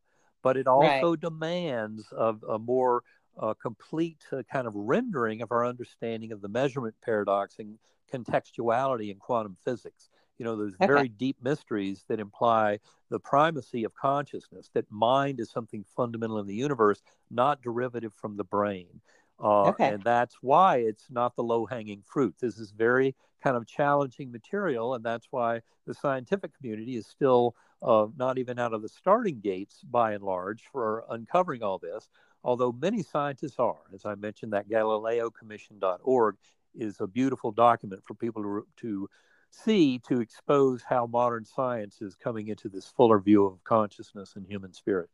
but 0.43 0.57
it 0.57 0.67
also 0.67 1.11
right. 1.11 1.21
demands 1.21 2.11
a, 2.11 2.35
a 2.49 2.59
more 2.59 3.01
uh, 3.39 3.53
complete 3.53 4.23
uh, 4.31 4.43
kind 4.51 4.67
of 4.67 4.75
rendering 4.75 5.41
of 5.41 5.51
our 5.51 5.65
understanding 5.65 6.31
of 6.31 6.41
the 6.41 6.47
measurement 6.47 6.95
paradox 7.03 7.59
and 7.59 7.77
contextuality 8.11 9.11
in 9.11 9.17
quantum 9.17 9.57
physics. 9.63 10.09
You 10.37 10.45
know, 10.45 10.55
those 10.55 10.73
okay. 10.75 10.87
very 10.87 11.07
deep 11.07 11.37
mysteries 11.41 12.05
that 12.07 12.19
imply 12.19 12.79
the 13.09 13.19
primacy 13.19 13.83
of 13.83 13.93
consciousness, 13.93 14.69
that 14.73 14.91
mind 14.91 15.39
is 15.39 15.51
something 15.51 15.85
fundamental 15.95 16.39
in 16.39 16.47
the 16.47 16.55
universe, 16.55 17.01
not 17.29 17.61
derivative 17.61 18.13
from 18.15 18.37
the 18.37 18.43
brain. 18.43 19.01
Uh, 19.39 19.63
okay. 19.63 19.89
And 19.89 20.03
that's 20.03 20.35
why 20.41 20.77
it's 20.77 21.05
not 21.09 21.35
the 21.35 21.43
low 21.43 21.65
hanging 21.65 22.01
fruit. 22.05 22.35
This 22.39 22.57
is 22.57 22.71
very 22.71 23.15
kind 23.43 23.57
of 23.57 23.67
challenging 23.67 24.31
material, 24.31 24.95
and 24.95 25.03
that's 25.03 25.27
why 25.31 25.61
the 25.85 25.93
scientific 25.93 26.55
community 26.57 26.95
is 26.95 27.07
still 27.07 27.55
uh, 27.81 28.07
not 28.15 28.37
even 28.37 28.57
out 28.57 28.73
of 28.73 28.81
the 28.81 28.89
starting 28.89 29.39
gates 29.41 29.81
by 29.83 30.13
and 30.13 30.23
large 30.23 30.63
for 30.71 31.03
uncovering 31.09 31.61
all 31.61 31.77
this. 31.77 32.07
Although 32.43 32.73
many 32.73 33.03
scientists 33.03 33.57
are, 33.57 33.77
as 33.93 34.05
I 34.05 34.15
mentioned, 34.15 34.53
that 34.53 34.69
GalileoCommission.org 34.69 36.35
is 36.75 36.99
a 36.99 37.07
beautiful 37.07 37.51
document 37.51 38.01
for 38.05 38.13
people 38.15 38.43
to, 38.43 38.67
to 38.81 39.09
see 39.49 39.99
to 40.07 40.19
expose 40.19 40.81
how 40.81 41.05
modern 41.05 41.45
science 41.45 42.01
is 42.01 42.15
coming 42.15 42.47
into 42.47 42.69
this 42.69 42.87
fuller 42.87 43.19
view 43.19 43.45
of 43.45 43.63
consciousness 43.63 44.35
and 44.35 44.45
human 44.47 44.73
spirit. 44.73 45.09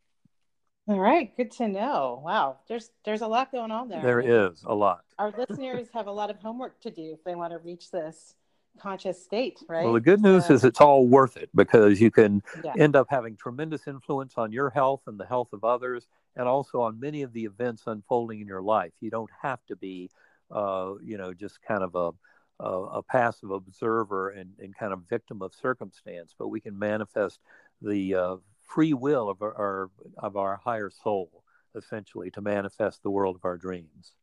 All 0.88 1.00
right, 1.00 1.36
good 1.38 1.52
to 1.52 1.68
know. 1.68 2.20
Wow, 2.26 2.58
there's 2.68 2.90
there's 3.06 3.22
a 3.22 3.28
lot 3.28 3.52
going 3.52 3.70
on 3.70 3.90
there. 3.90 4.02
There 4.02 4.22
is 4.22 4.64
a 4.66 4.74
lot. 4.74 5.02
Our 5.20 5.32
listeners 5.38 5.88
have 5.94 6.08
a 6.08 6.12
lot 6.12 6.32
of 6.32 6.40
homework 6.40 6.82
to 6.82 6.90
do 6.90 7.12
if 7.14 7.24
they 7.24 7.36
want 7.36 7.54
to 7.54 7.60
reach 7.60 7.92
this 7.92 8.34
conscious 8.80 9.24
state, 9.24 9.60
right? 9.68 9.84
Well, 9.84 9.94
the 9.94 10.00
good 10.00 10.22
news 10.22 10.50
is 10.50 10.64
it's 10.64 10.82
all 10.82 11.06
worth 11.06 11.38
it 11.38 11.50
because 11.54 12.02
you 12.02 12.10
can 12.10 12.42
yeah. 12.64 12.74
end 12.80 12.96
up 12.96 13.08
having 13.10 13.36
tremendous 13.36 13.88
influence 13.88 14.34
on 14.38 14.52
your 14.52 14.72
health 14.72 15.02
and 15.06 15.20
the 15.20 15.26
health 15.26 15.54
of 15.54 15.64
others, 15.64 16.08
and 16.36 16.48
also 16.48 16.82
on 16.82 17.00
many 17.00 17.22
of 17.22 17.34
the 17.34 17.46
events 17.46 17.84
unfolding 17.88 18.42
in 18.42 18.48
your 18.48 18.62
life. 18.62 18.92
You 19.02 19.10
don't 19.10 19.30
have 19.42 19.60
to 19.68 19.76
be, 19.76 20.10
uh, 20.52 20.94
you 21.04 21.18
know, 21.18 21.34
just 21.34 21.62
kind 21.62 21.84
of 21.84 21.96
a, 21.96 22.64
a, 22.64 23.00
a 23.00 23.04
passive 23.04 23.52
observer 23.52 24.30
and, 24.30 24.52
and 24.60 24.76
kind 24.76 24.94
of 24.94 25.02
victim 25.10 25.42
of 25.42 25.54
circumstance, 25.54 26.34
but 26.38 26.48
we 26.48 26.60
can 26.60 26.78
manifest 26.78 27.40
the 27.82 28.16
uh, 28.16 28.36
free 28.62 28.94
will 28.94 29.30
of 29.30 29.42
our, 29.42 29.90
of 30.18 30.36
our 30.38 30.58
higher 30.58 30.90
soul, 30.90 31.44
essentially, 31.76 32.30
to 32.32 32.42
manifest 32.42 33.04
the 33.04 33.12
world 33.12 33.36
of 33.36 33.46
our 33.46 33.58
dreams. 33.58 34.14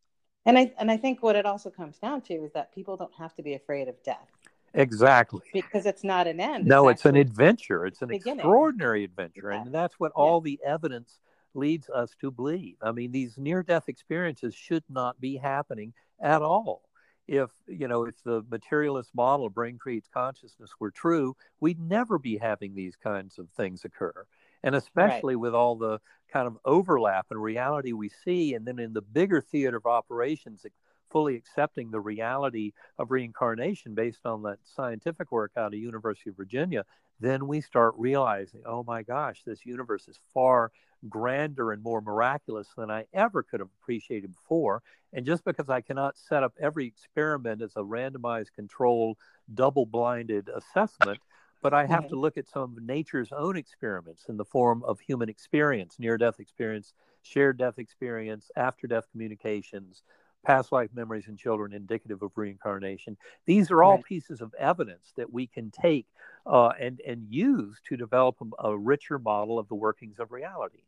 And 0.47 0.57
I 0.57 0.73
and 0.79 0.93
I 0.93 0.97
think 0.97 1.25
what 1.25 1.35
it 1.35 1.45
also 1.45 1.71
comes 1.71 1.99
down 1.99 2.21
to 2.23 2.35
is 2.35 2.53
that 2.53 2.73
people 2.73 2.97
don't 2.97 3.13
have 3.19 3.35
to 3.35 3.43
be 3.43 3.55
afraid 3.55 3.89
of 3.89 4.01
death. 4.05 4.29
Exactly. 4.75 5.41
Because 5.53 5.87
it's 5.87 6.05
not 6.05 6.29
an 6.29 6.39
end. 6.39 6.67
No, 6.67 6.89
it's, 6.89 7.01
it's 7.01 7.07
an 7.07 7.17
adventure. 7.17 7.85
It's 7.85 8.03
an 8.03 8.09
beginning. 8.09 8.41
extraordinary 8.41 9.03
adventure. 9.05 9.51
Yeah. 9.51 9.63
And 9.63 9.75
that's 9.75 9.99
what 9.99 10.13
yeah. 10.17 10.23
all 10.23 10.41
the 10.41 10.61
evidence 10.65 11.19
leads 11.57 11.89
us 11.89 12.15
to 12.21 12.31
believe. 12.31 12.77
I 12.83 12.93
mean, 12.93 13.13
these 13.13 13.39
near 13.39 13.63
death 13.63 13.89
experiences 13.89 14.55
should 14.55 14.85
not 14.89 15.21
be 15.21 15.37
happening 15.37 15.95
at 16.21 16.43
all 16.43 16.83
if 17.29 17.51
you 17.67 17.89
know 17.89 18.05
if 18.05 18.15
the 18.23 18.45
materialist 18.51 19.11
model 19.15 19.47
of 19.47 19.55
brain 19.55 19.79
creates 19.79 20.09
consciousness 20.13 20.71
were 20.79 20.91
true 20.91 21.37
we'd 21.61 21.81
never 21.81 22.19
be 22.19 22.37
having 22.37 22.75
these 22.75 22.97
kinds 22.97 23.39
of 23.39 23.49
things 23.51 23.85
occur 23.85 24.25
and 24.63 24.75
especially 24.75 25.35
right. 25.35 25.41
with 25.41 25.55
all 25.55 25.77
the 25.77 25.99
kind 26.33 26.47
of 26.47 26.57
overlap 26.65 27.27
and 27.31 27.43
reality 27.43 27.93
we 27.93 28.09
see 28.09 28.55
and 28.55 28.67
then 28.67 28.79
in 28.79 28.93
the 28.93 29.03
bigger 29.03 29.41
theater 29.41 29.77
of 29.77 29.87
operations 29.87 30.65
fully 31.11 31.37
accepting 31.37 31.91
the 31.91 32.01
reality 32.01 32.73
of 32.99 33.11
reincarnation 33.11 33.95
based 33.95 34.25
on 34.25 34.43
that 34.43 34.59
scientific 34.65 35.31
work 35.33 35.53
out 35.57 35.73
of 35.73 35.79
university 35.79 36.31
of 36.31 36.37
virginia 36.37 36.85
then 37.21 37.47
we 37.47 37.61
start 37.61 37.95
realizing 37.97 38.63
oh 38.67 38.83
my 38.83 39.03
gosh 39.03 39.43
this 39.45 39.65
universe 39.65 40.09
is 40.09 40.19
far 40.35 40.71
grander 41.09 41.73
and 41.73 41.83
more 41.83 42.01
miraculous 42.01 42.69
than 42.77 42.91
I 42.91 43.07
ever 43.13 43.43
could 43.43 43.61
have 43.61 43.69
appreciated 43.81 44.35
before. 44.35 44.83
And 45.13 45.25
just 45.27 45.45
because 45.45 45.71
I 45.71 45.81
cannot 45.81 46.17
set 46.17 46.43
up 46.43 46.55
every 46.61 46.87
experiment 46.87 47.63
as 47.63 47.73
a 47.77 47.81
randomized, 47.81 48.53
controlled, 48.55 49.17
double 49.55 49.87
blinded 49.87 50.49
assessment, 50.55 51.21
but 51.63 51.73
I 51.73 51.87
have 51.87 52.09
to 52.09 52.17
look 52.17 52.37
at 52.37 52.49
some 52.49 52.63
of 52.63 52.83
nature's 52.83 53.33
own 53.33 53.57
experiments 53.57 54.27
in 54.29 54.37
the 54.37 54.45
form 54.45 54.83
of 54.85 55.01
human 55.01 55.29
experience, 55.29 55.97
near 55.99 56.19
death 56.19 56.39
experience, 56.39 56.93
shared 57.23 57.59
death 57.59 57.79
experience, 57.79 58.51
after 58.57 58.87
death 58.87 59.07
communications, 59.11 60.03
past 60.45 60.73
life 60.73 60.91
memories 60.95 61.27
in 61.29 61.37
children 61.37 61.73
indicative 61.73 62.23
of 62.23 62.31
reincarnation. 62.37 63.17
These 63.47 63.71
are 63.71 63.83
all 63.83 63.97
right. 63.97 64.05
pieces 64.05 64.41
of 64.41 64.55
evidence 64.59 65.13
that 65.17 65.33
we 65.33 65.47
can 65.47 65.71
take 65.71 66.07
uh, 66.47 66.69
and, 66.81 67.01
and 67.07 67.27
use 67.29 67.81
to 67.89 67.97
develop 67.97 68.37
a, 68.41 68.69
a 68.69 68.79
richer 68.79 69.19
model 69.19 69.59
of 69.59 69.69
the 69.69 69.75
workings 69.75 70.19
of 70.19 70.31
reality. 70.33 70.85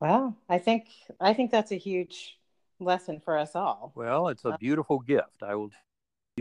Well, 0.00 0.36
I 0.48 0.58
think 0.58 0.88
I 1.20 1.32
think 1.32 1.50
that's 1.50 1.72
a 1.72 1.76
huge 1.76 2.38
lesson 2.80 3.20
for 3.20 3.38
us 3.38 3.54
all. 3.54 3.92
Well, 3.94 4.28
it's 4.28 4.44
a 4.44 4.50
uh, 4.50 4.56
beautiful 4.58 4.98
gift. 4.98 5.42
I 5.42 5.54
will. 5.54 5.70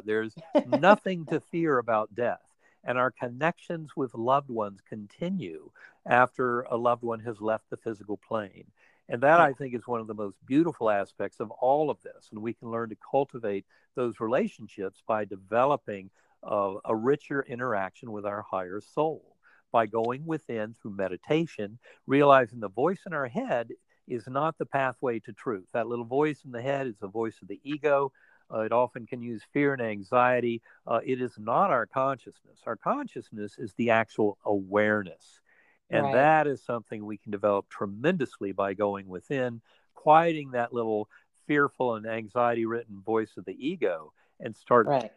There's 0.04 0.36
nothing 0.66 1.26
to 1.28 1.40
fear 1.40 1.78
about 1.78 2.14
death, 2.16 2.42
and 2.84 2.98
our 2.98 3.12
connections 3.12 3.92
with 3.96 4.14
loved 4.14 4.50
ones 4.50 4.82
continue 4.88 5.72
after 6.06 6.62
a 6.64 6.76
loved 6.76 7.04
one 7.04 7.22
has 7.22 7.40
left 7.40 7.70
the 7.70 7.78
physical 7.78 8.18
plane. 8.18 8.66
And 9.08 9.22
that 9.22 9.40
I 9.40 9.54
think 9.54 9.76
is 9.76 9.86
one 9.86 10.02
of 10.02 10.08
the 10.08 10.16
most 10.16 10.38
beautiful 10.46 10.90
aspects 10.90 11.40
of 11.40 11.52
all 11.52 11.90
of 11.90 12.02
this. 12.02 12.30
And 12.32 12.42
we 12.42 12.54
can 12.54 12.72
learn 12.72 12.90
to 12.90 12.98
cultivate 13.12 13.66
those 13.96 14.20
relationships 14.20 15.04
by 15.08 15.26
developing 15.26 16.10
a, 16.44 16.76
a 16.86 16.96
richer 16.96 17.46
interaction 17.48 18.12
with 18.12 18.26
our 18.26 18.42
higher 18.42 18.82
soul 18.82 19.36
by 19.72 19.86
going 19.86 20.26
within 20.26 20.74
through 20.74 20.96
meditation, 20.96 21.78
realizing 22.08 22.60
the 22.62 22.70
voice 22.70 23.02
in 23.06 23.14
our 23.14 23.28
head 23.28 23.70
is 24.08 24.26
not 24.28 24.58
the 24.58 24.66
pathway 24.66 25.20
to 25.20 25.34
truth. 25.34 25.66
That 25.74 25.88
little 25.88 26.06
voice 26.06 26.42
in 26.46 26.52
the 26.52 26.62
head 26.62 26.88
is 26.88 26.96
the 27.00 27.08
voice 27.08 27.36
of 27.42 27.48
the 27.48 27.60
ego. 27.64 28.12
Uh, 28.54 28.60
it 28.60 28.72
often 28.72 29.06
can 29.06 29.22
use 29.22 29.42
fear 29.52 29.74
and 29.74 29.82
anxiety. 29.82 30.62
Uh, 30.86 31.00
it 31.04 31.22
is 31.22 31.34
not 31.38 31.72
our 31.72 31.86
consciousness. 31.86 32.60
Our 32.66 32.76
consciousness 32.76 33.58
is 33.58 33.74
the 33.74 33.90
actual 33.90 34.38
awareness. 34.46 35.42
And 35.90 36.04
right. 36.04 36.14
that 36.14 36.48
is 36.48 36.64
something 36.64 37.06
we 37.06 37.18
can 37.18 37.32
develop 37.32 37.70
tremendously 37.70 38.52
by 38.52 38.74
going 38.74 39.08
within, 39.08 39.62
quieting 39.94 40.52
that 40.52 40.74
little 40.74 41.10
fearful 41.48 41.96
and 41.96 42.06
anxiety 42.06 42.66
ridden 42.66 43.02
voice 43.02 43.32
of 43.38 43.46
the 43.46 43.56
ego 43.68 44.12
and 44.40 44.56
start 44.56 44.88
right. 44.88 45.12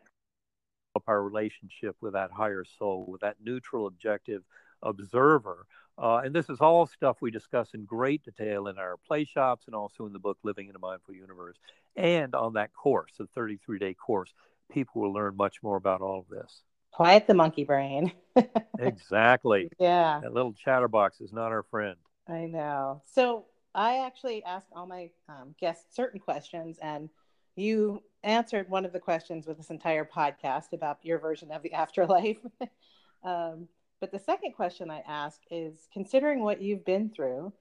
our 1.06 1.22
relationship 1.22 1.96
with 2.00 2.12
that 2.12 2.30
higher 2.30 2.64
soul, 2.64 3.06
with 3.08 3.22
that 3.22 3.36
neutral, 3.42 3.86
objective 3.86 4.42
observer. 4.82 5.66
Uh, 5.96 6.18
and 6.24 6.34
this 6.34 6.48
is 6.48 6.60
all 6.60 6.86
stuff 6.86 7.16
we 7.20 7.30
discuss 7.30 7.74
in 7.74 7.84
great 7.84 8.22
detail 8.24 8.68
in 8.68 8.78
our 8.78 8.96
play 9.06 9.24
shops 9.24 9.66
and 9.66 9.74
also 9.74 10.06
in 10.06 10.12
the 10.12 10.18
book 10.18 10.38
Living 10.44 10.68
in 10.68 10.76
a 10.76 10.78
Mindful 10.78 11.14
Universe. 11.14 11.56
And 11.96 12.34
on 12.34 12.52
that 12.52 12.72
course, 12.72 13.12
the 13.18 13.26
33 13.26 13.78
day 13.78 13.94
course, 13.94 14.32
people 14.70 15.02
will 15.02 15.12
learn 15.12 15.36
much 15.36 15.62
more 15.62 15.76
about 15.76 16.00
all 16.00 16.20
of 16.20 16.28
this. 16.28 16.62
Quiet 16.98 17.28
the 17.28 17.34
monkey 17.34 17.62
brain. 17.62 18.10
exactly. 18.80 19.70
Yeah. 19.78 20.18
That 20.20 20.34
little 20.34 20.52
chatterbox 20.52 21.20
is 21.20 21.32
not 21.32 21.52
our 21.52 21.62
friend. 21.62 21.94
I 22.26 22.46
know. 22.46 23.02
So 23.06 23.44
I 23.72 24.04
actually 24.04 24.42
asked 24.42 24.66
all 24.74 24.84
my 24.84 25.10
um, 25.28 25.54
guests 25.60 25.94
certain 25.94 26.18
questions, 26.18 26.76
and 26.82 27.08
you 27.54 28.02
answered 28.24 28.68
one 28.68 28.84
of 28.84 28.92
the 28.92 28.98
questions 28.98 29.46
with 29.46 29.58
this 29.58 29.70
entire 29.70 30.04
podcast 30.04 30.72
about 30.72 30.98
your 31.02 31.20
version 31.20 31.52
of 31.52 31.62
the 31.62 31.72
afterlife. 31.72 32.38
um, 33.22 33.68
but 34.00 34.10
the 34.10 34.18
second 34.18 34.54
question 34.54 34.90
I 34.90 35.04
ask 35.06 35.40
is 35.52 35.86
considering 35.92 36.42
what 36.42 36.60
you've 36.60 36.84
been 36.84 37.10
through, 37.10 37.52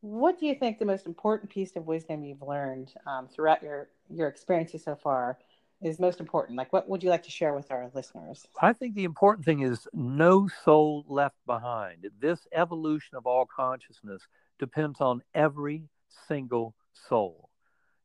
what 0.00 0.40
do 0.40 0.46
you 0.46 0.54
think 0.54 0.78
the 0.78 0.86
most 0.86 1.04
important 1.04 1.50
piece 1.50 1.76
of 1.76 1.86
wisdom 1.86 2.24
you've 2.24 2.40
learned 2.40 2.94
um, 3.06 3.28
throughout 3.28 3.62
your, 3.62 3.90
your 4.08 4.28
experiences 4.28 4.82
so 4.82 4.96
far 4.96 5.36
is 5.80 6.00
most 6.00 6.20
important? 6.20 6.58
Like, 6.58 6.72
what 6.72 6.88
would 6.88 7.02
you 7.02 7.10
like 7.10 7.22
to 7.24 7.30
share 7.30 7.54
with 7.54 7.70
our 7.70 7.90
listeners? 7.94 8.46
I 8.60 8.72
think 8.72 8.94
the 8.94 9.04
important 9.04 9.44
thing 9.44 9.60
is 9.60 9.86
no 9.92 10.48
soul 10.64 11.04
left 11.08 11.36
behind. 11.46 12.06
This 12.20 12.46
evolution 12.52 13.16
of 13.16 13.26
all 13.26 13.46
consciousness 13.46 14.22
depends 14.58 15.00
on 15.00 15.22
every 15.34 15.84
single 16.26 16.74
soul. 17.08 17.48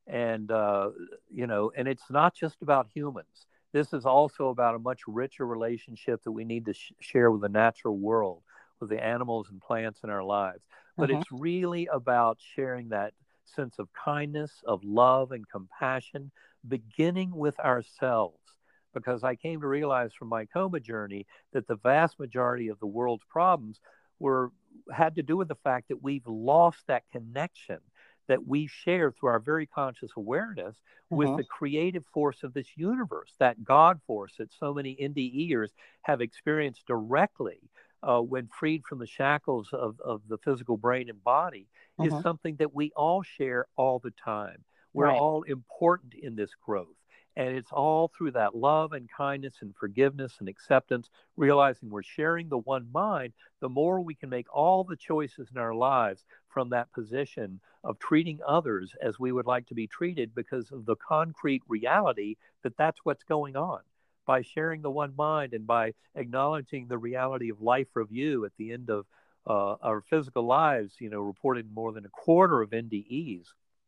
And, 0.06 0.52
uh, 0.52 0.92
you 1.30 1.48
know, 1.48 1.72
and 1.76 1.88
it's 1.88 2.10
not 2.10 2.36
just 2.36 2.62
about 2.62 2.88
humans. 2.94 3.48
This 3.72 3.92
is 3.94 4.06
also 4.06 4.50
about 4.50 4.76
a 4.76 4.80
much 4.80 5.02
richer 5.08 5.48
relationship 5.48 6.22
that 6.24 6.32
we 6.32 6.46
need 6.46 6.66
to 6.66 6.74
sh- 6.74 6.92
share 7.00 7.32
with 7.32 7.42
the 7.42 7.50
natural 7.50 7.98
world, 7.98 8.44
with 8.80 8.90
the 8.90 9.04
animals 9.04 9.48
and 9.50 9.60
plants 9.60 10.02
in 10.04 10.12
our 10.12 10.24
lives. 10.24 10.62
But 10.96 11.10
uh-huh. 11.10 11.20
it's 11.20 11.32
really 11.32 11.88
about 11.92 12.38
sharing 12.56 12.90
that 12.90 13.14
sense 13.46 13.80
of 13.80 13.90
kindness, 13.94 14.52
of 14.68 14.84
love, 14.84 15.32
and 15.32 15.50
compassion 15.50 16.32
beginning 16.68 17.36
with 17.36 17.59
ourselves. 17.59 18.38
Because 18.93 19.24
I 19.24 19.36
came 19.36 19.61
to 19.61 19.68
realize 19.68 20.14
from 20.14 20.28
my 20.28 20.45
coma 20.45 20.80
journey 20.80 21.26
that 21.51 21.68
the 21.68 21.78
vast 21.78 22.20
majority 22.20 22.68
of 22.68 22.80
the 22.80 22.86
world's 22.86 23.24
problems 23.28 23.80
were 24.20 24.51
had 24.91 25.16
to 25.16 25.24
do 25.24 25.36
with 25.36 25.47
the 25.47 25.55
fact 25.55 25.88
that 25.89 26.03
we've 26.03 26.28
lost 26.28 26.80
that 26.88 27.03
connection 27.11 27.80
that 28.28 28.47
we 28.47 28.68
share 28.68 29.11
through 29.11 29.30
our 29.30 29.39
very 29.39 29.66
conscious 29.66 30.11
awareness 30.16 30.76
uh-huh. 30.76 31.16
with 31.16 31.38
the 31.38 31.43
creative 31.43 32.05
force 32.14 32.43
of 32.43 32.53
this 32.53 32.68
universe, 32.76 33.34
that 33.39 33.64
God 33.64 33.99
force 34.07 34.34
that 34.38 34.53
so 34.53 34.74
many 34.74 34.95
NDEers 34.95 35.70
have 36.03 36.22
experienced 36.22 36.86
directly 36.88 37.59
uh, 38.01 38.22
when 38.22 38.47
freed 38.47 38.84
from 38.88 38.99
the 38.99 39.07
shackles 39.07 39.70
of, 39.72 39.99
of 40.01 40.22
the 40.28 40.38
physical 40.38 40.78
brain 40.78 41.09
and 41.09 41.24
body, 41.24 41.68
is 42.01 42.11
mm-hmm. 42.11 42.22
something 42.22 42.55
that 42.57 42.74
we 42.74 42.91
all 42.95 43.24
share 43.24 43.66
all 43.76 43.99
the 43.99 44.14
time. 44.24 44.64
We're 44.94 45.08
right. 45.08 45.20
all 45.20 45.44
important 45.44 46.14
in 46.14 46.36
this 46.36 46.52
growth. 46.66 46.96
And 47.36 47.56
it's 47.58 47.72
all 47.72 48.10
through 48.10 48.32
that 48.32 48.56
love 48.56 48.94
and 48.94 49.10
kindness 49.10 49.56
and 49.62 49.76
forgiveness 49.76 50.36
and 50.39 50.48
acceptance, 50.48 51.10
realizing 51.36 51.89
we're 51.89 52.04
sharing 52.04 52.48
the 52.48 52.60
one 52.60 52.88
mind, 52.94 53.34
the 53.60 53.70
more 53.70 54.00
we 54.02 54.14
can 54.14 54.30
make 54.30 54.54
all 54.56 54.84
the 54.84 54.96
choices 54.96 55.50
in 55.52 55.58
our 55.58 55.74
lives 55.74 56.26
from 56.48 56.70
that 56.70 56.91
position 56.91 57.60
of 57.84 57.98
treating 57.98 58.39
others 58.48 58.94
as 59.02 59.20
we 59.20 59.32
would 59.32 59.48
like 59.48 59.66
to 59.68 59.74
be 59.74 59.88
treated 59.88 60.36
because 60.36 60.72
of 60.72 60.86
the 60.86 60.96
concrete 60.96 61.64
reality 61.68 62.36
that 62.62 62.78
that's 62.78 63.00
what's 63.04 63.24
going 63.24 63.56
on. 63.56 63.80
By 64.26 64.44
sharing 64.44 64.84
the 64.84 64.91
one 64.91 65.16
mind 65.18 65.54
and 65.54 65.66
by 65.66 65.96
acknowledging 66.16 66.88
the 66.88 67.00
reality 67.00 67.50
of 67.50 67.62
life 67.62 67.88
review 67.96 68.46
at 68.46 68.54
the 68.58 68.72
end 68.72 68.89
of 68.91 69.06
uh, 69.46 69.76
our 69.82 70.02
physical 70.02 70.46
lives, 70.46 70.96
you 71.00 71.10
know, 71.10 71.20
reported 71.20 71.74
more 71.74 71.91
than 71.91 72.06
a 72.06 72.10
quarter 72.10 72.62
of 72.62 72.70
NDEs, 72.70 73.48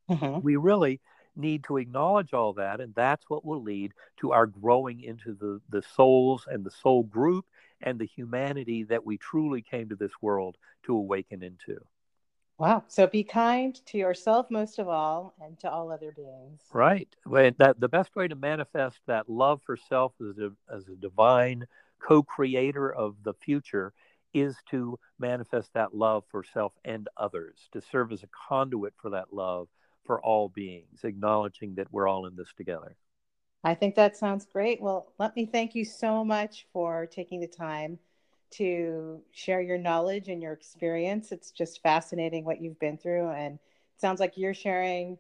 mm-hmm. 0.10 0.42
we 0.42 0.56
really 0.56 1.02
need 1.36 1.64
to 1.66 1.78
acknowledge 1.78 2.34
all 2.34 2.54
that, 2.54 2.80
and 2.80 2.94
that's 2.96 3.26
what 3.30 3.46
will 3.46 3.62
lead 3.62 3.94
to 4.18 4.32
our 4.32 4.46
growing 4.46 5.02
into 5.02 5.34
the, 5.34 5.60
the 5.70 5.84
souls 5.96 6.48
and 6.50 6.64
the 6.64 6.72
soul 6.72 7.04
group 7.04 7.46
and 7.82 8.00
the 8.00 8.06
humanity 8.06 8.84
that 8.84 9.06
we 9.06 9.18
truly 9.18 9.62
came 9.62 9.90
to 9.90 9.96
this 9.96 10.14
world 10.22 10.58
to 10.84 10.96
awaken 10.96 11.44
into. 11.44 11.78
Wow. 12.58 12.86
So 12.88 13.06
be 13.06 13.26
kind 13.26 13.76
to 13.88 13.98
yourself 13.98 14.50
most 14.50 14.80
of 14.80 14.88
all 14.88 15.34
and 15.42 15.60
to 15.60 15.70
all 15.70 15.92
other 15.92 16.14
beings. 16.16 16.62
Right. 16.72 17.10
That 17.26 17.76
the 17.80 17.90
best 17.90 18.16
way 18.16 18.30
to 18.30 18.36
manifest 18.36 19.00
that 19.08 19.30
love 19.30 19.62
for 19.66 19.76
self 19.76 20.14
as 20.22 20.38
a, 20.38 20.52
as 20.74 20.88
a 20.88 20.96
divine 20.96 21.66
co-creator 22.00 22.94
of 22.94 23.16
the 23.24 23.34
future 23.34 23.92
is 24.34 24.56
to 24.70 24.98
manifest 25.20 25.74
that 25.74 25.94
love 25.94 26.24
for 26.30 26.46
self 26.46 26.72
and 26.86 27.10
others, 27.18 27.58
to 27.74 27.82
serve 27.82 28.14
as 28.14 28.24
a 28.24 28.30
conduit 28.48 28.94
for 29.02 29.10
that 29.10 29.34
love 29.34 29.68
for 30.06 30.22
all 30.22 30.50
beings, 30.50 31.04
acknowledging 31.04 31.76
that 31.76 31.88
we're 31.92 32.08
all 32.08 32.26
in 32.26 32.36
this 32.36 32.54
together. 32.56 32.96
I 33.64 33.74
think 33.74 33.96
that 33.96 34.16
sounds 34.16 34.46
great. 34.46 34.80
Well, 34.80 35.14
let 35.18 35.36
me 35.36 35.46
thank 35.46 35.74
you 35.74 35.86
so 35.86 36.24
much 36.24 36.68
for 36.72 37.08
taking 37.08 37.40
the 37.40 37.48
time 37.48 37.98
to 38.52 39.22
share 39.32 39.62
your 39.62 39.78
knowledge 39.78 40.28
and 40.28 40.42
your 40.42 40.54
experience. 40.54 41.32
It's 41.32 41.52
just 41.52 41.82
fascinating 41.82 42.46
what 42.46 42.62
you've 42.62 42.80
been 42.80 42.98
through, 42.98 43.30
and 43.30 43.56
it 43.56 44.02
sounds 44.02 44.20
like 44.20 44.34
you're 44.38 44.54
sharing 44.54 45.18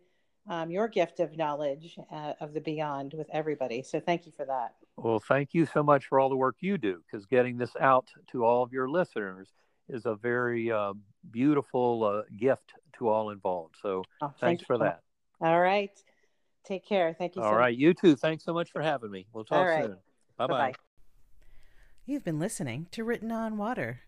um, 0.47 0.69
your 0.69 0.87
gift 0.87 1.19
of 1.19 1.35
knowledge 1.35 1.97
uh, 2.11 2.33
of 2.39 2.53
the 2.53 2.61
beyond 2.61 3.15
with 3.15 3.27
everybody. 3.33 3.81
So, 3.81 3.99
thank 3.99 4.27
you 4.27 4.31
for 4.31 4.45
that. 4.45 4.75
Well, 4.97 5.19
thank 5.19 5.53
you 5.53 5.65
so 5.65 5.81
much 5.81 6.05
for 6.05 6.19
all 6.19 6.29
the 6.29 6.35
work 6.35 6.57
you 6.59 6.77
do 6.77 7.01
because 7.05 7.25
getting 7.25 7.57
this 7.57 7.75
out 7.79 8.07
to 8.31 8.45
all 8.45 8.61
of 8.61 8.71
your 8.71 8.87
listeners 8.87 9.49
is 9.89 10.05
a 10.05 10.15
very 10.15 10.71
uh, 10.71 10.93
beautiful 11.31 12.03
uh, 12.03 12.21
gift 12.37 12.73
to 12.97 13.09
all 13.09 13.29
involved. 13.29 13.75
So 13.81 14.03
oh, 14.21 14.33
thanks 14.39 14.63
for 14.63 14.77
that. 14.79 15.01
All 15.41 15.59
right. 15.59 15.91
Take 16.65 16.85
care. 16.85 17.15
Thank 17.17 17.35
you. 17.35 17.41
All 17.41 17.51
so 17.51 17.57
right. 17.57 17.73
Much. 17.73 17.79
You 17.79 17.93
too. 17.93 18.15
Thanks 18.15 18.43
so 18.43 18.53
much 18.53 18.71
for 18.71 18.81
having 18.81 19.11
me. 19.11 19.27
We'll 19.33 19.45
talk 19.45 19.67
right. 19.67 19.85
soon. 19.85 19.97
Bye 20.37 20.47
bye. 20.47 20.73
You've 22.05 22.23
been 22.23 22.39
listening 22.39 22.87
to 22.91 23.03
Written 23.03 23.31
on 23.31 23.57
Water. 23.57 24.01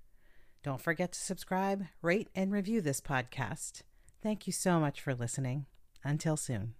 Don't 0.64 0.82
forget 0.82 1.14
to 1.14 1.20
subscribe, 1.20 1.86
rate, 2.02 2.30
and 2.36 2.52
review 2.52 2.82
this 2.82 3.02
podcast. 3.02 3.82
Thank 4.22 4.48
you 4.48 4.54
so 4.54 4.80
much 4.80 5.02
for 5.02 5.16
listening. 5.16 5.66
Until 6.04 6.38
soon. 6.38 6.74